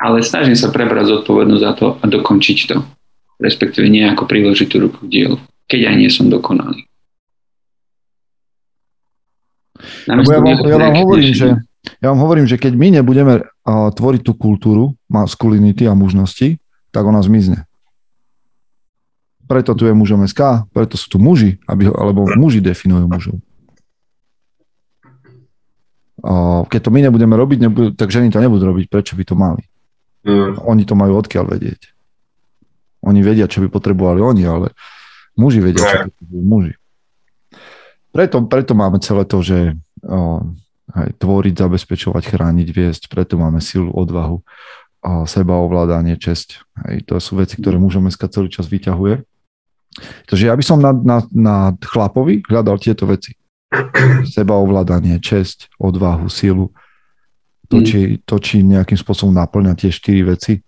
ale 0.00 0.24
snažím 0.24 0.56
sa 0.56 0.72
prebrať 0.72 1.12
zodpovednosť 1.12 1.62
za 1.62 1.72
to 1.76 1.86
a 2.00 2.04
dokončiť 2.08 2.58
to. 2.72 2.80
Respektíve 3.40 3.88
nejako 3.88 4.24
priložiť 4.24 4.68
tú 4.68 4.76
ruku 4.80 5.04
k 5.04 5.12
dielu, 5.12 5.36
keď 5.68 5.92
aj 5.92 5.94
nie 5.96 6.10
som 6.12 6.32
dokonalý. 6.32 6.88
ja, 10.08 10.12
vám, 10.12 10.44
ja, 10.60 10.76
vám 10.76 10.96
hovorím, 11.04 11.32
že, 11.32 11.48
ja 12.04 12.06
vám 12.12 12.20
hovorím, 12.20 12.46
že 12.48 12.60
keď 12.60 12.72
my 12.76 12.88
nebudeme 13.00 13.34
uh, 13.40 13.88
tvoriť 13.92 14.20
tú 14.24 14.32
kultúru 14.36 14.92
maskulinity 15.08 15.88
a 15.88 15.96
mužnosti, 15.96 16.60
tak 16.92 17.02
ona 17.04 17.24
zmizne 17.24 17.64
preto 19.50 19.74
tu 19.74 19.82
je 19.82 19.90
mužom 19.90 20.22
SK, 20.30 20.70
preto 20.70 20.94
sú 20.94 21.10
tu 21.10 21.18
muži, 21.18 21.58
aby 21.66 21.90
alebo 21.90 22.30
muži 22.38 22.62
definujú 22.62 23.10
mužov. 23.10 23.36
Keď 26.70 26.80
to 26.86 26.94
my 26.94 27.02
nebudeme 27.02 27.34
robiť, 27.34 27.58
nebudú, 27.66 27.88
tak 27.98 28.14
ženy 28.14 28.30
to 28.30 28.38
nebudú 28.38 28.70
robiť, 28.70 28.86
prečo 28.86 29.18
by 29.18 29.26
to 29.26 29.34
mali? 29.34 29.66
Mm. 30.24 30.60
Oni 30.64 30.84
to 30.84 30.94
majú 30.98 31.20
odkiaľ 31.20 31.56
vedieť. 31.56 31.92
Oni 33.00 33.24
vedia, 33.24 33.48
čo 33.48 33.64
by 33.64 33.72
potrebovali 33.72 34.20
oni, 34.20 34.44
ale 34.44 34.76
muži 35.36 35.64
vedia, 35.64 35.80
čo 35.80 35.96
potrebujú 36.12 36.44
muži. 36.44 36.74
Preto, 38.10 38.42
preto 38.44 38.72
máme 38.76 38.98
celé 39.00 39.24
to, 39.24 39.38
že 39.40 39.78
o, 40.02 40.42
hej, 40.98 41.10
tvoriť, 41.16 41.54
zabezpečovať, 41.56 42.22
chrániť, 42.26 42.68
viesť, 42.68 43.02
preto 43.08 43.40
máme 43.40 43.62
silu, 43.62 43.88
odvahu, 43.94 44.42
a 45.00 45.24
sebaovládanie, 45.24 46.20
česť. 46.20 46.60
Hej, 46.84 47.08
to 47.08 47.16
sú 47.16 47.40
veci, 47.40 47.56
ktoré 47.56 47.80
mužom 47.80 48.04
dneska 48.04 48.28
celý 48.28 48.52
čas 48.52 48.68
vyťahuje. 48.68 49.24
Takže 50.28 50.44
ja 50.46 50.54
by 50.54 50.64
som 50.64 50.78
na, 50.78 50.92
na, 50.92 51.18
na 51.32 51.56
chlapovi 51.80 52.44
hľadal 52.46 52.76
tieto 52.78 53.08
veci. 53.08 53.34
Sebaovládanie, 54.36 55.16
česť, 55.22 55.72
odvahu, 55.80 56.28
silu. 56.28 56.74
To, 57.70 57.78
mm. 57.78 57.86
či, 57.86 57.98
to, 58.26 58.36
či 58.42 58.66
nejakým 58.66 58.98
spôsobom 58.98 59.30
naplňa 59.30 59.78
tie 59.78 59.94
štyri 59.94 60.26
veci, 60.26 60.58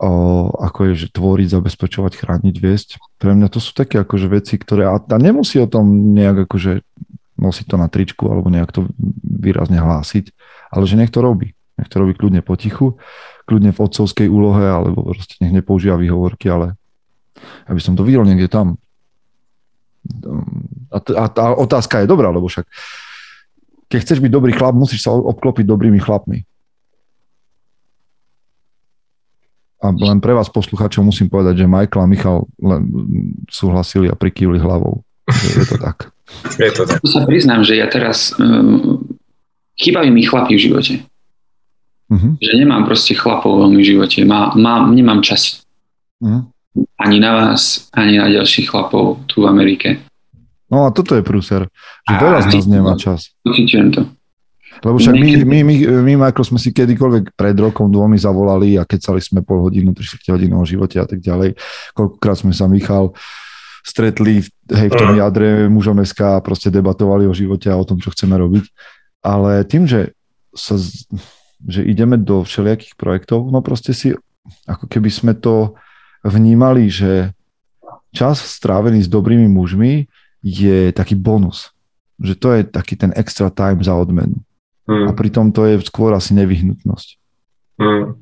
o, 0.00 0.48
ako 0.56 0.90
je, 0.90 1.06
že 1.06 1.12
tvoriť, 1.12 1.48
zabezpečovať, 1.52 2.12
chrániť, 2.16 2.54
viesť. 2.56 2.88
Pre 3.20 3.36
mňa 3.36 3.52
to 3.52 3.60
sú 3.60 3.76
také 3.76 4.00
akože 4.00 4.32
veci, 4.32 4.56
ktoré, 4.56 4.88
a, 4.88 4.96
a 4.96 5.16
nemusí 5.20 5.60
o 5.60 5.68
tom 5.68 6.16
nejak 6.16 6.48
akože 6.48 6.80
nosiť 7.36 7.66
to 7.68 7.76
na 7.76 7.92
tričku 7.92 8.24
alebo 8.30 8.48
nejak 8.48 8.72
to 8.72 8.88
výrazne 9.20 9.76
hlásiť, 9.76 10.32
ale 10.72 10.84
že 10.88 10.96
nech 10.96 11.12
to 11.12 11.20
robí. 11.20 11.52
Nech 11.74 11.90
to 11.90 11.98
robí 11.98 12.14
kľudne 12.14 12.40
potichu, 12.40 12.96
kľudne 13.44 13.74
v 13.74 13.82
otcovskej 13.82 14.30
úlohe, 14.30 14.64
alebo 14.64 15.04
proste 15.10 15.36
nech 15.42 15.52
nepoužíva 15.52 15.98
výhovorky, 15.98 16.48
ale 16.48 16.78
aby 17.68 17.80
som 17.82 17.98
to 17.98 18.06
videl 18.06 18.22
niekde 18.24 18.48
tam. 18.48 18.78
A, 20.88 20.98
a 21.00 21.24
tá 21.28 21.44
otázka 21.52 22.04
je 22.04 22.10
dobrá, 22.10 22.30
lebo 22.30 22.46
však 22.46 22.64
keď 23.88 23.98
chceš 24.00 24.18
byť 24.20 24.32
dobrý 24.32 24.52
chlap, 24.54 24.74
musíš 24.74 25.04
sa 25.04 25.12
obklopiť 25.12 25.64
dobrými 25.64 26.00
chlapmi. 26.00 26.44
A 29.84 29.92
len 29.92 30.16
pre 30.16 30.32
vás 30.32 30.48
poslucháčov 30.48 31.04
musím 31.04 31.28
povedať, 31.28 31.60
že 31.60 31.68
Michael 31.68 32.02
a 32.02 32.08
Michal 32.08 32.38
len 32.56 32.82
súhlasili 33.52 34.08
a 34.08 34.16
prikývli 34.16 34.56
hlavou. 34.56 35.04
Je 35.28 35.68
to 35.68 35.76
tak. 35.76 36.08
Je 36.60 36.72
to 36.72 36.88
tak. 36.88 37.04
sa 37.04 37.28
priznám, 37.28 37.68
že 37.68 37.76
ja 37.76 37.84
teraz 37.84 38.32
um, 38.40 39.04
chýbajú 39.76 40.08
mi 40.08 40.24
chlapi 40.24 40.56
v 40.56 40.64
živote. 40.72 40.94
Uh-huh. 42.08 42.36
Že 42.40 42.52
nemám 42.64 42.88
proste 42.88 43.12
chlapov 43.12 43.60
veľmi 43.60 43.80
v 43.80 43.88
živote. 43.96 44.24
Má, 44.24 44.56
má, 44.56 44.88
nemám 44.88 45.20
čas. 45.20 45.64
Uh-huh. 46.20 46.48
Ani 46.96 47.20
na 47.20 47.32
vás, 47.36 47.88
ani 47.92 48.16
na 48.16 48.28
ďalších 48.28 48.72
chlapov 48.72 49.24
tu 49.28 49.44
v 49.44 49.52
Amerike. 49.52 50.03
No 50.74 50.84
a 50.84 50.90
toto 50.90 51.14
je 51.14 51.22
prúser. 51.22 51.70
Že 52.10 52.14
veľa 52.18 52.38
z 52.42 52.46
nás 52.50 52.66
nemá 52.66 52.92
čas. 52.98 53.30
Pocitujem 53.46 53.94
to. 53.94 54.02
Lebo 54.82 54.98
však 54.98 55.14
my, 55.14 55.30
my, 55.46 55.58
my, 55.62 55.74
my 56.02 56.12
ako 56.34 56.42
sme 56.42 56.58
si 56.58 56.74
kedykoľvek 56.74 57.38
pred 57.38 57.54
rokom 57.54 57.86
dvomi 57.86 58.18
zavolali 58.18 58.74
a 58.74 58.82
kecali 58.82 59.22
sme 59.22 59.46
pol 59.46 59.70
hodinu, 59.70 59.94
3 59.94 60.34
hodinu 60.34 60.58
o 60.58 60.66
živote 60.66 60.98
a 60.98 61.06
tak 61.06 61.22
ďalej. 61.22 61.54
Koľkokrát 61.94 62.42
sme 62.42 62.50
sa 62.50 62.66
Michal 62.66 63.14
stretli 63.86 64.42
hej, 64.72 64.88
v 64.90 64.96
tom 64.98 65.14
jadre 65.14 65.70
mužom 65.70 66.02
SK 66.02 66.40
a 66.40 66.42
proste 66.42 66.74
debatovali 66.74 67.30
o 67.30 67.36
živote 67.36 67.70
a 67.70 67.78
o 67.78 67.86
tom, 67.86 68.02
čo 68.02 68.10
chceme 68.10 68.34
robiť. 68.34 68.64
Ale 69.22 69.62
tým, 69.62 69.86
že, 69.86 70.16
sa, 70.50 70.74
že 71.62 71.80
ideme 71.86 72.18
do 72.18 72.42
všelijakých 72.42 72.98
projektov, 72.98 73.46
no 73.54 73.62
proste 73.62 73.94
si 73.94 74.16
ako 74.66 74.90
keby 74.90 75.08
sme 75.08 75.32
to 75.38 75.78
vnímali, 76.24 76.88
že 76.88 77.32
čas 78.12 78.40
strávený 78.40 79.04
s 79.04 79.08
dobrými 79.08 79.48
mužmi 79.48 80.08
je 80.44 80.92
taký 80.92 81.16
bonus. 81.16 81.72
Že 82.20 82.34
to 82.36 82.48
je 82.52 82.62
taký 82.68 82.94
ten 83.00 83.10
extra 83.16 83.48
time 83.48 83.80
za 83.80 83.96
odmenu. 83.96 84.44
Hmm. 84.84 85.08
A 85.08 85.16
pritom 85.16 85.48
to 85.48 85.64
je 85.64 85.80
skôr 85.80 86.12
asi 86.12 86.36
nevyhnutnosť. 86.36 87.08
Hmm. 87.80 88.20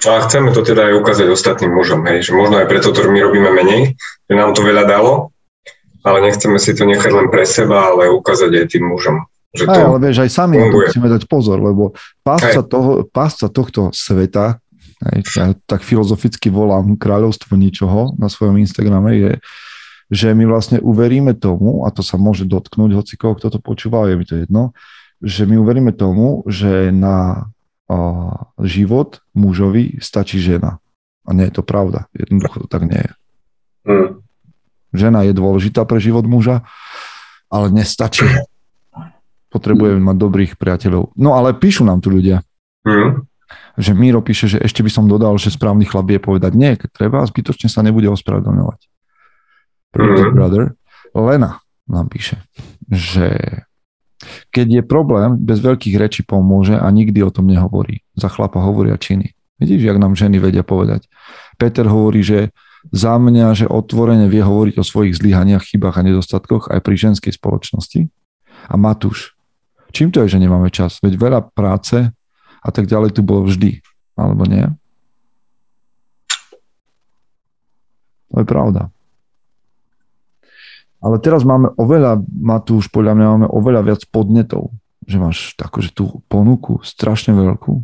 A 0.00 0.24
chceme 0.28 0.52
to 0.52 0.60
teda 0.60 0.92
aj 0.92 0.94
ukázať 1.00 1.26
ostatným 1.28 1.72
mužom, 1.76 2.04
hej, 2.08 2.24
že 2.28 2.32
možno 2.32 2.60
aj 2.60 2.68
preto 2.68 2.92
to 2.92 3.04
my 3.08 3.20
robíme 3.20 3.52
menej, 3.52 3.96
že 4.28 4.32
nám 4.32 4.56
to 4.56 4.64
veľa 4.64 4.88
dalo, 4.88 5.32
ale 6.04 6.24
nechceme 6.24 6.56
si 6.56 6.72
to 6.72 6.88
nechať 6.88 7.12
len 7.12 7.28
pre 7.28 7.44
seba, 7.44 7.92
ale 7.92 8.08
ukázať 8.08 8.48
aj 8.48 8.66
tým 8.76 8.88
mužom. 8.88 9.28
Že 9.52 9.64
aj, 9.68 9.76
to 9.76 9.80
ale 9.80 9.98
vieš, 10.00 10.18
aj 10.24 10.30
sami 10.32 10.56
funguje. 10.56 10.68
na 10.68 10.72
to 10.72 10.88
musíme 10.88 11.08
dať 11.12 11.22
pozor, 11.28 11.58
lebo 11.60 11.92
pásca, 12.24 12.60
toho, 12.64 13.04
pásca 13.12 13.46
tohto 13.52 13.92
sveta, 13.92 14.56
aj, 15.04 15.18
ja 15.36 15.46
tak 15.68 15.84
filozoficky 15.84 16.48
volám 16.48 16.96
kráľovstvo 16.96 17.52
ničoho 17.60 18.16
na 18.16 18.32
svojom 18.32 18.56
Instagrame, 18.56 19.20
je, 19.20 19.32
že 20.10 20.34
my 20.34 20.42
vlastne 20.44 20.82
uveríme 20.82 21.38
tomu, 21.38 21.86
a 21.86 21.94
to 21.94 22.02
sa 22.02 22.18
môže 22.18 22.42
dotknúť 22.42 22.90
hoci 22.98 23.14
koho, 23.14 23.38
kto 23.38 23.54
to 23.54 23.58
počúva, 23.62 24.10
je 24.10 24.18
mi 24.18 24.26
to 24.26 24.34
jedno, 24.42 24.74
že 25.22 25.46
my 25.46 25.54
uveríme 25.54 25.94
tomu, 25.94 26.42
že 26.50 26.90
na 26.90 27.46
a, 27.86 27.96
život 28.58 29.22
mužovi 29.38 30.02
stačí 30.02 30.42
žena. 30.42 30.82
A 31.22 31.30
nie 31.30 31.46
je 31.46 31.60
to 31.60 31.62
pravda. 31.62 32.10
Jednoducho 32.10 32.66
to 32.66 32.68
tak 32.70 32.90
nie 32.90 32.98
je. 32.98 33.12
Hmm. 33.86 34.10
Žena 34.90 35.22
je 35.22 35.32
dôležitá 35.36 35.86
pre 35.86 36.02
život 36.02 36.26
muža, 36.26 36.66
ale 37.46 37.70
nestačí. 37.70 38.26
Potrebujeme 39.50 40.02
mať 40.02 40.16
dobrých 40.18 40.52
priateľov. 40.58 41.14
No 41.14 41.38
ale 41.38 41.54
píšu 41.54 41.86
nám 41.86 42.02
tu 42.02 42.10
ľudia. 42.10 42.42
Hmm. 42.82 43.30
Že 43.78 43.94
Miro 43.94 44.18
píše, 44.22 44.50
že 44.50 44.58
ešte 44.58 44.82
by 44.82 44.90
som 44.90 45.06
dodal, 45.06 45.38
že 45.38 45.54
správny 45.54 45.86
chlap 45.86 46.10
je 46.10 46.18
povedať 46.18 46.52
nie, 46.58 46.74
keď 46.74 46.90
treba, 46.90 47.26
zbytočne 47.26 47.70
sa 47.70 47.86
nebude 47.86 48.10
ospravedlňovať. 48.10 48.89
Hmm. 49.96 50.34
brother. 50.34 50.64
Lena 51.14 51.58
nám 51.90 52.06
píše, 52.06 52.38
že 52.86 53.34
keď 54.52 54.66
je 54.80 54.82
problém, 54.84 55.34
bez 55.40 55.58
veľkých 55.64 55.96
rečí 55.96 56.20
pomôže 56.22 56.76
a 56.76 56.86
nikdy 56.92 57.24
o 57.24 57.32
tom 57.32 57.48
nehovorí. 57.48 58.04
Za 58.14 58.28
chlapa 58.28 58.60
hovoria 58.60 59.00
činy. 59.00 59.32
Vidíš, 59.58 59.90
jak 59.90 59.98
nám 60.00 60.16
ženy 60.16 60.40
vedia 60.40 60.64
povedať. 60.64 61.08
Peter 61.56 61.88
hovorí, 61.88 62.24
že 62.24 62.52
za 62.88 63.20
mňa, 63.20 63.52
že 63.52 63.66
otvorene 63.68 64.24
vie 64.28 64.40
hovoriť 64.40 64.80
o 64.80 64.84
svojich 64.84 65.20
zlyhaniach, 65.20 65.64
chybách 65.68 66.00
a 66.00 66.06
nedostatkoch 66.06 66.72
aj 66.72 66.80
pri 66.80 66.96
ženskej 66.96 67.36
spoločnosti. 67.36 68.08
A 68.68 68.74
Matúš, 68.80 69.36
čím 69.92 70.08
to 70.08 70.24
je, 70.24 70.32
že 70.36 70.40
nemáme 70.40 70.72
čas? 70.72 70.96
Veď 71.04 71.20
veľa 71.20 71.40
práce 71.52 72.08
a 72.60 72.68
tak 72.72 72.88
ďalej 72.88 73.16
tu 73.16 73.20
bolo 73.20 73.48
vždy. 73.48 73.84
Alebo 74.16 74.48
nie? 74.48 74.64
To 78.32 78.40
je 78.40 78.46
pravda. 78.48 78.88
Ale 81.00 81.16
teraz 81.16 81.48
máme 81.48 81.72
oveľa, 81.80 82.20
Matúš, 82.28 82.92
podľa 82.92 83.16
mňa 83.16 83.26
máme 83.36 83.48
oveľa 83.48 83.80
viac 83.88 84.02
podnetov. 84.12 84.72
Že 85.08 85.16
máš 85.16 85.38
akože 85.56 85.96
tú 85.96 86.20
ponuku 86.28 86.84
strašne 86.84 87.32
veľkú 87.32 87.82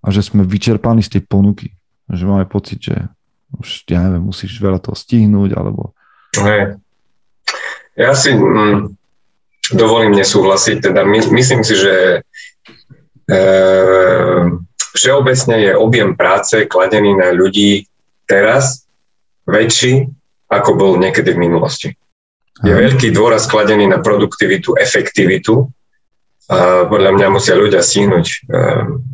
a 0.00 0.08
že 0.08 0.24
sme 0.24 0.48
vyčerpaní 0.48 1.04
z 1.04 1.20
tej 1.20 1.22
ponuky. 1.28 1.76
Že 2.08 2.24
máme 2.24 2.46
pocit, 2.48 2.80
že 2.80 2.96
už, 3.52 3.84
ja 3.92 4.00
neviem, 4.08 4.24
musíš 4.24 4.56
veľa 4.56 4.80
toho 4.80 4.96
stihnúť, 4.96 5.52
alebo... 5.54 5.92
Hey. 6.34 6.80
Ja 7.98 8.16
si 8.16 8.32
mm, 8.32 8.96
dovolím 9.76 10.16
nesúhlasiť, 10.16 10.90
teda 10.90 11.04
my, 11.04 11.18
myslím 11.34 11.60
si, 11.60 11.74
že 11.76 12.24
e, 13.28 13.38
všeobecne 14.96 15.56
je 15.60 15.72
objem 15.76 16.16
práce 16.16 16.64
kladený 16.64 17.18
na 17.18 17.34
ľudí 17.34 17.84
teraz 18.24 18.86
väčší 19.44 20.08
ako 20.50 20.70
bol 20.74 20.92
niekedy 20.98 21.32
v 21.32 21.42
minulosti. 21.46 21.88
Je 22.60 22.72
veľký 22.74 23.14
dôraz 23.14 23.48
skladený 23.48 23.88
na 23.88 24.02
produktivitu, 24.04 24.76
efektivitu. 24.76 25.70
A 26.50 26.84
podľa 26.90 27.14
mňa 27.14 27.26
musia 27.30 27.54
ľudia 27.54 27.80
stihnúť 27.80 28.26
ehm, 28.50 29.06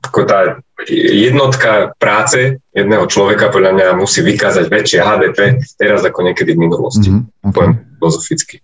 ako 0.00 0.20
tá 0.26 0.58
jednotka 0.90 1.94
práce 2.02 2.58
jedného 2.74 3.06
človeka 3.06 3.52
podľa 3.52 3.78
mňa 3.78 3.86
musí 4.00 4.24
vykázať 4.26 4.66
väčšie 4.66 4.98
HDP 4.98 5.38
teraz 5.78 6.02
ako 6.02 6.26
niekedy 6.26 6.58
v 6.58 6.62
minulosti. 6.66 7.14
Mm-hmm. 7.14 7.52
Poviem 7.54 7.74
filozoficky. 8.00 8.56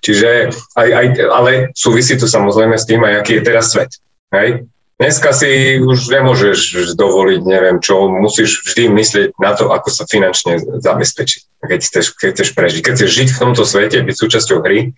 Čiže 0.00 0.54
aj, 0.78 0.88
aj, 0.88 1.06
ale 1.28 1.50
súvisí 1.76 2.16
to 2.16 2.24
samozrejme 2.24 2.78
s 2.80 2.88
tým, 2.88 3.04
aj 3.04 3.20
aký 3.20 3.32
je 3.38 3.44
teraz 3.44 3.76
svet. 3.76 3.92
Hej? 4.32 4.64
Dneska 5.00 5.32
si 5.32 5.80
už 5.80 6.12
nemôžeš 6.12 6.92
dovoliť, 6.92 7.40
neviem 7.48 7.80
čo, 7.80 8.12
musíš 8.12 8.60
vždy 8.68 8.92
myslieť 8.92 9.28
na 9.40 9.56
to, 9.56 9.72
ako 9.72 9.88
sa 9.88 10.04
finančne 10.04 10.60
zabezpečiť, 10.60 11.64
keď 11.64 11.80
chceš, 11.80 12.06
keď 12.20 12.28
chceš 12.36 12.50
prežiť. 12.52 12.80
Keď 12.84 12.92
chceš 13.00 13.10
žiť 13.16 13.28
v 13.32 13.40
tomto 13.40 13.64
svete, 13.64 14.04
byť 14.04 14.16
súčasťou 14.20 14.60
hry, 14.60 14.92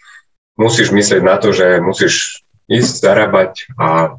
musíš 0.59 0.91
myslieť 0.91 1.23
na 1.23 1.39
to, 1.39 1.55
že 1.55 1.79
musíš 1.79 2.43
ísť, 2.67 2.99
zarábať 2.99 3.71
a 3.79 4.19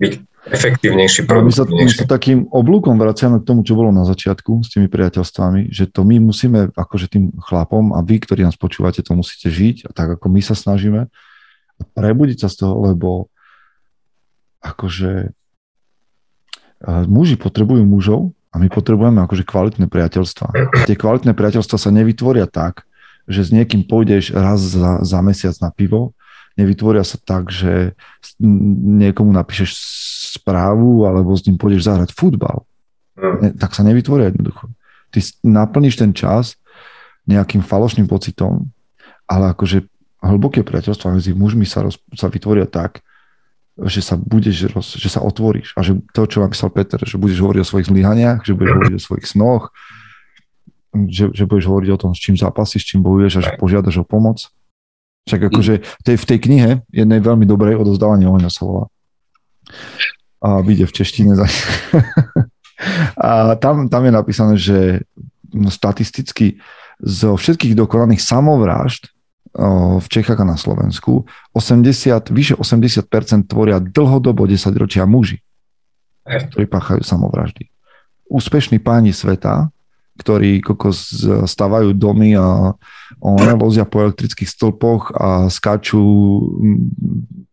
byť 0.00 0.12
efektívnejší, 0.48 1.28
produktívnejší. 1.28 2.00
My 2.00 2.00
sa 2.00 2.08
takým 2.08 2.48
oblúkom 2.48 2.96
vraciame 2.96 3.44
k 3.44 3.48
tomu, 3.52 3.60
čo 3.60 3.76
bolo 3.76 3.92
na 3.92 4.08
začiatku 4.08 4.64
s 4.64 4.72
tými 4.72 4.88
priateľstvami, 4.88 5.68
že 5.68 5.84
to 5.84 6.00
my 6.00 6.16
musíme, 6.16 6.72
akože 6.72 7.12
tým 7.12 7.28
chlapom 7.44 7.92
a 7.92 8.00
vy, 8.00 8.24
ktorí 8.24 8.40
nás 8.40 8.56
počúvate, 8.56 9.04
to 9.04 9.12
musíte 9.12 9.52
žiť, 9.52 9.84
a 9.84 9.92
tak 9.92 10.16
ako 10.16 10.32
my 10.32 10.40
sa 10.40 10.56
snažíme, 10.56 11.12
prebudiť 11.92 12.40
sa 12.40 12.48
z 12.48 12.64
toho, 12.64 12.88
lebo 12.88 13.28
akože 14.74 15.30
muži 17.06 17.36
potrebujú 17.40 17.82
mužov 17.86 18.36
a 18.52 18.60
my 18.60 18.68
potrebujeme 18.68 19.20
akože 19.24 19.44
kvalitné 19.44 19.86
priateľstva. 19.88 20.76
Tie 20.88 20.96
kvalitné 20.96 21.32
priateľstva 21.32 21.76
sa 21.76 21.90
nevytvoria 21.92 22.48
tak, 22.48 22.84
že 23.26 23.42
s 23.42 23.50
niekým 23.50 23.84
pôjdeš 23.84 24.32
raz 24.32 24.60
za, 24.62 25.02
za 25.02 25.18
mesiac 25.20 25.56
na 25.58 25.72
pivo, 25.74 26.14
nevytvoria 26.56 27.04
sa 27.04 27.20
tak, 27.20 27.52
že 27.52 27.92
niekomu 28.40 29.32
napíšeš 29.34 29.70
správu 30.40 31.04
alebo 31.04 31.36
s 31.36 31.44
ním 31.44 31.60
pôjdeš 31.60 31.88
zahrať 31.88 32.10
futbal. 32.16 32.64
Ne, 33.16 33.52
tak 33.56 33.72
sa 33.72 33.84
nevytvoria 33.84 34.28
jednoducho. 34.28 34.68
Ty 35.12 35.18
naplníš 35.44 35.96
ten 35.96 36.12
čas 36.12 36.60
nejakým 37.24 37.64
falošným 37.64 38.06
pocitom, 38.06 38.68
ale 39.26 39.52
akože 39.52 39.84
hlboké 40.20 40.62
priateľstva 40.62 41.16
medzi 41.16 41.32
mužmi 41.32 41.64
sa, 41.64 41.84
roz, 41.84 42.00
sa 42.14 42.28
vytvoria 42.28 42.68
tak, 42.68 43.04
že 43.76 44.00
sa 44.00 44.16
budeš, 44.16 44.72
roz, 44.72 44.96
že 44.96 45.12
sa 45.12 45.20
otvoríš 45.20 45.76
a 45.76 45.84
že 45.84 46.00
to, 46.16 46.24
čo 46.24 46.40
vám 46.40 46.48
písal 46.48 46.72
Peter, 46.72 46.96
že 47.04 47.20
budeš 47.20 47.44
hovoriť 47.44 47.60
o 47.60 47.68
svojich 47.68 47.88
zlyhaniach, 47.92 48.40
že 48.40 48.56
budeš 48.56 48.72
hovoriť 48.72 48.96
o 48.96 49.04
svojich 49.04 49.26
snoch, 49.28 49.64
že, 51.04 51.28
že 51.36 51.44
budeš 51.44 51.68
hovoriť 51.68 51.90
o 51.92 52.00
tom, 52.00 52.10
s 52.16 52.20
čím 52.24 52.40
zápasíš, 52.40 52.88
s 52.88 52.88
čím 52.96 53.04
bojuješ 53.04 53.32
a 53.36 53.44
že 53.44 53.60
požiadaš 53.60 54.00
o 54.00 54.08
pomoc. 54.08 54.48
Však 55.28 55.52
akože 55.52 55.74
v 55.84 56.02
tej, 56.06 56.16
v 56.16 56.24
tej 56.24 56.38
knihe 56.38 56.70
jednej 56.88 57.20
veľmi 57.20 57.44
dobrej 57.44 57.76
odozdávanie 57.76 58.30
ohňa 58.30 58.48
sa 58.48 58.62
volá. 58.64 58.84
A 60.40 60.64
vyjde 60.64 60.88
v 60.88 60.96
češtine. 60.96 61.34
a 63.28 63.28
tam, 63.58 63.92
tam 63.92 64.02
je 64.06 64.12
napísané, 64.14 64.54
že 64.56 65.04
statisticky 65.68 66.62
zo 67.02 67.36
všetkých 67.36 67.76
dokonaných 67.76 68.24
samovrážd 68.24 69.12
v 70.00 70.06
Čechách 70.10 70.42
a 70.42 70.46
na 70.46 70.58
Slovensku 70.58 71.24
80, 71.54 72.32
vyše 72.34 72.54
80% 72.58 73.46
tvoria 73.46 73.78
dlhodobo 73.78 74.44
10 74.44 74.72
ročia 74.76 75.06
muži, 75.06 75.40
ktorí 76.26 76.66
páchajú 76.66 77.06
samovraždy. 77.06 77.70
Úspešní 78.26 78.82
páni 78.82 79.14
sveta, 79.14 79.70
ktorí 80.16 80.64
kokos 80.64 81.24
stavajú 81.46 81.92
domy 81.92 82.34
a 82.34 82.72
one 83.20 83.54
vozia 83.60 83.84
po 83.84 84.00
elektrických 84.02 84.48
stĺpoch 84.48 85.12
a 85.12 85.46
skáču 85.52 86.00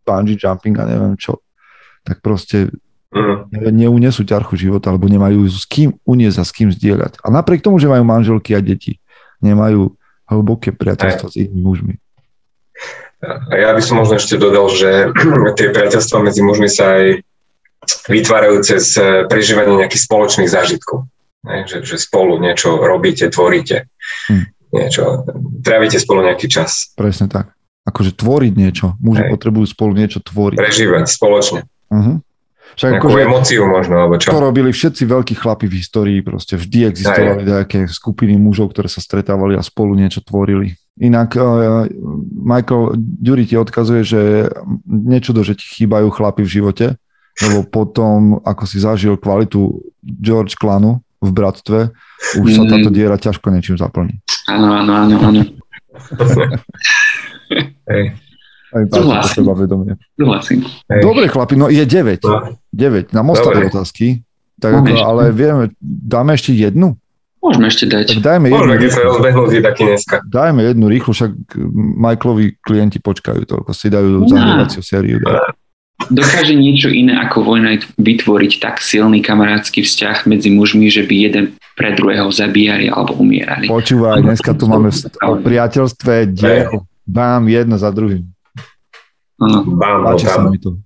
bungee 0.04 0.40
jumping 0.40 0.76
a 0.80 0.88
neviem 0.88 1.16
čo, 1.20 1.44
tak 2.04 2.20
proste 2.20 2.72
mm. 3.16 3.52
neunesú 3.72 4.28
ťarchu 4.28 4.60
života, 4.60 4.92
alebo 4.92 5.08
nemajú 5.08 5.48
s 5.48 5.64
kým 5.68 5.96
uniesť 6.04 6.38
a 6.40 6.48
s 6.48 6.52
kým 6.52 6.70
zdieľať. 6.72 7.24
A 7.24 7.32
napriek 7.32 7.64
tomu, 7.64 7.80
že 7.80 7.92
majú 7.92 8.04
manželky 8.04 8.56
a 8.56 8.60
deti, 8.60 9.00
nemajú 9.40 9.96
hlboké 10.30 10.72
priateľstvo 10.72 11.28
s 11.32 11.36
inými 11.40 11.62
mužmi. 11.64 11.94
A 13.24 13.54
ja 13.56 13.72
by 13.72 13.80
som 13.80 14.04
možno 14.04 14.20
ešte 14.20 14.36
dodal, 14.36 14.68
že 14.68 15.12
tie 15.58 15.72
priateľstva 15.72 16.24
medzi 16.24 16.44
mužmi 16.44 16.68
sa 16.68 17.00
aj 17.00 17.24
vytvárajú 18.08 18.64
cez 18.64 18.96
eh, 19.00 19.28
prežívanie 19.28 19.80
nejakých 19.80 20.04
spoločných 20.08 20.50
zážitkov. 20.52 21.08
Že, 21.44 21.84
že 21.84 22.00
spolu 22.00 22.40
niečo 22.40 22.80
robíte, 22.80 23.28
tvoríte. 23.28 23.92
Hm. 24.32 24.48
Niečo, 24.74 25.28
trávite 25.60 26.00
spolu 26.00 26.24
nejaký 26.24 26.48
čas. 26.48 26.96
Presne 26.96 27.28
tak. 27.28 27.52
Akože 27.84 28.16
tvoriť 28.16 28.54
niečo. 28.56 28.96
Muži 29.04 29.28
Hej. 29.28 29.32
potrebujú 29.36 29.68
spolu 29.68 29.92
niečo 29.94 30.24
tvoriť. 30.24 30.56
Prežívať 30.56 31.06
spoločne. 31.12 31.68
Uh-huh. 31.92 32.24
Však 32.74 32.90
Nejakú 32.98 33.08
akože, 33.10 33.22
emóciu 33.26 33.62
možno, 33.70 33.94
alebo 34.02 34.16
čo? 34.18 34.34
To 34.34 34.42
robili 34.42 34.74
všetci 34.74 35.04
veľkí 35.06 35.36
chlapi 35.38 35.66
v 35.70 35.78
histórii, 35.78 36.20
proste 36.26 36.58
vždy 36.58 36.90
existovali 36.90 37.42
nejaké 37.46 37.86
skupiny 37.86 38.34
mužov, 38.38 38.74
ktoré 38.74 38.90
sa 38.90 39.02
stretávali 39.02 39.54
a 39.54 39.62
spolu 39.62 39.94
niečo 39.94 40.26
tvorili. 40.26 40.74
Inak 40.98 41.38
uh, 41.38 41.90
Michael 42.34 42.98
Dury 42.98 43.50
ti 43.50 43.58
odkazuje, 43.58 44.02
že 44.06 44.22
niečo 44.86 45.34
do, 45.34 45.42
že 45.42 45.58
ti 45.58 45.66
chýbajú 45.66 46.10
chlapi 46.14 46.46
v 46.46 46.54
živote, 46.54 46.86
lebo 47.42 47.66
potom, 47.66 48.42
ako 48.46 48.64
si 48.70 48.78
zažil 48.78 49.18
kvalitu 49.18 49.82
George 50.02 50.54
Clanu 50.54 51.02
v 51.18 51.30
bratstve, 51.34 51.80
už 52.38 52.48
mm. 52.54 52.58
sa 52.58 52.64
táto 52.70 52.90
diera 52.94 53.18
ťažko 53.18 53.50
niečím 53.50 53.78
zaplní. 53.78 54.22
Áno, 54.50 54.70
áno, 54.70 54.92
áno, 54.94 55.16
áno. 55.18 55.42
Hej. 57.90 58.33
Súhlasím. 58.74 59.44
Súhlasím. 60.18 60.60
Dobre, 60.90 61.30
chlapi, 61.30 61.54
no 61.54 61.70
je 61.70 61.86
9. 61.86 62.26
9 62.74 63.14
na 63.14 63.22
mostové 63.22 63.70
otázky. 63.70 64.26
Tak 64.58 64.82
ako, 64.82 64.94
ale 65.02 65.24
vieme, 65.36 65.64
dáme 65.82 66.34
ešte 66.34 66.56
jednu? 66.56 66.96
Môžeme 67.44 67.68
ešte 67.68 67.86
dať. 67.92 68.16
Tak 68.16 68.24
dajme 68.24 68.48
Môžeme, 68.48 68.80
keď 68.80 68.90
sa 68.96 69.02
rozbehnú 69.04 69.42
taký 69.52 69.84
dneska. 69.84 70.16
Dajme 70.24 70.64
jednu 70.64 70.86
rýchlo, 70.88 71.12
však 71.12 71.32
Michaelovi 72.00 72.56
klienti 72.64 73.04
počkajú 73.04 73.44
toľko, 73.44 73.70
si 73.76 73.92
dajú 73.92 74.24
zahrávaciu 74.32 74.80
sériu. 74.80 75.20
Daj. 75.20 75.52
Dokáže 76.08 76.56
niečo 76.56 76.92
iné 76.92 77.16
ako 77.16 77.44
vojna 77.44 77.80
vytvoriť 78.00 78.52
tak 78.60 78.80
silný 78.84 79.24
kamarátsky 79.24 79.84
vzťah 79.84 80.28
medzi 80.28 80.52
mužmi, 80.52 80.88
že 80.92 81.04
by 81.04 81.16
jeden 81.16 81.46
pre 81.80 81.96
druhého 81.96 82.28
zabíjali 82.32 82.92
alebo 82.92 83.16
umierali. 83.20 83.68
Počúvaj, 83.68 84.24
dneska 84.24 84.52
tu 84.56 84.68
máme 84.68 84.92
o 85.24 85.34
priateľstve 85.40 86.34
diel, 86.34 86.84
bám, 87.08 87.48
jedno 87.48 87.80
za 87.80 87.92
druhým. 87.92 88.33
Bám, 89.42 90.06
Páči 90.06 90.28
sa 90.30 90.46
mi 90.46 90.60
to. 90.62 90.78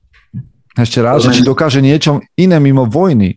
Ešte 0.77 1.01
raz, 1.01 1.25
že 1.25 1.33
či 1.33 1.41
dokáže 1.41 1.81
niečo 1.81 2.21
iné 2.37 2.61
mimo 2.61 2.85
vojny. 2.85 3.33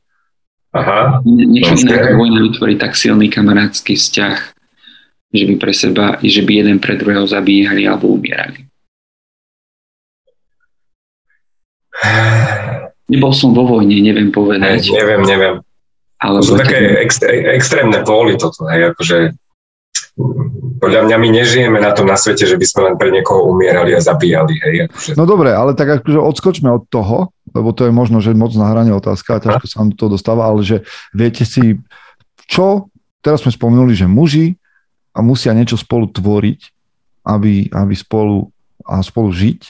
Aha. 0.77 1.25
Niečo 1.25 1.75
iné 1.83 1.97
ako 1.99 2.21
vojna 2.21 2.41
vytvorí 2.47 2.75
tak 2.77 2.95
silný 2.95 3.33
kamarátsky 3.33 3.97
vzťah, 3.97 4.39
že 5.33 5.45
by 5.49 5.55
pre 5.57 5.73
seba, 5.73 6.21
že 6.21 6.45
by 6.45 6.53
jeden 6.63 6.79
pre 6.79 6.95
druhého 7.01 7.25
zabíjali 7.25 7.89
alebo 7.89 8.13
umierali. 8.13 8.69
Nebol 13.11 13.33
som 13.35 13.51
vo 13.51 13.67
vojne, 13.67 13.99
neviem 13.99 14.31
povedať. 14.31 14.95
Neviem, 14.95 15.27
neviem. 15.27 15.57
Ale 16.21 16.45
to 16.45 16.55
sú 16.55 16.55
také 16.61 17.01
extré, 17.01 17.57
extrémne 17.57 18.05
póly 18.05 18.37
toto, 18.37 18.69
hej, 18.69 18.93
akože 18.93 19.33
podľa 20.81 21.07
mňa 21.07 21.17
my 21.21 21.29
nežijeme 21.29 21.79
na 21.79 21.93
tom 21.93 22.09
na 22.09 22.17
svete, 22.17 22.49
že 22.49 22.57
by 22.57 22.67
sme 22.67 22.81
len 22.91 22.95
pre 22.97 23.13
niekoho 23.13 23.53
umierali 23.53 23.93
a 23.93 24.01
zabíjali. 24.01 24.57
Hej. 24.57 24.75
No 25.15 25.29
dobre, 25.29 25.53
ale 25.53 25.77
tak 25.77 26.01
akože 26.01 26.17
odskočme 26.17 26.73
od 26.73 26.89
toho, 26.89 27.31
lebo 27.53 27.77
to 27.77 27.85
je 27.85 27.93
možno, 27.93 28.25
že 28.25 28.33
moc 28.33 28.57
na 28.57 28.73
hrane 28.73 28.91
otázka 28.97 29.37
a 29.37 29.43
ťažko 29.45 29.67
sa 29.69 29.85
do 29.85 29.95
toho 29.95 30.17
dostáva, 30.17 30.49
ale 30.49 30.65
že 30.65 30.83
viete 31.13 31.45
si, 31.45 31.77
čo, 32.49 32.89
teraz 33.21 33.45
sme 33.45 33.53
spomenuli, 33.53 33.93
že 33.93 34.09
muži 34.09 34.57
a 35.13 35.21
musia 35.21 35.53
niečo 35.53 35.77
spolu 35.77 36.09
tvoriť, 36.09 36.61
aby, 37.29 37.69
aby 37.69 37.95
spolu 37.95 38.49
a 38.89 39.05
spolu 39.05 39.29
žiť, 39.31 39.61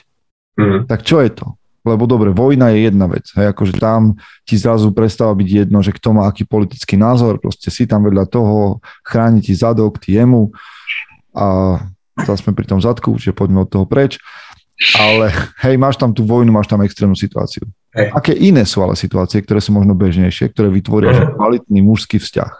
mm. 0.57 0.81
tak 0.87 1.03
čo 1.03 1.19
je 1.19 1.35
to? 1.35 1.59
Lebo 1.81 2.05
dobre, 2.05 2.29
vojna 2.29 2.77
je 2.77 2.93
jedna 2.93 3.09
vec. 3.09 3.25
Hej, 3.33 3.57
akože 3.57 3.81
tam 3.81 4.21
ti 4.45 4.61
zrazu 4.61 4.93
prestáva 4.93 5.33
byť 5.33 5.49
jedno, 5.65 5.81
že 5.81 5.97
kto 5.97 6.13
má 6.13 6.29
aký 6.29 6.45
politický 6.45 7.01
názor, 7.01 7.41
proste 7.41 7.73
si 7.73 7.89
tam 7.89 8.05
vedľa 8.05 8.29
toho, 8.29 8.85
chráni 9.01 9.41
ti 9.41 9.57
zadok, 9.57 9.97
ty 9.97 10.21
jemu 10.21 10.53
a 11.35 11.78
zase 12.24 12.45
sme 12.45 12.57
pri 12.57 12.66
tom 12.68 12.81
zadku, 12.83 13.16
že 13.16 13.37
poďme 13.37 13.64
od 13.64 13.70
toho 13.70 13.87
preč. 13.87 14.18
Ale 14.97 15.28
hej, 15.61 15.76
máš 15.76 16.01
tam 16.01 16.16
tú 16.16 16.24
vojnu, 16.24 16.49
máš 16.49 16.72
tam 16.72 16.81
extrémnu 16.81 17.12
situáciu. 17.12 17.68
Hej. 17.93 18.16
Aké 18.16 18.33
iné 18.33 18.64
sú 18.64 18.81
ale 18.81 18.97
situácie, 18.97 19.45
ktoré 19.45 19.61
sú 19.61 19.76
možno 19.76 19.93
bežnejšie, 19.93 20.49
ktoré 20.57 20.72
vytvoria 20.72 21.12
mm. 21.12 21.37
kvalitný 21.37 21.81
mužský 21.85 22.16
vzťah? 22.16 22.53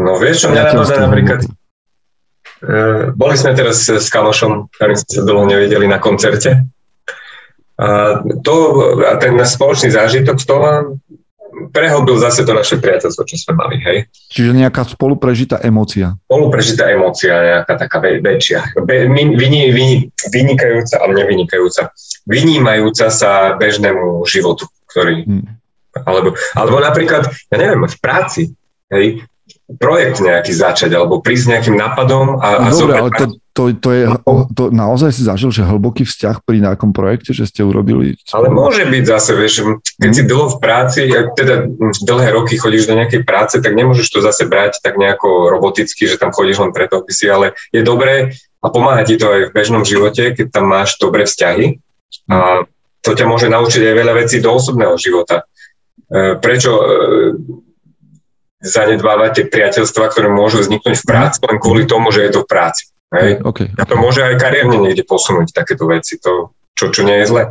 No 0.00 0.16
vieš, 0.16 0.46
čo 0.46 0.48
mňa 0.50 0.62
napadá 0.72 0.98
napríklad, 1.06 1.40
Uh, 2.64 3.12
boli 3.12 3.36
sme 3.36 3.52
teraz 3.52 3.84
s 3.92 4.08
Kalošom, 4.08 4.72
ktorým 4.72 4.96
sme 4.96 5.10
sa 5.12 5.20
dlho 5.20 5.44
nevideli 5.44 5.84
na 5.84 6.00
koncerte 6.00 6.64
a, 7.74 8.22
to, 8.40 8.54
a 9.02 9.18
ten 9.18 9.34
spoločný 9.34 9.90
zážitok 9.90 10.38
z 10.38 10.46
toho 10.46 10.96
prehlbil 11.72 12.16
zase 12.18 12.46
to 12.46 12.52
naše 12.54 12.78
priateľstvo, 12.78 13.22
čo 13.24 13.36
sme 13.38 13.58
mali, 13.58 13.76
hej. 13.82 13.98
Čiže 14.30 14.54
nejaká 14.54 14.86
spoluprežitá 14.86 15.62
emócia. 15.62 16.14
Spoluprežitá 16.26 16.90
emócia, 16.90 17.34
nejaká 17.34 17.74
taká 17.78 17.98
väčšia. 18.02 18.78
Be, 18.84 19.10
vyni, 19.10 19.70
vyni, 19.70 19.92
vynikajúca, 20.30 21.02
ale 21.02 21.24
nevynikajúca. 21.24 21.90
Vynímajúca 22.26 23.06
sa 23.10 23.58
bežnému 23.58 24.22
životu, 24.24 24.66
ktorý... 24.90 25.26
Hmm. 25.26 25.46
Alebo, 25.94 26.34
alebo 26.58 26.82
napríklad, 26.82 27.30
ja 27.30 27.56
neviem, 27.56 27.86
v 27.86 27.98
práci, 28.02 28.50
hej, 28.90 29.22
projekt 29.80 30.20
nejaký 30.20 30.52
začať, 30.52 30.92
alebo 30.92 31.24
prísť 31.24 31.56
nejakým 31.56 31.76
nápadom 31.80 32.36
a, 32.36 32.68
a 32.68 32.68
Dobre, 32.68 33.00
ale 33.00 33.10
to, 33.16 33.24
to, 33.56 33.62
to, 33.80 33.90
je, 33.96 34.04
to 34.52 34.68
naozaj 34.68 35.08
si 35.08 35.24
zažil, 35.24 35.48
že 35.48 35.64
hlboký 35.64 36.04
vzťah 36.04 36.44
pri 36.44 36.60
nejakom 36.60 36.92
projekte, 36.92 37.32
že 37.32 37.48
ste 37.48 37.64
urobili? 37.64 38.20
Ale 38.36 38.52
môže 38.52 38.84
byť 38.84 39.04
zase, 39.08 39.32
vieš, 39.32 39.64
keď 39.96 40.10
si 40.12 40.22
dlho 40.28 40.46
v 40.52 40.60
práci, 40.60 41.08
teda 41.08 41.64
dlhé 42.04 42.28
roky 42.36 42.60
chodíš 42.60 42.92
do 42.92 42.98
nejakej 42.98 43.24
práce, 43.24 43.56
tak 43.56 43.72
nemôžeš 43.72 44.12
to 44.12 44.18
zase 44.20 44.44
brať 44.44 44.84
tak 44.84 45.00
nejako 45.00 45.48
roboticky, 45.48 46.04
že 46.04 46.20
tam 46.20 46.34
chodíš 46.34 46.60
len 46.60 46.76
preto, 46.76 47.00
aby 47.00 47.12
si, 47.16 47.24
ale 47.24 47.56
je 47.72 47.80
dobré 47.80 48.36
a 48.60 48.66
pomáha 48.68 49.00
ti 49.04 49.16
to 49.16 49.32
aj 49.32 49.40
v 49.48 49.54
bežnom 49.56 49.84
živote, 49.84 50.36
keď 50.36 50.52
tam 50.52 50.68
máš 50.68 51.00
dobré 51.00 51.24
vzťahy 51.24 51.80
a 52.28 52.68
to 53.04 53.10
ťa 53.12 53.28
môže 53.28 53.48
naučiť 53.52 53.80
aj 53.84 53.94
veľa 53.96 54.14
vecí 54.16 54.40
do 54.40 54.56
osobného 54.56 54.96
života. 54.96 55.44
E, 56.08 56.40
prečo 56.40 56.72
e, 56.72 56.84
zanedbávať 58.64 59.30
tie 59.36 59.44
priateľstva, 59.52 60.08
ktoré 60.08 60.32
môžu 60.32 60.64
vzniknúť 60.64 60.96
v 60.96 61.04
práci 61.04 61.36
len 61.44 61.60
kvôli 61.60 61.84
tomu, 61.84 62.08
že 62.08 62.24
je 62.24 62.30
to 62.32 62.40
v 62.42 62.48
práci. 62.48 62.88
Hej? 63.12 63.44
Okay. 63.44 63.68
A 63.76 63.84
to 63.84 63.94
môže 64.00 64.24
aj 64.24 64.40
kariérne 64.40 64.80
niekde 64.80 65.04
posunúť 65.04 65.52
takéto 65.52 65.84
veci, 65.84 66.16
to, 66.16 66.56
čo, 66.72 66.88
čo 66.88 67.04
nie 67.04 67.20
je 67.20 67.28
zle. 67.28 67.42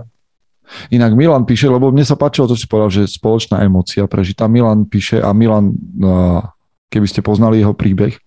Inak 0.90 1.14
Milan 1.14 1.46
píše, 1.46 1.70
lebo 1.70 1.94
mne 1.94 2.02
sa 2.02 2.18
páčilo 2.18 2.50
to, 2.50 2.58
čo 2.58 2.66
povedal, 2.66 2.90
že 2.90 3.06
spoločná 3.06 3.62
emocia 3.62 4.10
prežitá. 4.10 4.50
Milan 4.50 4.90
píše 4.90 5.22
a 5.22 5.30
Milan, 5.32 5.78
keby 6.90 7.06
ste 7.06 7.22
poznali 7.22 7.62
jeho 7.62 7.78
príbeh, 7.78 8.18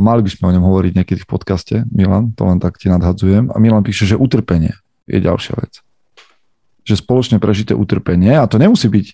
mali 0.00 0.20
by 0.24 0.30
sme 0.32 0.48
o 0.48 0.54
ňom 0.56 0.64
hovoriť 0.64 0.92
niekedy 0.96 1.20
v 1.20 1.28
podcaste, 1.28 1.76
Milan, 1.92 2.32
to 2.32 2.48
len 2.48 2.56
tak 2.56 2.80
ti 2.80 2.88
nadhadzujem. 2.88 3.52
A 3.52 3.60
Milan 3.60 3.84
píše, 3.84 4.08
že 4.08 4.16
utrpenie 4.16 4.72
je 5.04 5.20
ďalšia 5.20 5.60
vec. 5.60 5.84
Že 6.88 7.04
spoločne 7.04 7.36
prežité 7.36 7.76
utrpenie, 7.76 8.40
a 8.40 8.48
to 8.48 8.56
nemusí 8.56 8.88
byť 8.88 9.06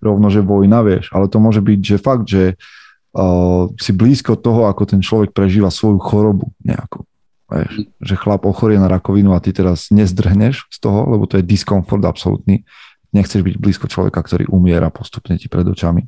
rovno, 0.00 0.32
že 0.32 0.40
vojna, 0.40 0.80
vieš, 0.82 1.12
ale 1.12 1.28
to 1.28 1.38
môže 1.38 1.60
byť, 1.60 1.80
že 1.80 1.96
fakt, 2.00 2.26
že 2.26 2.56
uh, 2.56 3.68
si 3.76 3.92
blízko 3.92 4.36
toho, 4.40 4.66
ako 4.66 4.88
ten 4.88 5.00
človek 5.04 5.36
prežíva 5.36 5.68
svoju 5.68 6.00
chorobu 6.00 6.50
nejakú. 6.64 7.04
Vieš, 7.50 7.90
že 7.98 8.14
chlap 8.14 8.46
ochorie 8.46 8.78
na 8.78 8.86
rakovinu 8.86 9.34
a 9.34 9.42
ty 9.42 9.50
teraz 9.50 9.90
nezdrhneš 9.90 10.70
z 10.70 10.78
toho, 10.78 11.10
lebo 11.10 11.26
to 11.26 11.42
je 11.42 11.44
diskomfort 11.44 12.06
absolútny. 12.06 12.62
Nechceš 13.10 13.42
byť 13.42 13.58
blízko 13.58 13.90
človeka, 13.90 14.22
ktorý 14.22 14.46
umiera 14.54 14.86
postupne 14.86 15.34
ti 15.34 15.50
pred 15.50 15.66
očami, 15.66 16.06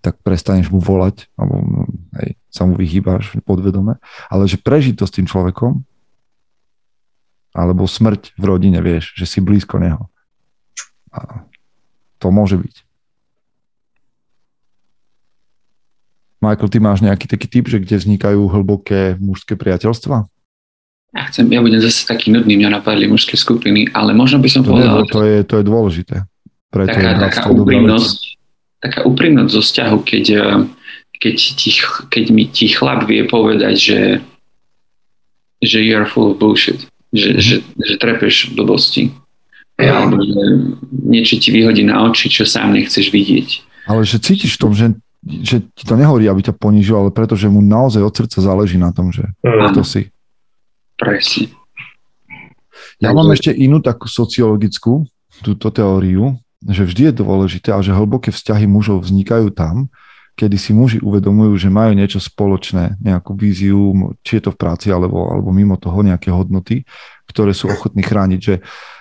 tak 0.00 0.16
prestaneš 0.24 0.72
mu 0.72 0.80
volať, 0.80 1.28
alebo 1.36 1.60
no, 1.60 1.80
hej, 2.16 2.40
sa 2.48 2.64
mu 2.64 2.72
vyhýbaš 2.72 3.36
podvedome. 3.44 4.00
Ale 4.32 4.48
že 4.48 4.56
prežiť 4.56 4.96
to 4.96 5.04
s 5.04 5.12
tým 5.12 5.28
človekom, 5.28 5.84
alebo 7.52 7.84
smrť 7.84 8.32
v 8.40 8.44
rodine, 8.48 8.80
vieš, 8.80 9.12
že 9.12 9.28
si 9.28 9.44
blízko 9.44 9.76
neho. 9.76 10.08
A 11.12 11.44
to 12.16 12.32
môže 12.32 12.56
byť. 12.56 12.87
Michael, 16.38 16.70
ty 16.70 16.78
máš 16.78 17.02
nejaký 17.02 17.26
taký 17.26 17.46
typ, 17.50 17.66
že 17.66 17.82
kde 17.82 17.98
vznikajú 17.98 18.46
hlboké 18.46 19.18
mužské 19.18 19.58
priateľstva? 19.58 20.30
ja 21.16 21.22
chcem, 21.32 21.48
ja 21.48 21.64
budem 21.64 21.80
zase 21.80 22.04
taký 22.04 22.28
nudný, 22.28 22.60
mňa 22.60 22.80
napadli 22.80 23.08
mužské 23.08 23.34
skupiny, 23.34 23.88
ale 23.96 24.12
možno 24.12 24.44
by 24.44 24.48
som 24.52 24.60
to 24.60 24.76
povedal... 24.76 25.02
Nie, 25.02 25.08
to, 25.08 25.20
je, 25.24 25.36
to 25.42 25.54
je 25.56 25.64
dôležité. 25.64 26.16
Preto 26.68 26.92
taká, 26.92 27.08
je 27.08 27.20
taká, 27.24 27.42
úprimnosť, 27.48 28.18
taká 28.84 29.00
úprimnosť 29.08 29.50
zo 29.50 29.62
vzťahu, 29.64 29.98
keď, 30.04 30.24
eh, 30.36 30.58
keď, 31.16 31.36
ti, 31.56 31.70
keď 32.12 32.24
mi 32.28 32.44
ti 32.52 32.68
chlap 32.68 33.08
vie 33.08 33.24
povedať, 33.24 33.74
že, 33.80 34.00
že 35.64 35.78
you're 35.80 36.04
full 36.04 36.36
of 36.36 36.38
bullshit, 36.38 36.84
že, 37.16 37.28
mm. 37.32 37.40
že, 37.40 37.56
že 37.64 37.94
trepeš 37.96 38.52
blbosti. 38.52 39.10
Alebo 39.78 40.18
že 40.18 40.42
niečo 40.90 41.38
ti 41.38 41.54
vyhodí 41.54 41.86
na 41.86 42.02
oči, 42.02 42.26
čo 42.26 42.42
sám 42.42 42.74
nechceš 42.74 43.14
vidieť. 43.14 43.62
Ale 43.86 44.02
že 44.02 44.18
cítiš 44.18 44.58
v 44.58 44.62
tom, 44.66 44.72
že, 44.74 44.90
že 45.24 45.66
ti 45.74 45.84
to 45.84 45.98
nehovorí, 45.98 46.30
aby 46.30 46.46
ťa 46.46 46.54
ponížil, 46.54 46.94
ale 46.94 47.10
preto, 47.10 47.34
že 47.34 47.50
mu 47.50 47.58
naozaj 47.58 48.02
od 48.02 48.14
srdca 48.14 48.38
záleží 48.38 48.78
na 48.78 48.94
tom, 48.94 49.10
že 49.10 49.26
mm. 49.42 49.74
to 49.74 49.82
si. 49.82 50.08
Presne. 50.98 51.50
Ja 52.98 53.14
mám 53.14 53.30
ešte 53.30 53.54
inú 53.54 53.78
takú 53.78 54.10
sociologickú 54.10 55.06
túto 55.42 55.70
teóriu, 55.70 56.38
že 56.66 56.82
vždy 56.82 57.10
je 57.10 57.18
dôležité 57.22 57.70
a 57.70 57.78
že 57.78 57.94
hlboké 57.94 58.34
vzťahy 58.34 58.66
mužov 58.66 59.06
vznikajú 59.06 59.54
tam, 59.54 59.86
kedy 60.38 60.54
si 60.54 60.70
muži 60.70 60.98
uvedomujú, 61.02 61.58
že 61.58 61.70
majú 61.70 61.98
niečo 61.98 62.22
spoločné, 62.22 62.98
nejakú 63.02 63.34
víziu, 63.34 64.14
či 64.22 64.38
je 64.38 64.42
to 64.46 64.50
v 64.54 64.60
práci 64.62 64.90
alebo, 64.90 65.26
alebo 65.26 65.50
mimo 65.50 65.74
toho 65.74 66.02
nejaké 66.02 66.30
hodnoty, 66.30 66.86
ktoré 67.26 67.50
sú 67.50 67.70
ochotní 67.70 68.06
chrániť. 68.06 68.40
Že, 68.42 68.54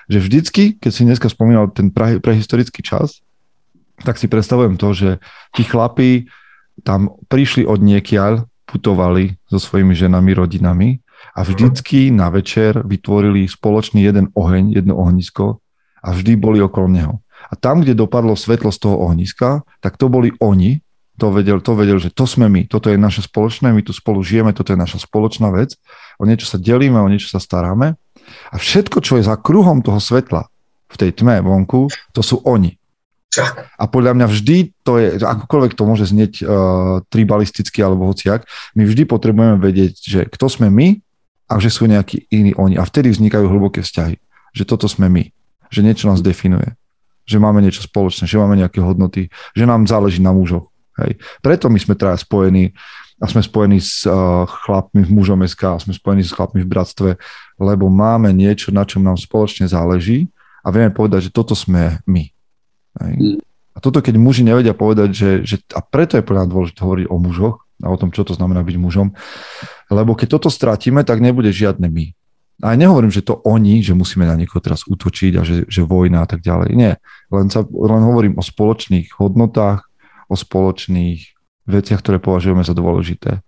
že 0.09 0.17
vždycky, 0.17 0.63
keď 0.81 0.91
si 0.93 1.05
dneska 1.05 1.29
spomínal 1.29 1.69
ten 1.69 1.93
pre, 1.93 2.17
prehistorický 2.17 2.81
čas, 2.81 3.21
tak 4.05 4.21
si 4.21 4.29
predstavujem 4.29 4.77
to, 4.77 4.93
že 4.93 5.09
tí 5.57 5.65
chlapí 5.65 6.29
tam 6.85 7.17
prišli 7.29 7.65
od 7.65 7.81
niekiaľ, 7.81 8.45
putovali 8.67 9.39
so 9.47 9.57
svojimi 9.57 9.95
ženami, 9.95 10.31
rodinami 10.35 10.89
a 11.33 11.41
vždycky 11.41 12.13
na 12.13 12.29
večer 12.29 12.83
vytvorili 12.83 13.47
spoločný 13.47 14.03
jeden 14.03 14.29
oheň, 14.35 14.75
jedno 14.75 14.99
ohnisko 14.99 15.63
a 16.03 16.13
vždy 16.13 16.37
boli 16.37 16.59
okolo 16.61 16.87
neho. 16.91 17.13
A 17.47 17.55
tam, 17.55 17.81
kde 17.81 17.97
dopadlo 17.97 18.35
svetlo 18.35 18.69
z 18.69 18.79
toho 18.83 18.97
ohniska, 19.07 19.63
tak 19.79 19.95
to 19.95 20.11
boli 20.11 20.35
oni, 20.43 20.83
to 21.17 21.33
vedel, 21.33 21.57
to 21.63 21.73
vedel, 21.73 21.97
že 21.97 22.13
to 22.13 22.29
sme 22.29 22.45
my, 22.45 22.69
toto 22.69 22.93
je 22.93 22.99
naše 22.99 23.25
spoločné, 23.25 23.73
my 23.73 23.81
tu 23.81 23.89
spolu 23.89 24.21
žijeme, 24.21 24.53
toto 24.53 24.75
je 24.75 24.77
naša 24.77 25.01
spoločná 25.01 25.49
vec, 25.49 25.73
o 26.21 26.29
niečo 26.29 26.45
sa 26.45 26.61
delíme, 26.61 27.01
o 27.01 27.09
niečo 27.09 27.33
sa 27.33 27.41
staráme 27.41 27.97
a 28.53 28.55
všetko, 28.55 29.01
čo 29.01 29.17
je 29.17 29.25
za 29.25 29.33
kruhom 29.39 29.81
toho 29.81 29.97
svetla 29.97 30.45
v 30.87 30.95
tej 30.95 31.11
tme 31.17 31.41
vonku, 31.41 31.89
to 32.13 32.21
sú 32.21 32.45
oni. 32.45 32.76
A 33.77 33.83
podľa 33.85 34.17
mňa 34.17 34.27
vždy 34.27 34.57
to 34.81 34.97
je, 34.97 35.21
akokoľvek 35.21 35.73
to 35.77 35.83
môže 35.85 36.09
znieť 36.09 36.33
uh, 36.41 36.47
tribalisticky 37.11 37.83
alebo 37.83 38.09
hociak, 38.09 38.47
my 38.73 38.87
vždy 38.87 39.03
potrebujeme 39.05 39.61
vedieť, 39.61 39.93
že 39.99 40.19
kto 40.25 40.47
sme 40.49 40.71
my 40.71 40.87
a 41.47 41.59
že 41.61 41.69
sú 41.71 41.85
nejakí 41.85 42.27
iní 42.33 42.57
oni. 42.57 42.75
A 42.79 42.83
vtedy 42.87 43.13
vznikajú 43.13 43.47
hlboké 43.47 43.85
vzťahy. 43.85 44.17
Že 44.57 44.63
toto 44.65 44.87
sme 44.89 45.07
my. 45.07 45.23
Že 45.69 45.85
niečo 45.85 46.05
nás 46.09 46.23
definuje. 46.23 46.75
Že 47.27 47.37
máme 47.43 47.59
niečo 47.59 47.83
spoločné, 47.83 48.25
že 48.25 48.39
máme 48.39 48.57
nejaké 48.57 48.79
hodnoty, 48.79 49.27
že 49.53 49.63
nám 49.67 49.85
záleží 49.85 50.23
na 50.23 50.31
mužoch. 50.31 50.71
Hej. 50.97 51.21
Preto 51.45 51.69
my 51.69 51.77
sme 51.77 51.93
teda 51.93 52.17
spojení 52.17 52.73
a 53.17 53.25
sme 53.25 53.41
spojení 53.41 53.81
s 53.81 54.05
uh, 54.05 54.45
chlapmi 54.45 55.01
v 55.05 55.13
mužom 55.13 55.41
SK 55.41 55.61
a 55.77 55.81
sme 55.81 55.93
spojení 55.93 56.21
s 56.21 56.33
chlapmi 56.33 56.61
v 56.61 56.69
bratstve, 56.69 57.09
lebo 57.57 57.89
máme 57.89 58.29
niečo, 58.29 58.69
na 58.69 58.85
čom 58.85 59.01
nám 59.01 59.17
spoločne 59.17 59.65
záleží 59.65 60.29
a 60.61 60.69
vieme 60.69 60.93
povedať, 60.93 61.29
že 61.29 61.31
toto 61.33 61.57
sme 61.57 61.97
my. 62.05 62.36
Hej. 63.03 63.15
Mm. 63.17 63.39
A 63.73 63.77
toto, 63.77 64.01
keď 64.01 64.17
muži 64.17 64.41
nevedia 64.41 64.73
povedať, 64.73 65.09
že, 65.13 65.31
že 65.45 65.55
a 65.77 65.85
preto 65.85 66.17
je 66.17 66.25
podľa 66.25 66.49
dôležité 66.49 66.81
hovoriť 66.81 67.05
o 67.13 67.17
mužoch, 67.21 67.57
a 67.83 67.93
o 67.93 67.97
tom, 67.99 68.09
čo 68.09 68.25
to 68.25 68.33
znamená 68.33 68.65
byť 68.65 68.77
mužom. 68.81 69.13
Lebo 69.93 70.17
keď 70.17 70.37
toto 70.37 70.49
stratíme, 70.49 71.05
tak 71.05 71.21
nebude 71.21 71.53
žiadne 71.53 71.85
my. 71.85 72.05
A 72.65 72.73
nehovorím, 72.73 73.13
že 73.13 73.21
to 73.21 73.37
oni, 73.45 73.85
že 73.85 73.93
musíme 73.93 74.25
na 74.25 74.33
niekoho 74.33 74.57
teraz 74.57 74.81
útočiť 74.89 75.31
a 75.37 75.45
že, 75.45 75.69
že 75.69 75.85
vojna 75.85 76.25
a 76.25 76.27
tak 76.27 76.41
ďalej. 76.41 76.73
Nie. 76.73 76.97
Len, 77.29 77.53
sa, 77.53 77.61
len 77.61 78.01
hovorím 78.01 78.41
o 78.41 78.43
spoločných 78.43 79.13
hodnotách, 79.21 79.85
o 80.25 80.33
spoločných 80.33 81.37
veciach, 81.69 82.01
ktoré 82.01 82.17
považujeme 82.17 82.65
za 82.65 82.73
dôležité. 82.73 83.45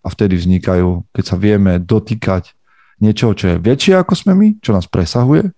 A 0.00 0.06
vtedy 0.08 0.40
vznikajú, 0.40 1.04
keď 1.12 1.24
sa 1.28 1.36
vieme 1.36 1.76
dotýkať 1.76 2.56
niečoho, 3.04 3.36
čo 3.36 3.52
je 3.52 3.56
väčšie 3.60 4.00
ako 4.00 4.16
sme 4.16 4.32
my, 4.32 4.48
čo 4.64 4.72
nás 4.72 4.88
presahuje 4.88 5.52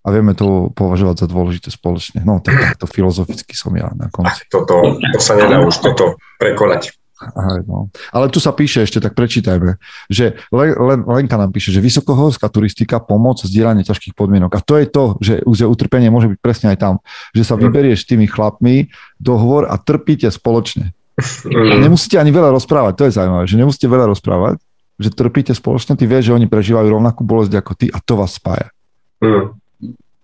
a 0.00 0.08
vieme 0.08 0.32
to 0.32 0.72
považovať 0.72 1.24
za 1.24 1.26
dôležité 1.28 1.68
spoločne. 1.68 2.24
No 2.24 2.40
tak 2.40 2.56
takto 2.56 2.88
filozoficky 2.88 3.52
som 3.52 3.76
ja 3.76 3.92
na 3.92 4.08
konci. 4.08 4.48
Toto, 4.48 4.96
to 4.96 5.18
sa 5.20 5.36
nedá 5.36 5.60
už 5.60 5.76
toto 5.84 6.16
prekonať. 6.40 6.96
Aj, 7.20 7.60
no. 7.68 7.92
Ale 8.16 8.32
tu 8.32 8.40
sa 8.40 8.56
píše 8.56 8.80
ešte, 8.80 8.96
tak 8.96 9.12
prečítajme, 9.12 9.76
že 10.08 10.40
Len, 10.48 10.72
Len, 10.72 11.00
Lenka 11.04 11.36
nám 11.36 11.52
píše, 11.52 11.68
že 11.68 11.84
vysokohorská 11.84 12.48
turistika, 12.48 12.96
pomoc, 12.96 13.44
zdieľanie 13.44 13.84
ťažkých 13.84 14.16
podmienok. 14.16 14.56
A 14.56 14.64
to 14.64 14.80
je 14.80 14.86
to, 14.88 15.04
že 15.20 15.34
už 15.44 15.68
utrpenie 15.68 16.08
môže 16.08 16.32
byť 16.32 16.40
presne 16.40 16.72
aj 16.72 16.80
tam, 16.80 16.94
že 17.36 17.44
sa 17.44 17.60
mm. 17.60 17.68
vyberieš 17.68 18.08
tými 18.08 18.24
chlapmi 18.24 18.88
dohovor 19.20 19.68
a 19.68 19.76
trpíte 19.76 20.32
spoločne. 20.32 20.96
A 21.20 21.76
mm. 21.76 21.84
nemusíte 21.84 22.16
ani 22.16 22.32
veľa 22.32 22.56
rozprávať, 22.56 22.92
to 22.96 23.04
je 23.04 23.16
zaujímavé, 23.20 23.44
že 23.44 23.60
nemusíte 23.60 23.84
veľa 23.84 24.06
rozprávať, 24.16 24.56
že 24.96 25.12
trpíte 25.12 25.52
spoločne, 25.52 26.00
ty 26.00 26.08
vieš, 26.08 26.32
že 26.32 26.36
oni 26.40 26.48
prežívajú 26.48 26.88
rovnakú 26.88 27.20
bolesť 27.20 27.52
ako 27.60 27.72
ty 27.76 27.92
a 27.92 28.00
to 28.00 28.16
vás 28.16 28.32
spája. 28.40 28.72
Mm. 29.20 29.59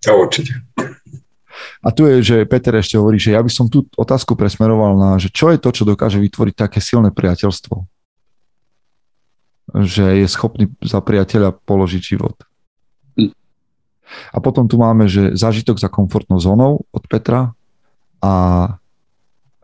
To 0.06 0.12
určite. 0.22 0.54
A 1.82 1.88
tu 1.90 2.06
je, 2.06 2.22
že 2.22 2.36
Peter 2.46 2.74
ešte 2.78 2.98
hovorí, 2.98 3.18
že 3.18 3.34
ja 3.34 3.42
by 3.42 3.50
som 3.50 3.66
tú 3.66 3.86
otázku 3.94 4.38
presmeroval 4.38 4.94
na, 4.96 5.10
že 5.18 5.30
čo 5.30 5.50
je 5.50 5.58
to, 5.58 5.70
čo 5.74 5.82
dokáže 5.82 6.22
vytvoriť 6.22 6.54
také 6.54 6.78
silné 6.78 7.10
priateľstvo. 7.10 7.74
Že 9.74 10.04
je 10.22 10.26
schopný 10.30 10.64
za 10.82 11.02
priateľa 11.02 11.58
položiť 11.66 12.02
život. 12.02 12.38
Hm. 13.18 13.34
A 14.30 14.38
potom 14.38 14.70
tu 14.70 14.78
máme, 14.78 15.10
že 15.10 15.34
zážitok 15.34 15.82
za 15.82 15.90
komfortnou 15.90 16.38
zónou 16.38 16.86
od 16.94 17.04
Petra 17.10 17.50
a 18.22 18.34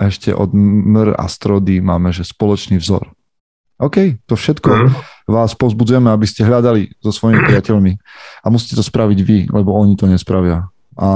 ešte 0.02 0.34
od 0.34 0.50
Mr 0.54 1.14
a 1.14 1.30
Strody 1.30 1.78
máme, 1.78 2.10
že 2.10 2.26
spoločný 2.26 2.82
vzor. 2.82 3.14
OK, 3.82 4.22
to 4.30 4.38
všetko 4.38 4.70
mm. 4.70 4.90
vás 5.26 5.58
pozbudzujeme, 5.58 6.06
aby 6.14 6.22
ste 6.22 6.46
hľadali 6.46 6.94
so 7.02 7.10
svojimi 7.10 7.42
priateľmi 7.50 7.98
a 8.42 8.46
musíte 8.46 8.78
to 8.78 8.84
spraviť 8.86 9.18
vy, 9.26 9.38
lebo 9.50 9.74
oni 9.74 9.98
to 9.98 10.06
nespravia 10.06 10.70
a 10.92 11.08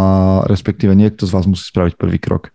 respektíve 0.48 0.96
niekto 0.96 1.28
z 1.28 1.34
vás 1.36 1.44
musí 1.44 1.68
spraviť 1.68 2.00
prvý 2.00 2.16
krok. 2.16 2.48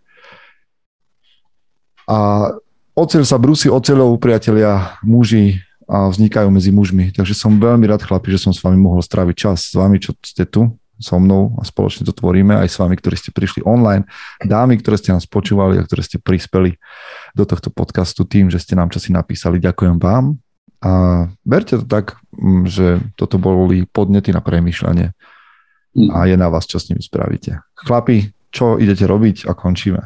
A 2.09 2.49
oceľ 2.97 3.23
sa 3.23 3.37
brúsi 3.37 3.69
oceľov, 3.69 4.17
priatelia, 4.17 4.97
muži 5.05 5.61
a 5.85 6.09
vznikajú 6.09 6.49
medzi 6.49 6.73
mužmi. 6.73 7.13
Takže 7.13 7.37
som 7.37 7.61
veľmi 7.61 7.85
rád, 7.85 8.03
chlapi, 8.03 8.33
že 8.33 8.47
som 8.47 8.51
s 8.55 8.63
vami 8.63 8.79
mohol 8.79 9.03
stráviť 9.03 9.35
čas. 9.37 9.69
S 9.69 9.75
vami, 9.77 10.01
čo 10.01 10.17
ste 10.23 10.47
tu 10.49 10.75
so 11.01 11.17
mnou 11.17 11.57
a 11.57 11.65
spoločne 11.65 12.05
to 12.05 12.13
tvoríme, 12.13 12.53
aj 12.53 12.69
s 12.69 12.77
vami, 12.77 12.93
ktorí 12.93 13.17
ste 13.17 13.33
prišli 13.33 13.65
online, 13.65 14.05
dámy, 14.39 14.77
ktoré 14.77 15.01
ste 15.01 15.11
nás 15.11 15.25
počúvali 15.25 15.81
a 15.81 15.85
ktoré 15.85 16.05
ste 16.05 16.21
prispeli 16.21 16.77
do 17.35 17.43
tohto 17.47 17.71
podcastu 17.71 18.27
tým, 18.27 18.51
že 18.51 18.59
ste 18.59 18.75
nám 18.75 18.91
časy 18.91 19.15
napísali. 19.15 19.61
Ďakujem 19.61 19.97
vám. 19.97 20.37
A 20.81 21.25
berte 21.45 21.77
to 21.77 21.85
tak, 21.85 22.17
mm, 22.33 22.65
že 22.65 22.87
toto 23.13 23.37
boli 23.37 23.85
podnety 23.85 24.33
na 24.33 24.41
premýšľanie 24.41 25.13
a 25.91 26.19
je 26.25 26.35
na 26.39 26.47
vás, 26.47 26.65
čo 26.65 26.79
s 26.79 26.87
nimi 26.89 27.03
spravíte. 27.03 27.59
Chlapi, 27.75 28.31
čo 28.49 28.79
idete 28.79 29.05
robiť 29.05 29.45
a 29.45 29.53
končíme? 29.53 30.01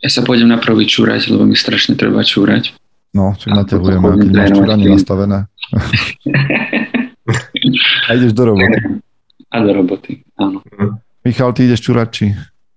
Ja 0.00 0.10
sa 0.12 0.22
pôjdem 0.22 0.48
na 0.48 0.60
prvý 0.60 0.86
čúrať, 0.86 1.32
lebo 1.32 1.48
mi 1.48 1.58
strašne 1.58 1.98
treba 1.98 2.22
čúrať. 2.22 2.76
No, 3.16 3.32
čo 3.34 3.48
naťahujem, 3.48 4.00
keď 4.00 4.32
máš 4.32 4.52
čúranie 4.52 4.86
nastavené. 4.92 5.38
a 8.06 8.08
ideš 8.12 8.32
do 8.36 8.52
roboty. 8.52 8.78
A 9.48 9.56
do 9.64 9.70
roboty, 9.72 10.20
áno. 10.36 10.60
Michal, 11.24 11.56
ty 11.56 11.64
ideš 11.64 11.80
čúrať, 11.80 12.08
či? 12.12 12.26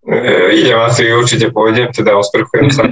E, 0.08 0.16
idem 0.56 0.80
asi, 0.80 1.12
určite 1.12 1.52
pôjdem, 1.52 1.92
teda 1.92 2.16
osprchujem 2.16 2.72
sa 2.72 2.88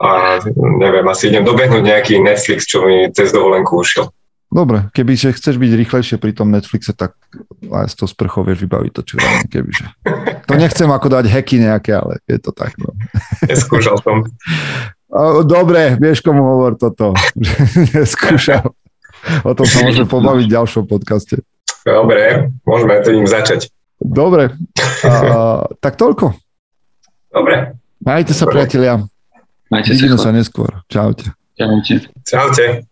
a 0.00 0.40
neviem, 0.56 1.04
asi 1.12 1.28
idem 1.28 1.44
dobehnúť 1.44 1.84
nejaký 1.84 2.24
Netflix, 2.24 2.64
čo 2.64 2.80
mi 2.88 3.12
cez 3.12 3.36
dovolenku 3.36 3.84
ušiel. 3.84 4.08
Dobre, 4.50 4.90
keby 4.90 5.14
že 5.14 5.36
chceš 5.36 5.62
byť 5.62 5.72
rýchlejšie 5.78 6.16
pri 6.18 6.34
tom 6.34 6.50
Netflixe, 6.50 6.90
tak 6.90 7.14
aj 7.70 7.86
s 7.86 7.94
tou 7.94 8.10
sprchou 8.10 8.42
vieš 8.42 8.66
vybaviť 8.66 8.92
to 8.96 9.02
čúranie, 9.06 9.46
kebyže. 9.46 9.86
To 10.50 10.58
nechcem 10.58 10.90
ako 10.90 11.06
dať 11.06 11.30
heky 11.30 11.62
nejaké, 11.62 11.94
ale 11.94 12.18
je 12.26 12.40
to 12.42 12.50
tak. 12.50 12.74
No. 12.82 12.90
Neskúšal 13.46 14.02
som. 14.02 14.26
Dobre, 15.46 15.94
vieš, 16.02 16.26
komu 16.26 16.42
hovor 16.42 16.74
toto. 16.74 17.14
Neskúšam. 17.94 18.74
O 19.46 19.52
tom 19.54 19.70
sa 19.70 19.86
môžeme 19.86 20.10
pobaviť 20.10 20.44
v 20.50 20.54
ďalšom 20.58 20.84
podcaste. 20.88 21.46
Dobre, 21.86 22.50
môžeme 22.66 22.98
tým 23.06 23.30
začať. 23.30 23.70
Dobre, 24.00 24.56
a, 25.04 25.68
tak 25.78 26.00
toľko. 26.00 26.32
Dobre. 27.30 27.76
Majte 28.00 28.32
sa, 28.32 28.48
Dobre. 28.48 28.64
priatelia. 28.64 29.04
Majte 29.70 29.92
Vidíme 29.92 30.16
sa. 30.16 30.28
sa 30.28 30.34
neskôr. 30.34 30.72
Čaute. 30.88 31.30
Čaute. 31.54 32.08
Čaute. 32.24 32.89